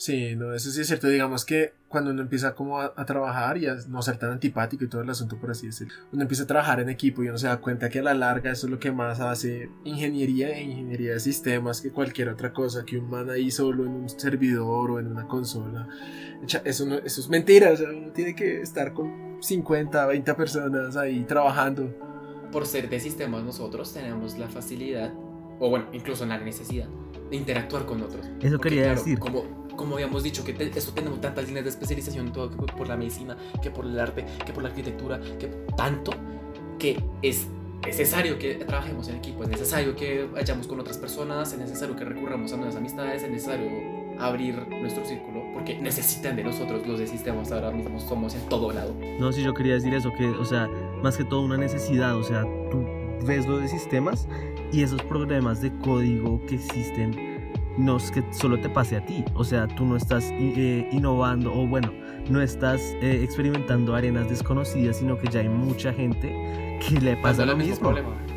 Sí, 0.00 0.34
no, 0.34 0.54
eso 0.54 0.70
sí 0.70 0.80
es 0.80 0.86
cierto. 0.86 1.08
Digamos 1.08 1.44
que 1.44 1.74
cuando 1.86 2.10
uno 2.10 2.22
empieza 2.22 2.54
como 2.54 2.80
a, 2.80 2.94
a 2.96 3.04
trabajar 3.04 3.58
y 3.58 3.66
a 3.66 3.74
no 3.86 4.00
ser 4.00 4.16
tan 4.16 4.30
antipático 4.30 4.82
y 4.82 4.88
todo 4.88 5.02
el 5.02 5.10
asunto, 5.10 5.36
por 5.36 5.50
así 5.50 5.66
decirlo, 5.66 5.92
uno 6.10 6.22
empieza 6.22 6.44
a 6.44 6.46
trabajar 6.46 6.80
en 6.80 6.88
equipo 6.88 7.22
y 7.22 7.28
uno 7.28 7.36
se 7.36 7.48
da 7.48 7.58
cuenta 7.58 7.90
que 7.90 7.98
a 7.98 8.02
la 8.02 8.14
larga 8.14 8.50
eso 8.50 8.66
es 8.66 8.70
lo 8.70 8.78
que 8.78 8.92
más 8.92 9.20
hace 9.20 9.68
ingeniería 9.84 10.56
e 10.56 10.62
ingeniería 10.62 11.12
de 11.12 11.20
sistemas 11.20 11.82
que 11.82 11.90
cualquier 11.90 12.30
otra 12.30 12.54
cosa 12.54 12.86
que 12.86 12.96
un 12.96 13.10
man 13.10 13.28
ahí 13.28 13.50
solo 13.50 13.84
en 13.84 13.90
un 13.90 14.08
servidor 14.08 14.90
o 14.90 15.00
en 15.00 15.08
una 15.08 15.28
consola. 15.28 15.86
Eso, 16.64 16.86
no, 16.86 16.94
eso 16.94 17.20
es 17.20 17.28
mentira, 17.28 17.70
o 17.70 17.76
sea, 17.76 17.90
uno 17.90 18.10
tiene 18.12 18.34
que 18.34 18.62
estar 18.62 18.94
con 18.94 19.36
50, 19.42 20.06
20 20.06 20.34
personas 20.34 20.96
ahí 20.96 21.24
trabajando. 21.24 21.94
Por 22.50 22.64
ser 22.64 22.88
de 22.88 23.00
sistemas 23.00 23.44
nosotros 23.44 23.92
tenemos 23.92 24.38
la 24.38 24.48
facilidad, 24.48 25.12
o 25.58 25.68
bueno, 25.68 25.88
incluso 25.92 26.24
la 26.24 26.38
necesidad, 26.38 26.88
de 27.30 27.36
interactuar 27.36 27.84
con 27.84 28.00
otros. 28.00 28.24
Eso 28.40 28.56
Porque, 28.56 28.70
quería 28.70 28.84
claro, 28.84 28.98
decir. 28.98 29.18
Como, 29.18 29.59
como 29.76 29.94
habíamos 29.94 30.22
dicho, 30.22 30.44
que 30.44 30.52
te- 30.52 30.76
eso 30.78 30.92
tenemos 30.92 31.20
tantas 31.20 31.46
líneas 31.46 31.64
de 31.64 31.70
especialización, 31.70 32.32
todo 32.32 32.50
que 32.50 32.56
por 32.72 32.88
la 32.88 32.96
medicina, 32.96 33.36
que 33.62 33.70
por 33.70 33.86
el 33.86 33.98
arte, 33.98 34.24
que 34.44 34.52
por 34.52 34.62
la 34.62 34.68
arquitectura, 34.70 35.20
que 35.38 35.46
tanto, 35.76 36.12
que 36.78 37.02
es 37.22 37.46
necesario 37.86 38.38
que 38.38 38.54
trabajemos 38.56 39.08
en 39.08 39.16
equipo, 39.16 39.42
es 39.44 39.48
necesario 39.48 39.96
que 39.96 40.24
vayamos 40.32 40.66
con 40.66 40.78
otras 40.80 40.98
personas, 40.98 41.52
es 41.52 41.58
necesario 41.58 41.96
que 41.96 42.04
recurramos 42.04 42.52
a 42.52 42.56
nuevas 42.56 42.76
amistades, 42.76 43.22
es 43.22 43.30
necesario 43.30 43.66
abrir 44.18 44.54
nuestro 44.68 45.02
círculo, 45.06 45.42
porque 45.54 45.78
necesitan 45.80 46.36
de 46.36 46.44
nosotros 46.44 46.86
los 46.86 46.98
de 46.98 47.06
sistemas 47.06 47.50
ahora 47.52 47.70
mismo, 47.70 47.98
somos 48.00 48.34
en 48.34 48.42
todo 48.50 48.70
lado. 48.70 48.94
No, 49.18 49.32
sí, 49.32 49.42
yo 49.42 49.54
quería 49.54 49.74
decir 49.74 49.94
eso, 49.94 50.10
que, 50.18 50.26
o 50.28 50.44
sea, 50.44 50.68
más 51.02 51.16
que 51.16 51.24
todo 51.24 51.40
una 51.40 51.56
necesidad, 51.56 52.14
o 52.16 52.22
sea, 52.22 52.42
tú 52.70 52.84
ves 53.24 53.46
lo 53.46 53.58
de 53.58 53.68
sistemas 53.68 54.28
y 54.72 54.82
esos 54.82 55.02
problemas 55.04 55.62
de 55.62 55.72
código 55.78 56.40
que 56.46 56.56
existen 56.56 57.29
no 57.78 57.96
es 57.96 58.10
que 58.10 58.24
solo 58.32 58.60
te 58.60 58.68
pase 58.68 58.96
a 58.96 59.04
ti, 59.04 59.24
o 59.34 59.44
sea, 59.44 59.66
tú 59.68 59.84
no 59.84 59.96
estás 59.96 60.24
eh, 60.32 60.88
innovando 60.92 61.52
o 61.52 61.66
bueno, 61.66 61.92
no 62.28 62.40
estás 62.40 62.80
eh, 63.00 63.20
experimentando 63.22 63.94
arenas 63.94 64.28
desconocidas, 64.28 64.96
sino 64.96 65.18
que 65.18 65.28
ya 65.28 65.40
hay 65.40 65.48
mucha 65.48 65.92
gente 65.92 66.78
que 66.86 67.00
le 67.00 67.16
pasa 67.16 67.44
lo 67.44 67.56
mismo. 67.56 67.92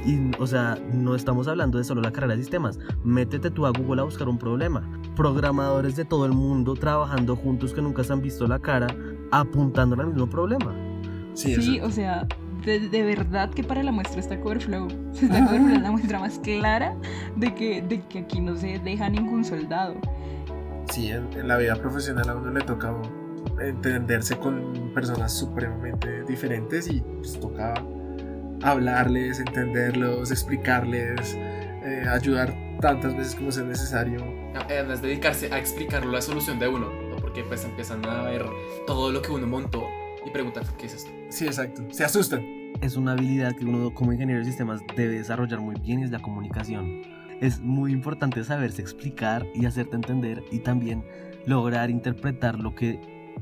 Y, 0.05 0.31
o 0.37 0.47
sea, 0.47 0.77
no 0.93 1.15
estamos 1.15 1.47
hablando 1.47 1.77
de 1.77 1.83
solo 1.83 2.01
la 2.01 2.11
carrera 2.11 2.35
de 2.35 2.41
sistemas. 2.41 2.77
Métete 3.03 3.49
tú 3.51 3.65
a 3.65 3.71
Google 3.71 4.01
a 4.01 4.03
buscar 4.03 4.27
un 4.27 4.37
problema. 4.37 4.83
Programadores 5.15 5.95
de 5.95 6.03
todo 6.03 6.25
el 6.25 6.33
mundo 6.33 6.73
trabajando 6.73 7.35
juntos 7.35 7.73
que 7.73 7.81
nunca 7.81 8.03
se 8.03 8.11
han 8.11 8.21
visto 8.21 8.47
la 8.47 8.59
cara, 8.59 8.87
apuntando 9.31 9.95
al 9.99 10.07
mismo 10.07 10.27
problema. 10.29 10.75
Sí, 11.33 11.55
sí 11.55 11.79
o 11.79 11.89
sea, 11.89 12.27
de, 12.65 13.03
verdad 13.03 13.49
que 13.49 13.63
para 13.63 13.83
la 13.83 13.91
muestra 13.91 14.19
está 14.19 14.39
Coverflow. 14.39 14.87
Está 15.13 15.45
Coverflow 15.45 15.75
es 15.75 15.81
la 15.81 15.91
muestra 15.91 16.19
más 16.19 16.39
clara 16.39 16.95
de 17.35 17.53
que, 17.53 17.81
de 17.81 18.01
que 18.01 18.19
aquí 18.19 18.39
no 18.39 18.55
se 18.55 18.79
deja 18.79 19.09
ningún 19.09 19.43
soldado. 19.43 19.95
Sí, 20.91 21.09
en, 21.09 21.47
la 21.47 21.57
vida 21.57 21.75
profesional 21.75 22.29
a 22.29 22.35
uno 22.35 22.51
le 22.51 22.61
toca 22.61 22.93
entenderse 23.59 24.37
con 24.37 24.91
personas 24.93 25.33
supremamente 25.33 26.23
diferentes 26.23 26.87
y 26.89 27.01
pues 27.01 27.39
toca 27.39 27.73
hablarles, 28.61 29.39
entenderlos, 29.39 30.31
explicarles, 30.31 31.35
eh, 31.35 32.05
ayudar 32.09 32.55
tantas 32.79 33.15
veces 33.15 33.35
como 33.35 33.51
sea 33.51 33.63
necesario. 33.63 34.23
Además, 34.55 35.01
dedicarse 35.01 35.51
a 35.51 35.57
explicar 35.57 36.05
la 36.05 36.21
solución 36.21 36.59
de 36.59 36.67
uno, 36.67 36.89
porque 37.21 37.43
pues 37.43 37.63
empiezan 37.65 38.05
a 38.05 38.23
ver 38.23 38.45
todo 38.85 39.11
lo 39.11 39.21
que 39.21 39.31
uno 39.31 39.47
montó 39.47 39.87
y 40.25 40.29
preguntan, 40.29 40.63
¿qué 40.77 40.85
es 40.85 40.95
esto? 40.95 41.11
Sí, 41.29 41.45
exacto. 41.45 41.83
Se 41.91 42.03
asustan. 42.03 42.43
Es 42.81 42.95
una 42.95 43.13
habilidad 43.13 43.55
que 43.55 43.65
uno 43.65 43.93
como 43.93 44.13
ingeniero 44.13 44.39
de 44.39 44.45
sistemas 44.45 44.81
debe 44.95 45.17
desarrollar 45.17 45.59
muy 45.59 45.75
bien 45.79 45.99
y 45.99 46.03
es 46.03 46.11
la 46.11 46.21
comunicación. 46.21 47.01
Es 47.41 47.59
muy 47.59 47.91
importante 47.91 48.43
saberse 48.43 48.81
explicar 48.81 49.45
y 49.53 49.65
hacerte 49.65 49.95
entender 49.95 50.43
y 50.51 50.59
también 50.59 51.05
lograr 51.45 51.89
interpretar 51.89 52.59
lo 52.59 52.73
que 52.73 52.99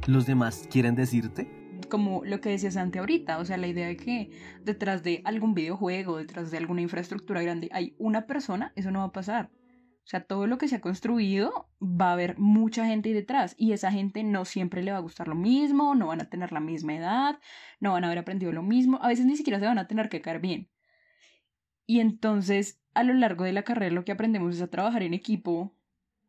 los 0.07 0.25
demás 0.25 0.67
quieren 0.69 0.95
decirte 0.95 1.47
como 1.91 2.23
lo 2.25 2.39
que 2.41 2.49
decía 2.49 2.71
Santi 2.71 2.99
ahorita, 2.99 3.37
o 3.37 3.45
sea, 3.45 3.57
la 3.57 3.67
idea 3.67 3.85
de 3.85 3.97
que 3.97 4.31
detrás 4.63 5.03
de 5.03 5.21
algún 5.25 5.53
videojuego, 5.53 6.17
detrás 6.17 6.49
de 6.49 6.57
alguna 6.57 6.81
infraestructura 6.81 7.43
grande, 7.43 7.69
hay 7.71 7.93
una 7.99 8.25
persona, 8.25 8.71
eso 8.75 8.89
no 8.89 8.99
va 8.99 9.05
a 9.05 9.11
pasar. 9.11 9.49
O 10.03 10.07
sea, 10.11 10.23
todo 10.23 10.47
lo 10.47 10.57
que 10.57 10.67
se 10.67 10.75
ha 10.75 10.81
construido 10.81 11.69
va 11.81 12.09
a 12.09 12.13
haber 12.13 12.37
mucha 12.37 12.85
gente 12.85 13.09
ahí 13.09 13.15
detrás 13.15 13.55
y 13.57 13.71
esa 13.71 13.91
gente 13.91 14.23
no 14.23 14.45
siempre 14.45 14.81
le 14.81 14.91
va 14.91 14.97
a 14.97 15.01
gustar 15.01 15.27
lo 15.27 15.35
mismo, 15.35 15.95
no 15.95 16.07
van 16.07 16.21
a 16.21 16.29
tener 16.29 16.51
la 16.51 16.59
misma 16.59 16.95
edad, 16.95 17.39
no 17.79 17.93
van 17.93 18.03
a 18.03 18.07
haber 18.07 18.19
aprendido 18.19 18.51
lo 18.51 18.63
mismo, 18.63 18.99
a 19.01 19.07
veces 19.07 19.25
ni 19.25 19.37
siquiera 19.37 19.59
se 19.59 19.65
van 19.65 19.77
a 19.77 19.87
tener 19.87 20.09
que 20.09 20.21
caer 20.21 20.39
bien. 20.39 20.69
Y 21.85 21.99
entonces, 21.99 22.81
a 22.93 23.03
lo 23.03 23.13
largo 23.13 23.43
de 23.43 23.53
la 23.53 23.63
carrera 23.63 23.93
lo 23.93 24.03
que 24.03 24.11
aprendemos 24.11 24.55
es 24.55 24.61
a 24.61 24.69
trabajar 24.69 25.03
en 25.03 25.13
equipo, 25.13 25.75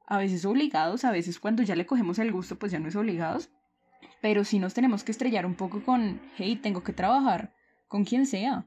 a 0.06 0.18
veces 0.18 0.44
obligados, 0.44 1.04
a 1.04 1.10
veces 1.10 1.40
cuando 1.40 1.62
ya 1.62 1.74
le 1.74 1.86
cogemos 1.86 2.18
el 2.18 2.32
gusto, 2.32 2.58
pues 2.58 2.72
ya 2.72 2.78
no 2.78 2.88
es 2.88 2.96
obligados, 2.96 3.50
pero 4.20 4.44
sí 4.44 4.58
nos 4.58 4.74
tenemos 4.74 5.04
que 5.04 5.12
estrellar 5.12 5.46
un 5.46 5.54
poco 5.54 5.82
con, 5.82 6.20
hey, 6.36 6.56
tengo 6.56 6.82
que 6.82 6.92
trabajar 6.92 7.54
con 7.88 8.04
quien 8.04 8.26
sea. 8.26 8.66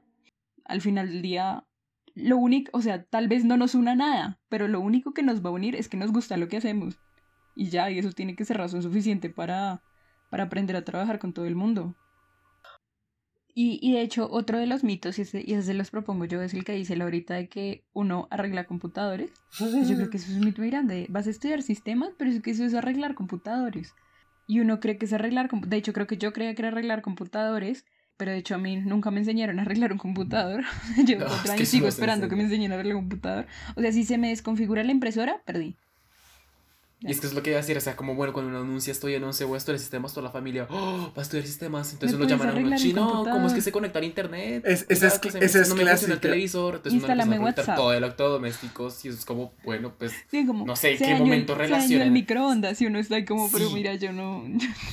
Al 0.64 0.80
final 0.80 1.08
del 1.08 1.22
día, 1.22 1.65
lo 2.16 2.38
único, 2.38 2.70
o 2.72 2.80
sea, 2.80 3.04
tal 3.04 3.28
vez 3.28 3.44
no 3.44 3.58
nos 3.58 3.74
una 3.74 3.94
nada, 3.94 4.40
pero 4.48 4.68
lo 4.68 4.80
único 4.80 5.12
que 5.12 5.22
nos 5.22 5.44
va 5.44 5.50
a 5.50 5.52
unir 5.52 5.76
es 5.76 5.88
que 5.88 5.98
nos 5.98 6.12
gusta 6.12 6.38
lo 6.38 6.48
que 6.48 6.56
hacemos. 6.56 6.98
Y 7.54 7.68
ya, 7.68 7.90
y 7.90 7.98
eso 7.98 8.10
tiene 8.12 8.34
que 8.34 8.46
ser 8.46 8.56
razón 8.56 8.82
suficiente 8.82 9.28
para, 9.28 9.82
para 10.30 10.44
aprender 10.44 10.76
a 10.76 10.84
trabajar 10.84 11.18
con 11.18 11.34
todo 11.34 11.44
el 11.44 11.54
mundo. 11.54 11.94
Y, 13.54 13.78
y 13.82 13.92
de 13.92 14.00
hecho, 14.00 14.30
otro 14.30 14.58
de 14.58 14.66
los 14.66 14.82
mitos, 14.82 15.18
y 15.18 15.22
ese, 15.22 15.44
y 15.46 15.52
ese 15.52 15.62
se 15.62 15.74
los 15.74 15.90
propongo 15.90 16.24
yo, 16.24 16.40
es 16.40 16.54
el 16.54 16.64
que 16.64 16.72
dice 16.72 16.96
la 16.96 17.04
ahorita 17.04 17.34
de 17.34 17.48
que 17.48 17.84
uno 17.92 18.28
arregla 18.30 18.64
computadores. 18.64 19.30
Yo 19.58 19.96
creo 19.96 20.08
que 20.08 20.16
eso 20.16 20.30
es 20.30 20.38
un 20.38 20.44
mito 20.46 20.62
muy 20.62 20.70
grande. 20.70 21.06
Vas 21.10 21.26
a 21.26 21.30
estudiar 21.30 21.62
sistemas, 21.62 22.10
pero 22.16 22.30
es 22.30 22.40
que 22.40 22.52
eso 22.52 22.64
es 22.64 22.72
arreglar 22.72 23.14
computadores. 23.14 23.94
Y 24.46 24.60
uno 24.60 24.80
cree 24.80 24.96
que 24.96 25.04
es 25.04 25.12
arreglar, 25.12 25.50
de 25.50 25.76
hecho 25.76 25.92
creo 25.92 26.06
que 26.06 26.16
yo 26.16 26.32
creía 26.32 26.54
que 26.54 26.62
era 26.62 26.68
arreglar 26.68 27.02
computadores, 27.02 27.84
pero 28.16 28.32
de 28.32 28.38
hecho 28.38 28.54
a 28.54 28.58
mí 28.58 28.76
nunca 28.76 29.10
me 29.10 29.20
enseñaron 29.20 29.58
a 29.58 29.62
arreglar 29.62 29.92
un 29.92 29.98
computador. 29.98 30.64
Llevo 31.06 31.24
no, 31.24 31.28
cuatro 31.28 31.52
años 31.52 31.68
sigo 31.68 31.88
esperando 31.88 32.28
que 32.28 32.36
me 32.36 32.44
enseñen 32.44 32.72
a 32.72 32.74
arreglar 32.74 32.96
un 32.96 33.02
computador. 33.02 33.46
O 33.74 33.80
sea, 33.80 33.92
si 33.92 34.04
se 34.04 34.18
me 34.18 34.28
desconfigura 34.28 34.84
la 34.84 34.92
impresora, 34.92 35.40
perdí. 35.44 35.76
Y 37.00 37.10
es 37.10 37.20
que 37.20 37.26
es 37.26 37.34
lo 37.34 37.42
que 37.42 37.50
iba 37.50 37.58
a 37.58 37.60
decir, 37.60 37.76
o 37.76 37.80
sea, 37.80 37.94
como 37.94 38.14
bueno, 38.14 38.32
cuando 38.32 38.50
uno 38.50 38.60
anuncia 38.60 38.90
estoy 38.90 39.14
en 39.14 39.22
11 39.22 39.44
voy 39.44 39.56
a 39.56 39.58
estudiar 39.58 39.78
sistemas, 39.78 40.14
toda 40.14 40.24
la 40.24 40.30
familia, 40.30 40.66
oh, 40.70 41.12
va 41.14 41.18
a 41.18 41.22
estudiar 41.22 41.46
sistemas, 41.46 41.92
entonces 41.92 42.18
lo 42.18 42.24
llaman 42.24 42.48
a 42.48 42.54
uno 42.54 42.76
chino, 42.76 43.24
¿cómo 43.30 43.46
es 43.48 43.52
que 43.52 43.60
se 43.60 43.70
conecta 43.70 43.98
al 43.98 44.06
internet? 44.06 44.62
Es, 44.66 44.86
ese 44.88 45.08
es, 45.08 45.20
ese 45.34 45.60
es 45.60 45.68
no 45.68 45.74
me 45.74 45.86
funciona 45.86 46.14
el 46.14 46.20
televisor, 46.20 46.76
entonces 46.76 47.02
uno 47.02 47.48
empieza 47.48 47.74
a 47.74 47.76
todo 47.76 47.92
electrodomésticos 47.92 49.04
y 49.04 49.08
eso 49.08 49.18
es 49.18 49.26
como, 49.26 49.52
bueno, 49.62 49.92
pues, 49.98 50.14
no 50.32 50.74
sé, 50.74 50.92
¿en 50.92 50.98
qué 50.98 51.14
momento 51.16 51.54
relacionas? 51.54 52.06
el 52.06 52.12
microondas 52.12 52.80
y 52.80 52.86
uno 52.86 52.98
está 52.98 53.16
ahí 53.16 53.26
como, 53.26 53.50
pero 53.52 53.68
mira, 53.70 53.94
yo 53.96 54.12
no... 54.12 54.44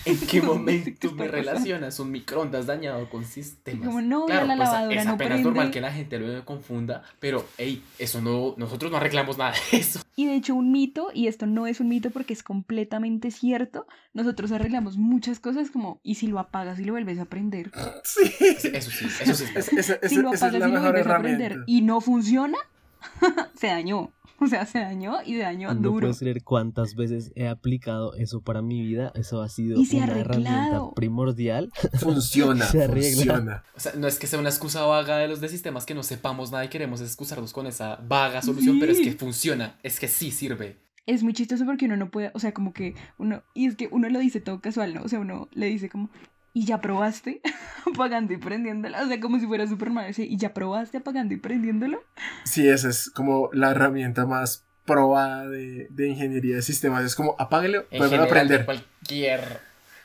¿En 0.06 0.20
qué 0.28 0.42
momento 0.42 1.12
me 1.14 1.30
relacionas 1.30 2.00
un 2.00 2.12
microondas 2.12 2.66
dañado 2.66 3.10
con 3.10 3.24
sistemas? 3.24 3.88
Como, 3.88 4.02
no, 4.02 4.26
claro, 4.26 4.46
la 4.46 4.58
pues, 4.58 4.68
lavadora 4.68 5.00
es 5.00 5.06
no 5.06 5.14
apenas 5.14 5.30
prende. 5.30 5.44
normal 5.44 5.72
que 5.72 5.80
la 5.80 5.94
gente 5.94 6.20
lo 6.20 6.44
confunda, 6.44 7.04
pero, 7.22 7.46
hey, 7.58 7.82
eso 7.98 8.20
no, 8.20 8.56
nosotros 8.58 8.92
no 8.92 8.98
arreglamos 8.98 9.38
nada 9.38 9.54
de 9.72 9.78
eso. 9.78 10.02
Y 10.18 10.26
de 10.26 10.36
hecho 10.36 10.54
un 10.54 10.72
mito, 10.72 11.10
y 11.14 11.28
esto 11.28 11.46
no 11.46 11.66
es 11.66 11.80
un 11.80 11.93
mito 11.94 12.10
porque 12.10 12.34
es 12.34 12.44
completamente 12.44 13.32
cierto, 13.32 13.86
nosotros 14.14 14.52
arreglamos 14.52 14.98
muchas 14.98 15.40
cosas 15.40 15.70
como, 15.72 16.00
¿y 16.04 16.16
si 16.16 16.28
lo 16.28 16.40
apagas 16.40 16.80
y 16.80 16.86
lo 16.86 16.94
vuelves 16.94 17.20
a 17.20 17.26
prender? 17.26 17.72
Sí. 18.04 18.32
Eso 18.74 18.92
sí, 18.92 19.06
eso 19.22 19.34
sí. 19.36 19.46
Es, 19.56 19.72
esa, 19.72 20.00
si 20.08 20.16
lo 20.16 20.30
apagas 20.30 20.54
es 20.56 20.60
la 20.60 20.68
y 20.68 20.72
lo 20.72 20.82
vuelves 20.82 21.08
a 21.08 21.20
prender 21.20 21.58
y 21.68 21.82
no 21.82 22.02
funciona, 22.02 22.58
se 23.56 23.68
dañó. 23.68 24.12
O 24.40 24.48
sea, 24.48 24.66
se 24.66 24.80
dañó 24.80 25.18
y 25.26 25.34
se 25.36 25.40
dañó 25.42 25.74
No 25.74 25.80
duro. 25.82 26.00
puedes 26.02 26.20
creer 26.20 26.44
cuántas 26.44 26.96
veces 26.96 27.32
he 27.36 27.48
aplicado 27.48 28.14
eso 28.16 28.42
para 28.42 28.62
mi 28.62 28.82
vida. 28.82 29.12
Eso 29.16 29.42
ha 29.42 29.48
sido 29.48 29.80
Y 29.80 29.86
se 29.86 30.02
ha 30.02 30.06
una 30.06 30.20
herramienta 30.20 30.82
primordial. 30.96 31.72
Funciona, 32.00 32.66
Se 32.66 32.84
arregla. 32.84 33.16
funciona. 33.36 33.64
O 33.76 33.80
sea, 33.80 33.94
no 33.96 34.08
es 34.08 34.20
que 34.20 34.28
sea 34.28 34.40
una 34.40 34.50
excusa 34.50 34.82
vaga 34.86 35.18
de 35.18 35.28
los 35.30 35.40
de 35.40 35.48
sistemas 35.48 35.86
que 35.86 35.94
no 35.94 36.04
sepamos 36.04 36.52
nada 36.52 36.66
y 36.66 36.70
queremos 36.70 37.00
excusarnos 37.00 37.54
con 37.54 37.68
esa 37.68 37.98
vaga 38.08 38.42
solución, 38.42 38.80
pero 38.80 38.92
es 38.92 38.98
que 39.00 39.12
Sí. 39.12 39.18
funciona, 39.18 39.78
es 39.84 40.00
que 40.00 40.08
sí 40.10 40.32
sirve. 40.32 40.78
Es 41.06 41.24
muy 41.24 41.34
chistoso 41.34 41.66
porque 41.66 41.86
uno 41.86 41.98
no 41.98 42.10
puede, 42.10 42.32
o 42.34 42.40
sea, 42.40 42.54
como 42.54 42.74
que 42.74 42.96
uno, 43.18 43.44
y 43.54 43.68
es 43.68 43.76
que 43.76 43.90
uno 43.92 44.10
lo 44.10 44.20
dice 44.20 44.40
todo 44.40 44.62
casual, 44.62 44.94
¿no? 44.94 45.02
O 45.04 45.10
sea, 45.10 45.20
uno 45.20 45.50
le 45.52 45.66
dice 45.66 45.90
como, 45.90 46.10
¿y 46.54 46.66
ya 46.66 46.80
probaste 46.80 47.42
apagando 47.94 48.34
y 48.34 48.38
prendiéndolo? 48.38 48.98
O 49.02 49.08
sea, 49.08 49.20
como 49.20 49.40
si 49.40 49.48
fuera 49.48 49.68
Superman, 49.68 50.06
así, 50.06 50.24
¿y 50.24 50.38
ya 50.38 50.54
probaste 50.54 50.98
apagando 50.98 51.34
y 51.34 51.38
prendiéndolo? 51.38 52.02
Sí, 52.46 52.68
esa 52.68 52.90
es 52.90 53.10
como 53.10 53.50
la 53.54 53.72
herramienta 53.72 54.26
más 54.26 54.66
probada 54.86 55.50
de, 55.50 55.88
de 55.90 56.08
ingeniería 56.08 56.56
de 56.56 56.62
sistemas. 56.62 57.04
Es 57.04 57.16
como 57.16 57.36
apáguelo, 57.40 57.86
general, 57.90 58.28
aprender. 58.28 58.66
cualquier, 58.66 59.60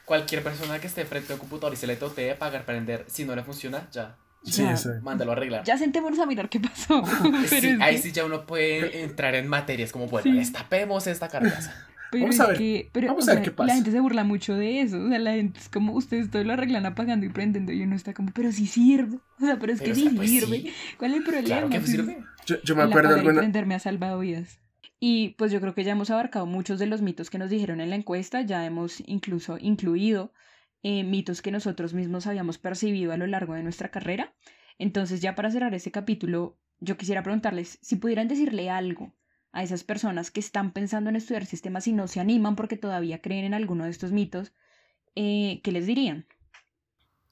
cualquier 0.05 0.43
persona 0.43 0.81
que 0.81 0.87
esté 0.87 1.05
frente 1.05 1.33
a 1.33 1.37
un 1.37 1.41
computador 1.41 1.75
y 1.75 1.77
se 1.77 1.87
le 1.87 1.97
totee 1.97 2.33
apagar, 2.33 2.65
prender, 2.65 3.05
si 3.09 3.25
no 3.25 3.37
le 3.37 3.43
funciona, 3.43 3.89
ya. 3.93 4.17
Sí, 4.45 4.63
Ya. 4.63 4.73
eso. 4.73 4.91
Mándalo 5.03 5.33
a 5.33 5.35
arreglar. 5.35 5.65
Ya 5.65 5.77
sentémonos 5.77 6.19
a 6.19 6.27
mirar 6.27 6.49
qué 6.49 6.61
pasó. 6.61 7.03
pero 7.23 7.61
Sí, 7.61 7.77
ahí 7.81 7.97
que- 7.97 8.03
sí 8.03 8.13
ya 8.13 8.25
uno 8.25 8.47
puede 8.47 9.03
entrar 9.05 9.35
en 9.35 9.49
materias 9.49 9.93
como, 9.93 10.07
bueno, 10.07 10.31
Sí. 10.31 10.37
destapemos 10.39 11.07
esta 11.07 11.29
carcasa. 11.29 11.87
Pero 12.11 12.23
Vamos 12.25 12.41
a 12.41 12.47
ver, 12.47 12.57
que, 12.57 12.89
pero, 12.91 13.09
vamos 13.09 13.29
a 13.29 13.33
ver 13.33 13.39
sea, 13.39 13.45
qué 13.45 13.51
pasa. 13.51 13.67
La 13.67 13.75
gente 13.75 13.91
se 13.91 14.01
burla 14.01 14.25
mucho 14.25 14.55
de 14.55 14.81
eso. 14.81 14.99
O 14.99 15.09
sea, 15.11 15.19
la 15.19 15.33
gente 15.33 15.61
es 15.61 15.69
como, 15.69 15.93
ustedes 15.93 16.31
todo 16.31 16.43
lo 16.43 16.55
arreglan 16.55 16.87
apagando 16.87 17.27
y 17.27 17.29
prendiendo. 17.29 17.71
Y 17.71 17.83
uno 17.83 17.97
está 17.97 18.15
como, 18.15 18.31
pero 18.33 18.51
sí 18.51 18.67
sirve. 18.67 19.19
O 19.39 19.45
sea, 19.45 19.59
pero 19.59 19.75
es 19.75 19.81
Pero, 19.81 19.93
que 19.95 20.01
sí 20.01 20.09
pues, 20.17 20.31
sirve. 20.31 20.57
sí. 20.63 20.73
¿Cuál 20.99 21.11
es 21.11 21.17
el 21.19 21.23
problema? 21.25 21.47
Claro 21.47 21.69
que 21.69 21.79
Pues, 21.81 21.91
sirve. 21.91 22.25
Yo, 22.47 22.57
yo 22.63 22.77
me 22.77 22.83
el 22.85 22.89
acuerdo 22.89 23.15
alguna. 23.15 23.41
prender 23.41 23.67
me 23.67 23.75
ha 23.75 23.79
salvado 23.79 24.21
vidas. 24.21 24.59
Y 25.01 25.35
pues 25.37 25.53
yo 25.53 25.61
creo 25.61 25.75
que 25.75 25.85
ya 25.85 25.93
hemos 25.93 26.09
abarcado 26.11 26.47
muchos 26.47 26.79
de 26.79 26.87
los 26.87 27.03
mitos 27.03 27.29
que 27.29 27.37
nos 27.37 27.51
dijeron 27.51 27.81
en 27.83 27.91
la 27.91 27.97
encuesta. 27.97 28.41
Ya 28.41 28.65
hemos 28.65 29.03
incluso 29.07 29.59
incluido 29.61 30.33
eh, 30.83 31.05
mitos 31.05 31.43
que 31.43 31.51
nosotros 31.51 31.95
mismos 31.95 32.27
habíamos 32.27 32.59
percibido 32.59 33.13
a 33.13 33.17
lo 33.17 33.27
largo 33.27 33.55
de 33.55 33.63
nuestra 33.63 33.91
carrera. 33.91 34.35
Entonces, 34.79 35.21
ya 35.21 35.35
para 35.35 35.51
cerrar 35.51 35.75
este 35.75 35.91
capítulo, 35.91 36.59
yo 36.81 36.97
quisiera 36.97 37.23
preguntarles 37.23 37.79
si 37.83 37.97
pudieran 37.97 38.29
decirle 38.29 38.71
algo 38.71 39.15
a 39.53 39.63
esas 39.63 39.83
personas 39.83 40.31
que 40.31 40.41
están 40.41 40.73
pensando 40.73 41.11
en 41.11 41.17
estudiar 41.17 41.47
sistemas 41.47 41.87
y 41.89 41.93
no 41.93 42.07
se 42.07 42.21
animan 42.21 42.55
porque 42.55 42.77
todavía 42.77 43.21
creen 43.21 43.45
en 43.45 43.55
alguno 43.55 43.85
de 43.85 43.91
estos 43.91 44.13
mitos, 44.13 44.53
eh, 45.17 45.61
¿qué 45.65 45.73
les 45.73 45.87
dirían? 45.87 46.27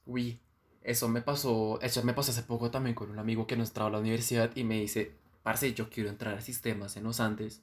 Uy, 0.06 0.40
eso 0.82 1.08
me 1.08 1.22
pasó, 1.22 1.80
eso 1.82 2.02
me 2.02 2.14
pasó 2.14 2.32
hace 2.32 2.42
poco 2.42 2.70
también 2.70 2.94
con 2.94 3.10
un 3.10 3.18
amigo 3.18 3.46
que 3.46 3.56
no 3.56 3.64
entraba 3.64 3.88
a 3.88 3.92
la 3.92 4.00
universidad 4.00 4.50
y 4.56 4.64
me 4.64 4.80
dice, 4.80 5.12
parce, 5.42 5.74
yo 5.74 5.90
quiero 5.90 6.10
entrar 6.10 6.34
a 6.34 6.40
sistemas 6.40 6.96
en 6.96 7.04
los 7.04 7.20
Andes, 7.20 7.62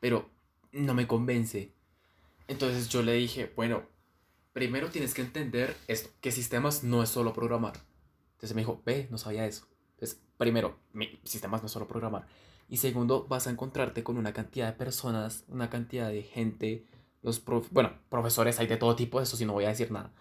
pero 0.00 0.30
no 0.72 0.94
me 0.94 1.06
convence. 1.06 1.72
Entonces 2.46 2.88
yo 2.88 3.02
le 3.02 3.14
dije, 3.14 3.52
bueno, 3.56 3.82
primero 4.58 4.90
tienes 4.90 5.14
que 5.14 5.22
entender 5.22 5.76
esto, 5.88 6.10
que 6.20 6.32
sistemas 6.32 6.82
no 6.84 7.02
es 7.02 7.08
solo 7.10 7.32
programar. 7.32 7.74
Entonces 8.32 8.54
me 8.54 8.62
dijo, 8.62 8.82
ve, 8.84 9.06
no 9.10 9.18
sabía 9.18 9.46
eso. 9.46 9.66
Entonces, 9.94 10.20
primero, 10.36 10.78
mi- 10.92 11.20
sistemas 11.24 11.62
no 11.62 11.66
es 11.66 11.72
solo 11.72 11.86
programar. 11.88 12.26
Y 12.68 12.78
segundo, 12.78 13.26
vas 13.28 13.46
a 13.46 13.50
encontrarte 13.50 14.02
con 14.02 14.18
una 14.18 14.32
cantidad 14.32 14.66
de 14.66 14.72
personas, 14.78 15.44
una 15.48 15.70
cantidad 15.70 16.08
de 16.08 16.22
gente, 16.22 16.86
los 17.22 17.40
prof- 17.40 17.68
bueno, 17.70 17.98
profesores 18.08 18.58
hay 18.60 18.66
de 18.66 18.76
todo 18.76 18.96
tipo, 18.96 19.20
eso 19.20 19.36
sí 19.36 19.44
no 19.46 19.52
voy 19.54 19.64
a 19.64 19.68
decir 19.70 19.90
nada 19.90 20.12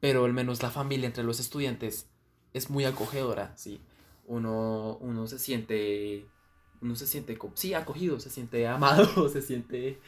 pero 0.00 0.24
al 0.26 0.34
menos 0.34 0.62
la 0.62 0.70
familia 0.70 1.06
entre 1.06 1.24
los 1.24 1.40
estudiantes 1.40 2.10
es 2.52 2.70
muy 2.70 2.84
acogedora, 2.84 3.56
¿sí? 3.56 3.80
Uno, 4.26 4.98
uno 5.00 5.26
se 5.26 5.38
siente 5.38 6.26
uno 6.82 6.94
se 6.96 7.06
siente, 7.06 7.38
sí, 7.54 7.74
acogido, 7.74 8.20
se 8.20 8.30
siente 8.30 8.66
amado, 8.68 9.28
se 9.30 9.40
siente 9.40 9.98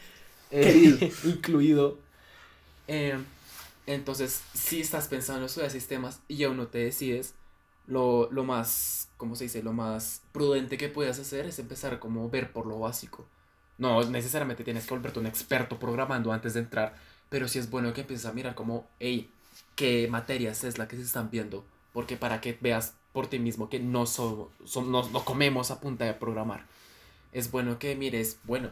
eh, 0.51 1.11
incluido. 1.23 1.97
Eh, 2.87 3.17
entonces, 3.87 4.41
si 4.53 4.81
estás 4.81 5.07
pensando 5.07 5.41
en 5.41 5.45
estudiar 5.47 5.71
sistemas 5.71 6.21
y 6.27 6.43
aún 6.43 6.57
no 6.57 6.67
te 6.67 6.79
decides, 6.79 7.35
lo, 7.87 8.29
lo 8.31 8.43
más, 8.43 9.09
¿cómo 9.17 9.35
se 9.35 9.45
dice? 9.45 9.63
Lo 9.63 9.73
más 9.73 10.21
prudente 10.33 10.77
que 10.77 10.89
puedes 10.89 11.19
hacer 11.19 11.45
es 11.47 11.59
empezar 11.59 11.99
como 11.99 12.29
ver 12.29 12.51
por 12.53 12.67
lo 12.67 12.79
básico. 12.79 13.25
No 13.77 14.03
necesariamente 14.09 14.63
tienes 14.63 14.85
que 14.85 14.93
volverte 14.95 15.19
un 15.19 15.27
experto 15.27 15.79
programando 15.79 16.31
antes 16.33 16.53
de 16.53 16.61
entrar, 16.61 16.95
pero 17.29 17.47
sí 17.47 17.59
es 17.59 17.69
bueno 17.69 17.93
que 17.93 18.01
empieces 18.01 18.25
a 18.25 18.33
mirar 18.33 18.55
como, 18.55 18.87
hey, 18.99 19.29
qué 19.75 20.07
materias 20.09 20.63
es 20.63 20.77
la 20.77 20.87
que 20.87 20.95
se 20.97 21.03
están 21.03 21.29
viendo, 21.29 21.63
porque 21.93 22.17
para 22.17 22.41
que 22.41 22.57
veas 22.59 22.95
por 23.13 23.27
ti 23.27 23.39
mismo 23.39 23.69
que 23.69 23.79
no, 23.79 24.05
so- 24.05 24.51
so- 24.65 24.81
no, 24.83 25.07
no 25.09 25.23
comemos 25.25 25.71
a 25.71 25.79
punta 25.79 26.05
de 26.05 26.13
programar. 26.13 26.65
Es 27.31 27.51
bueno 27.51 27.79
que 27.79 27.95
mires, 27.95 28.39
bueno, 28.43 28.69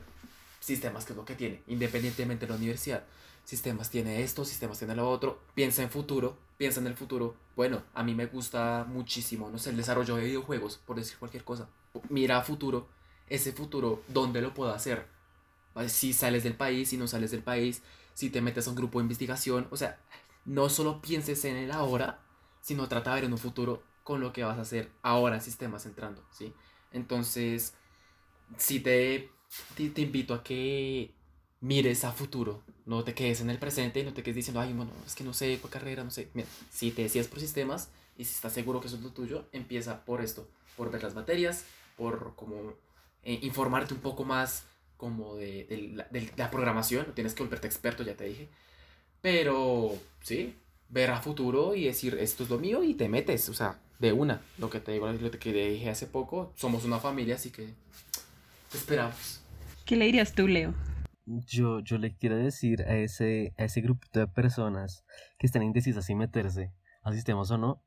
sistemas 0.60 1.06
que 1.06 1.14
es 1.14 1.18
lo 1.18 1.26
que 1.26 1.36
tiene, 1.36 1.62
independientemente 1.68 2.46
de 2.46 2.52
la 2.52 2.58
universidad. 2.58 3.04
Sistemas 3.46 3.92
tiene 3.92 4.24
esto, 4.24 4.44
sistemas 4.44 4.80
tiene 4.80 4.96
lo 4.96 5.10
otro. 5.10 5.40
Piensa 5.54 5.84
en 5.84 5.92
futuro, 5.92 6.36
piensa 6.58 6.80
en 6.80 6.88
el 6.88 6.96
futuro. 6.96 7.36
Bueno, 7.56 7.84
a 7.94 8.04
mí 8.04 8.16
me 8.16 8.26
gusta 8.26 8.86
muchísimo, 8.90 9.50
no 9.52 9.60
sé, 9.60 9.70
el 9.70 9.78
desarrollo 9.78 10.16
de 10.16 10.26
videojuegos, 10.26 10.78
por 10.86 10.98
decir 10.98 11.18
cualquier 11.20 11.44
cosa. 11.44 11.70
Mira 12.10 12.40
a 12.40 12.42
futuro, 12.42 12.90
ese 13.30 13.54
futuro, 13.54 14.02
¿dónde 14.08 14.42
lo 14.42 14.54
puedo 14.54 14.74
hacer? 14.74 15.08
¿Vale? 15.76 15.90
Si 15.90 16.12
sales 16.12 16.44
del 16.44 16.56
país, 16.56 16.90
si 16.90 16.98
no 16.98 17.08
sales 17.08 17.30
del 17.30 17.44
país, 17.44 17.84
si 18.16 18.32
te 18.32 18.42
metes 18.42 18.66
a 18.66 18.72
un 18.72 18.76
grupo 18.76 18.98
de 18.98 19.04
investigación. 19.04 19.68
O 19.70 19.78
sea, 19.78 20.00
no 20.46 20.68
solo 20.70 21.00
pienses 21.00 21.46
en 21.46 21.56
el 21.56 21.72
ahora, 21.72 22.22
sino 22.62 22.88
trata 22.88 23.12
de 23.12 23.16
ver 23.16 23.24
en 23.26 23.34
un 23.34 23.38
futuro 23.38 23.84
con 24.04 24.22
lo 24.22 24.34
que 24.34 24.44
vas 24.44 24.58
a 24.58 24.62
hacer 24.62 24.92
ahora 25.04 25.40
sistemas 25.40 25.86
entrando, 25.86 26.24
¿sí? 26.32 26.52
Entonces, 26.92 27.76
si 28.58 28.80
te, 28.80 29.32
te, 29.76 29.90
te 29.90 30.02
invito 30.02 30.34
a 30.34 30.44
que 30.44 31.14
mires 31.66 32.04
a 32.06 32.12
futuro, 32.12 32.62
no 32.86 33.04
te 33.04 33.16
quedes 33.16 33.42
en 33.42 33.50
el 33.50 33.58
presente 33.58 34.00
y 34.00 34.04
no 34.04 34.14
te 34.14 34.22
quedes 34.22 34.36
diciendo, 34.36 34.60
ay, 34.60 34.72
bueno, 34.74 34.92
es 35.06 35.16
que 35.16 35.24
no 35.24 35.34
sé 35.34 35.58
cuál 35.60 35.74
carrera, 35.74 36.04
no 36.04 36.12
sé. 36.12 36.30
Mira, 36.36 36.48
si 36.72 36.92
te 36.92 37.02
decides 37.02 37.28
por 37.28 37.40
sistemas 37.40 37.90
y 38.18 38.26
si 38.26 38.36
estás 38.36 38.54
seguro 38.54 38.80
que 38.80 38.88
eso 38.88 38.98
es 38.98 39.02
lo 39.02 39.10
tuyo, 39.10 39.46
empieza 39.52 40.06
por 40.06 40.22
esto, 40.22 40.48
por 40.78 40.92
ver 40.92 41.02
las 41.02 41.16
materias, 41.16 41.66
por 41.98 42.36
como 42.36 42.74
eh, 43.24 43.40
informarte 43.42 43.96
un 43.96 44.00
poco 44.00 44.24
más 44.24 44.66
como 44.96 45.36
de, 45.38 45.66
de 45.66 45.78
la, 45.96 46.08
de 46.12 46.32
la 46.38 46.52
programación, 46.52 47.08
no 47.08 47.14
tienes 47.14 47.34
que 47.34 47.42
volverte 47.42 47.66
experto, 47.66 48.04
ya 48.04 48.16
te 48.16 48.26
dije, 48.26 48.48
pero 49.22 49.92
sí, 50.22 50.54
ver 50.90 51.10
a 51.10 51.20
futuro 51.20 51.74
y 51.74 51.86
decir, 51.86 52.16
esto 52.20 52.44
es 52.44 52.50
lo 52.52 52.60
mío 52.60 52.84
y 52.84 52.94
te 52.94 53.10
metes, 53.10 53.50
o 53.50 53.56
sea, 53.56 53.80
de 53.98 54.14
una, 54.14 54.40
lo 54.60 54.70
que 54.70 54.80
te 54.80 54.92
digo, 54.92 55.12
lo 55.12 55.32
que 55.32 55.40
te 55.40 55.70
dije 55.70 55.90
hace 55.90 56.06
poco, 56.06 56.54
somos 56.56 56.86
una 56.86 57.00
familia, 57.00 57.36
así 57.36 57.50
que 57.50 57.68
te 58.72 58.78
esperamos. 58.78 59.42
¿Qué 59.84 59.96
le 59.96 60.06
dirías 60.06 60.34
tú, 60.34 60.48
Leo? 60.48 60.76
Yo, 61.26 61.80
yo 61.80 61.98
le 61.98 62.16
quiero 62.16 62.38
decir 62.38 62.84
a 62.84 62.96
ese, 62.98 63.54
a 63.58 63.64
ese 63.64 63.82
grupito 63.82 64.20
de 64.20 64.28
personas 64.28 65.04
que 65.40 65.48
están 65.48 65.64
indecisas 65.64 66.06
si 66.06 66.14
meterse 66.14 66.72
a 67.02 67.12
sistemas 67.12 67.50
o 67.50 67.58
no, 67.58 67.82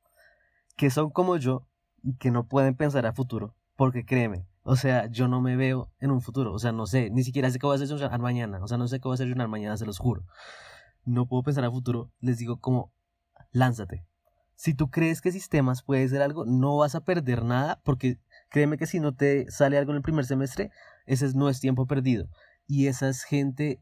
que 0.77 0.91
son 0.91 1.11
como 1.11 1.37
yo 1.37 1.65
y 2.03 2.17
que 2.17 2.33
no 2.33 2.49
pueden 2.49 2.75
pensar 2.75 3.07
a 3.07 3.13
futuro, 3.13 3.55
porque 3.77 4.05
créeme, 4.05 4.47
o 4.65 4.75
sea, 4.75 5.07
yo 5.07 5.29
no 5.29 5.41
me 5.41 5.55
veo 5.55 5.89
en 6.01 6.11
un 6.11 6.21
futuro, 6.21 6.53
o 6.53 6.59
sea, 6.59 6.73
no 6.73 6.87
sé, 6.87 7.11
ni 7.11 7.23
siquiera 7.23 7.49
sé 7.51 7.61
qué 7.61 7.67
voy 7.67 7.81
a 7.81 7.83
hacer 7.83 8.19
mañana, 8.19 8.59
o 8.63 8.67
sea, 8.67 8.77
no 8.77 8.89
sé 8.89 8.99
qué 8.99 9.05
voy 9.05 9.13
a 9.13 9.15
hacer 9.15 9.49
mañana, 9.49 9.77
se 9.77 9.87
los 9.87 9.99
juro. 9.99 10.25
No 11.05 11.27
puedo 11.27 11.45
pensar 11.45 11.65
a 11.65 11.71
futuro, 11.71 12.11
les 12.21 12.39
digo 12.39 12.59
como, 12.59 12.93
lánzate. 13.53 14.05
Si 14.57 14.75
tú 14.75 14.91
crees 14.91 15.21
que 15.21 15.31
sistemas 15.31 15.83
puede 15.85 16.09
ser 16.09 16.23
algo, 16.23 16.45
no 16.45 16.77
vas 16.77 16.97
a 16.97 17.05
perder 17.05 17.45
nada, 17.45 17.81
porque 17.85 18.19
créeme 18.51 18.79
que 18.79 18.87
si 18.87 18.99
no 18.99 19.15
te 19.15 19.49
sale 19.49 19.79
algo 19.79 19.93
en 19.93 19.97
el 19.99 20.03
primer 20.03 20.27
semestre, 20.27 20.73
ese 21.07 21.33
no 21.35 21.49
es 21.49 21.61
tiempo 21.61 21.87
perdido 21.87 22.29
y 22.69 22.87
esa 22.87 23.09
es 23.09 23.25
gente 23.25 23.81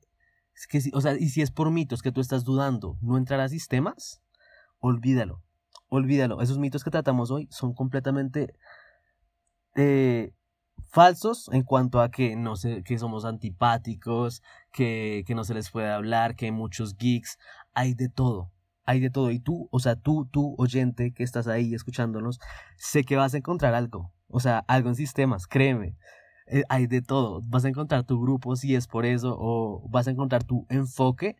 que 0.70 0.80
o 0.94 1.00
sea, 1.02 1.14
y 1.18 1.28
si 1.28 1.42
es 1.42 1.50
por 1.50 1.70
mitos 1.70 2.00
que 2.00 2.12
tú 2.12 2.22
estás 2.22 2.44
dudando, 2.44 2.96
no 3.02 3.18
entrar 3.18 3.40
a 3.40 3.48
sistemas, 3.48 4.22
olvídalo. 4.78 5.42
Olvídalo. 5.88 6.40
Esos 6.40 6.58
mitos 6.58 6.82
que 6.82 6.90
tratamos 6.90 7.30
hoy 7.30 7.46
son 7.50 7.74
completamente 7.74 8.54
eh, 9.74 10.32
falsos 10.88 11.50
en 11.52 11.62
cuanto 11.62 12.00
a 12.00 12.10
que 12.10 12.36
no 12.36 12.56
sé, 12.56 12.82
que 12.84 12.98
somos 12.98 13.24
antipáticos, 13.24 14.42
que, 14.72 15.24
que 15.26 15.34
no 15.34 15.44
se 15.44 15.54
les 15.54 15.70
puede 15.70 15.90
hablar, 15.90 16.34
que 16.34 16.46
hay 16.46 16.52
muchos 16.52 16.96
geeks, 16.96 17.38
hay 17.74 17.94
de 17.94 18.08
todo. 18.08 18.50
Hay 18.84 19.00
de 19.00 19.10
todo. 19.10 19.32
Y 19.32 19.40
tú, 19.40 19.68
o 19.70 19.78
sea, 19.80 19.96
tú, 19.96 20.26
tú, 20.32 20.54
oyente 20.58 21.12
que 21.12 21.24
estás 21.24 21.48
ahí 21.48 21.74
escuchándonos, 21.74 22.38
sé 22.78 23.04
que 23.04 23.16
vas 23.16 23.34
a 23.34 23.38
encontrar 23.38 23.74
algo. 23.74 24.12
O 24.28 24.40
sea, 24.40 24.60
algo 24.68 24.88
en 24.88 24.94
sistemas, 24.94 25.46
créeme 25.46 25.96
eh, 26.46 26.62
hay 26.68 26.86
de 26.86 27.02
todo. 27.02 27.42
Vas 27.48 27.64
a 27.64 27.68
encontrar 27.68 28.04
tu 28.04 28.20
grupo 28.20 28.56
si 28.56 28.74
es 28.74 28.86
por 28.86 29.06
eso, 29.06 29.36
o 29.38 29.86
vas 29.88 30.08
a 30.08 30.10
encontrar 30.10 30.44
tu 30.44 30.66
enfoque, 30.68 31.36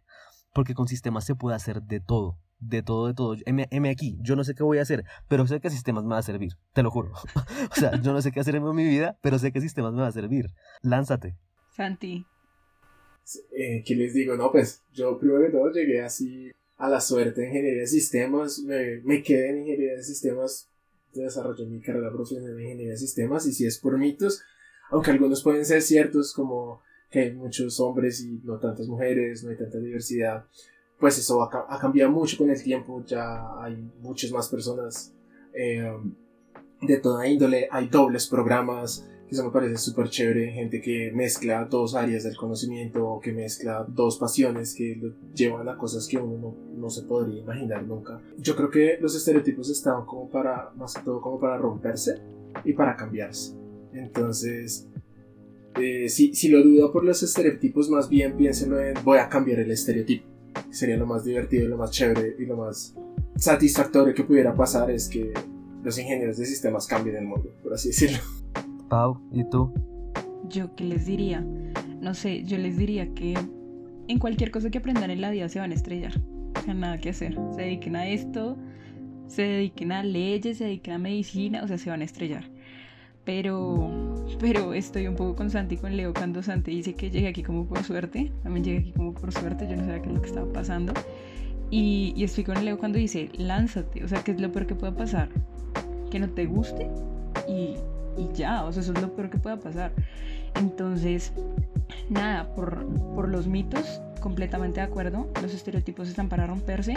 porque 0.52 0.74
con 0.74 0.88
sistemas 0.88 1.24
se 1.24 1.34
puede 1.34 1.56
hacer 1.56 1.82
de 1.82 2.00
todo. 2.00 2.38
De 2.58 2.82
todo, 2.82 3.06
de 3.06 3.14
todo. 3.14 3.36
M, 3.44 3.66
M 3.70 3.90
aquí, 3.90 4.18
yo 4.22 4.34
no 4.34 4.42
sé 4.42 4.54
qué 4.54 4.62
voy 4.62 4.78
a 4.78 4.82
hacer, 4.82 5.04
pero 5.28 5.46
sé 5.46 5.60
que 5.60 5.68
sistemas 5.68 6.04
me 6.04 6.10
va 6.10 6.18
a 6.18 6.22
servir, 6.22 6.54
te 6.72 6.82
lo 6.82 6.90
juro. 6.90 7.12
o 7.70 7.74
sea, 7.74 8.00
yo 8.00 8.12
no 8.12 8.22
sé 8.22 8.32
qué 8.32 8.40
hacer 8.40 8.56
en 8.56 8.74
mi 8.74 8.84
vida, 8.84 9.18
pero 9.20 9.38
sé 9.38 9.52
que 9.52 9.60
sistemas 9.60 9.92
me 9.92 10.00
va 10.00 10.08
a 10.08 10.12
servir. 10.12 10.46
Lánzate. 10.82 11.36
Santi. 11.76 12.26
Eh, 13.52 13.82
¿Qué 13.84 13.94
les 13.94 14.14
digo? 14.14 14.36
No, 14.36 14.50
pues 14.50 14.82
yo 14.92 15.18
primero 15.18 15.44
que 15.44 15.50
todo 15.50 15.70
llegué 15.70 16.02
así 16.02 16.50
a 16.76 16.88
la 16.88 17.00
suerte 17.00 17.42
en 17.42 17.48
ingeniería 17.48 17.80
de 17.82 17.86
sistemas, 17.86 18.60
me, 18.60 19.00
me 19.02 19.22
quedé 19.22 19.50
en 19.50 19.58
ingeniería 19.58 19.96
de 19.96 20.02
sistemas, 20.02 20.70
desarrollé 21.12 21.66
mi 21.66 21.80
carrera 21.80 22.10
profesional 22.10 22.52
en 22.52 22.60
ingeniería 22.60 22.92
de 22.92 22.98
sistemas 22.98 23.46
y 23.46 23.52
si 23.52 23.66
es 23.66 23.78
por 23.78 23.98
mitos, 23.98 24.42
aunque 24.90 25.10
algunos 25.10 25.42
pueden 25.42 25.64
ser 25.64 25.82
ciertos 25.82 26.32
como 26.32 26.82
que 27.10 27.20
hay 27.20 27.34
muchos 27.34 27.78
hombres 27.80 28.20
y 28.22 28.40
no 28.44 28.58
tantas 28.58 28.88
mujeres, 28.88 29.44
no 29.44 29.50
hay 29.50 29.56
tanta 29.56 29.78
diversidad, 29.78 30.44
pues 30.98 31.18
eso 31.18 31.42
ha, 31.42 31.66
ha 31.68 31.78
cambiado 31.78 32.10
mucho 32.10 32.38
con 32.38 32.50
el 32.50 32.62
tiempo, 32.62 33.04
ya 33.04 33.62
hay 33.62 33.76
muchas 34.00 34.30
más 34.32 34.48
personas 34.48 35.14
eh, 35.52 35.92
de 36.82 36.96
toda 36.98 37.26
índole, 37.26 37.68
hay 37.70 37.88
dobles 37.88 38.26
programas, 38.26 39.08
que 39.26 39.34
eso 39.34 39.44
me 39.44 39.50
parece 39.50 39.76
súper 39.76 40.08
chévere, 40.08 40.52
gente 40.52 40.80
que 40.80 41.10
mezcla 41.12 41.64
dos 41.64 41.94
áreas 41.94 42.24
del 42.24 42.36
conocimiento 42.36 43.18
que 43.22 43.32
mezcla 43.32 43.84
dos 43.88 44.18
pasiones 44.18 44.74
que 44.74 44.96
lo 44.96 45.12
llevan 45.34 45.68
a 45.68 45.76
cosas 45.76 46.06
que 46.06 46.16
uno 46.16 46.38
no, 46.38 46.76
no 46.76 46.90
se 46.90 47.02
podría 47.02 47.40
imaginar 47.40 47.82
nunca. 47.84 48.20
Yo 48.38 48.54
creo 48.54 48.70
que 48.70 48.98
los 49.00 49.16
estereotipos 49.16 49.70
están 49.70 50.04
como 50.04 50.28
para, 50.28 50.70
más 50.76 50.94
que 50.94 51.02
todo 51.02 51.20
como 51.20 51.40
para 51.40 51.58
romperse 51.58 52.20
y 52.64 52.72
para 52.72 52.96
cambiarse. 52.96 53.65
Entonces, 53.96 54.88
eh, 55.80 56.08
si, 56.08 56.34
si 56.34 56.48
lo 56.48 56.62
dudo 56.62 56.92
por 56.92 57.04
los 57.04 57.22
estereotipos, 57.22 57.90
más 57.90 58.08
bien 58.08 58.36
piénsenlo 58.36 58.80
en 58.80 58.94
voy 59.04 59.18
a 59.18 59.28
cambiar 59.28 59.60
el 59.60 59.70
estereotipo. 59.70 60.26
Sería 60.70 60.96
lo 60.96 61.06
más 61.06 61.24
divertido, 61.24 61.68
lo 61.68 61.76
más 61.76 61.90
chévere 61.90 62.36
y 62.38 62.46
lo 62.46 62.56
más 62.56 62.94
satisfactorio 63.36 64.14
que 64.14 64.24
pudiera 64.24 64.54
pasar 64.54 64.90
es 64.90 65.08
que 65.08 65.32
los 65.82 65.98
ingenieros 65.98 66.38
de 66.38 66.46
sistemas 66.46 66.86
cambien 66.86 67.16
el 67.16 67.24
mundo, 67.24 67.54
por 67.62 67.74
así 67.74 67.88
decirlo. 67.88 68.18
Pau, 68.88 69.20
¿y 69.32 69.44
tú? 69.50 69.72
¿Yo 70.48 70.74
qué 70.74 70.84
les 70.84 71.06
diría? 71.06 71.44
No 72.00 72.14
sé, 72.14 72.44
yo 72.44 72.56
les 72.58 72.76
diría 72.76 73.12
que 73.14 73.34
en 74.08 74.18
cualquier 74.18 74.50
cosa 74.50 74.70
que 74.70 74.78
aprendan 74.78 75.10
en 75.10 75.20
la 75.20 75.30
vida 75.30 75.48
se 75.48 75.58
van 75.58 75.72
a 75.72 75.74
estrellar. 75.74 76.12
O 76.56 76.60
sea, 76.62 76.74
nada 76.74 76.98
que 76.98 77.10
hacer. 77.10 77.36
Se 77.54 77.62
dediquen 77.62 77.96
a 77.96 78.08
esto, 78.08 78.56
se 79.26 79.42
dediquen 79.42 79.92
a 79.92 80.02
leyes, 80.02 80.58
se 80.58 80.64
dediquen 80.64 80.94
a 80.94 80.98
medicina, 80.98 81.62
o 81.62 81.68
sea, 81.68 81.78
se 81.78 81.90
van 81.90 82.00
a 82.00 82.04
estrellar. 82.04 82.50
Pero, 83.26 83.90
pero 84.38 84.72
estoy 84.72 85.08
un 85.08 85.16
poco 85.16 85.34
con 85.34 85.50
Santi 85.50 85.76
con 85.76 85.96
Leo 85.96 86.14
cuando 86.14 86.44
Santi 86.44 86.70
dice 86.70 86.94
que 86.94 87.10
llegué 87.10 87.26
aquí 87.26 87.42
como 87.42 87.66
por 87.66 87.82
suerte. 87.82 88.32
También 88.44 88.64
llegué 88.64 88.78
aquí 88.78 88.92
como 88.92 89.12
por 89.12 89.32
suerte, 89.32 89.68
yo 89.68 89.76
no 89.76 89.82
sabía 89.84 90.00
qué 90.00 90.08
es 90.08 90.14
lo 90.14 90.22
que 90.22 90.28
estaba 90.28 90.52
pasando. 90.52 90.94
Y, 91.68 92.14
y 92.16 92.22
estoy 92.22 92.44
con 92.44 92.64
Leo 92.64 92.78
cuando 92.78 92.98
dice, 92.98 93.28
lánzate. 93.36 94.04
O 94.04 94.08
sea, 94.08 94.22
¿qué 94.22 94.30
es 94.30 94.40
lo 94.40 94.52
peor 94.52 94.68
que 94.68 94.76
pueda 94.76 94.94
pasar? 94.94 95.28
Que 96.08 96.20
no 96.20 96.30
te 96.30 96.46
guste 96.46 96.88
y, 97.48 97.74
y 98.16 98.28
ya, 98.32 98.64
o 98.64 98.72
sea, 98.72 98.82
eso 98.82 98.92
es 98.92 99.02
lo 99.02 99.12
peor 99.12 99.28
que 99.28 99.38
pueda 99.38 99.58
pasar. 99.58 99.90
Entonces, 100.54 101.32
nada, 102.08 102.54
por, 102.54 102.86
por 103.14 103.28
los 103.28 103.48
mitos, 103.48 104.00
completamente 104.20 104.78
de 104.78 104.86
acuerdo, 104.86 105.28
los 105.42 105.52
estereotipos 105.52 106.08
están 106.08 106.28
para 106.28 106.46
romperse 106.46 106.94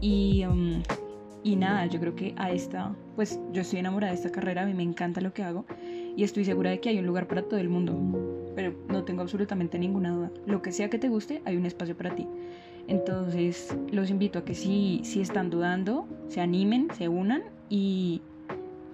y, 0.00 0.44
um, 0.46 0.82
y 1.42 1.56
nada, 1.56 1.86
yo 1.86 2.00
creo 2.00 2.14
que 2.14 2.34
a 2.36 2.50
esta, 2.50 2.94
pues 3.16 3.40
yo 3.52 3.62
estoy 3.62 3.78
enamorada 3.78 4.12
de 4.12 4.18
esta 4.18 4.30
carrera, 4.30 4.62
a 4.62 4.66
mí 4.66 4.74
me 4.74 4.82
encanta 4.82 5.20
lo 5.20 5.32
que 5.32 5.42
hago 5.42 5.64
y 6.16 6.22
estoy 6.22 6.44
segura 6.44 6.70
de 6.70 6.80
que 6.80 6.90
hay 6.90 6.98
un 6.98 7.06
lugar 7.06 7.26
para 7.26 7.42
todo 7.42 7.58
el 7.58 7.68
mundo, 7.68 8.52
pero 8.54 8.74
no 8.88 9.04
tengo 9.04 9.22
absolutamente 9.22 9.78
ninguna 9.78 10.10
duda. 10.10 10.30
Lo 10.46 10.60
que 10.62 10.72
sea 10.72 10.90
que 10.90 10.98
te 10.98 11.08
guste, 11.08 11.42
hay 11.44 11.56
un 11.56 11.66
espacio 11.66 11.96
para 11.96 12.14
ti. 12.14 12.26
Entonces, 12.88 13.76
los 13.92 14.10
invito 14.10 14.40
a 14.40 14.44
que 14.44 14.54
si, 14.54 15.00
si 15.04 15.20
están 15.20 15.48
dudando, 15.48 16.08
se 16.28 16.40
animen, 16.40 16.88
se 16.96 17.08
unan 17.08 17.44
y, 17.68 18.20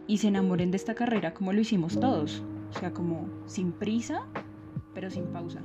y 0.06 0.18
se 0.18 0.28
enamoren 0.28 0.70
de 0.70 0.76
esta 0.76 0.94
carrera 0.94 1.34
como 1.34 1.52
lo 1.52 1.60
hicimos 1.60 1.98
todos. 1.98 2.42
O 2.70 2.78
sea, 2.78 2.92
como 2.92 3.28
sin 3.46 3.72
prisa, 3.72 4.26
pero 4.92 5.10
sin 5.10 5.24
pausa. 5.26 5.62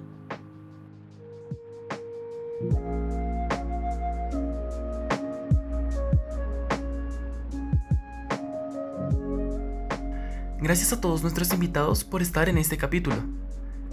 Gracias 10.72 10.94
a 10.94 11.02
todos 11.02 11.22
nuestros 11.22 11.52
invitados 11.52 12.06
por 12.06 12.22
estar 12.22 12.48
en 12.48 12.58
este 12.58 12.78
capítulo. 12.78 13.18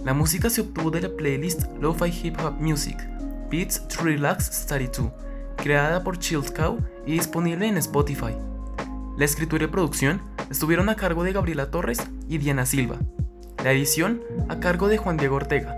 La 0.05 0.13
música 0.13 0.49
se 0.49 0.61
obtuvo 0.61 0.91
de 0.91 1.01
la 1.01 1.09
playlist 1.09 1.63
Lo-Fi 1.77 2.09
Hip 2.23 2.37
Hop 2.41 2.53
Music, 2.53 2.97
Beats 3.51 3.85
to 3.89 4.01
Relax 4.01 4.45
Study 4.45 4.87
2, 4.87 5.11
creada 5.57 6.01
por 6.05 6.19
Chilled 6.19 6.53
Cow 6.53 6.79
y 7.05 7.11
disponible 7.11 7.67
en 7.67 7.75
Spotify. 7.75 8.33
La 9.17 9.25
escritura 9.25 9.65
y 9.65 9.67
producción 9.67 10.21
estuvieron 10.49 10.87
a 10.87 10.95
cargo 10.95 11.25
de 11.25 11.33
Gabriela 11.33 11.69
Torres 11.69 11.99
y 12.29 12.37
Diana 12.37 12.65
Silva. 12.65 12.95
La 13.61 13.73
edición 13.73 14.21
a 14.47 14.61
cargo 14.61 14.87
de 14.87 14.97
Juan 14.97 15.17
Diego 15.17 15.35
Ortega. 15.35 15.75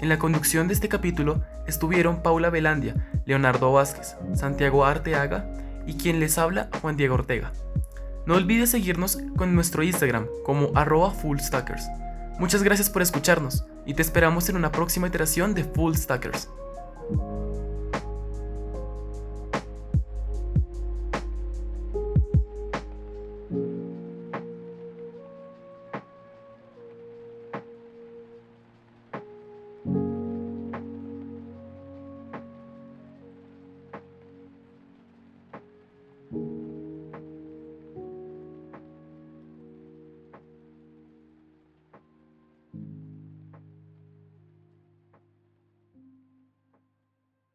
En 0.00 0.08
la 0.08 0.18
conducción 0.18 0.66
de 0.66 0.74
este 0.74 0.88
capítulo 0.88 1.44
estuvieron 1.68 2.24
Paula 2.24 2.50
Velandia, 2.50 2.96
Leonardo 3.24 3.72
Vázquez, 3.72 4.16
Santiago 4.34 4.84
Arteaga 4.84 5.48
y 5.86 5.94
quien 5.94 6.18
les 6.18 6.38
habla 6.38 6.70
Juan 6.82 6.96
Diego 6.96 7.14
Ortega. 7.14 7.52
No 8.26 8.34
olvides 8.34 8.70
seguirnos 8.70 9.18
con 9.36 9.54
nuestro 9.54 9.82
Instagram 9.82 10.26
como 10.44 10.70
arroba 10.74 11.10
fullstackers. 11.10 11.88
Muchas 12.38 12.62
gracias 12.62 12.90
por 12.90 13.02
escucharnos 13.02 13.64
y 13.86 13.94
te 13.94 14.02
esperamos 14.02 14.48
en 14.48 14.56
una 14.56 14.72
próxima 14.72 15.06
iteración 15.06 15.54
de 15.54 15.64
Full 15.64 15.94
Stackers. 15.94 16.48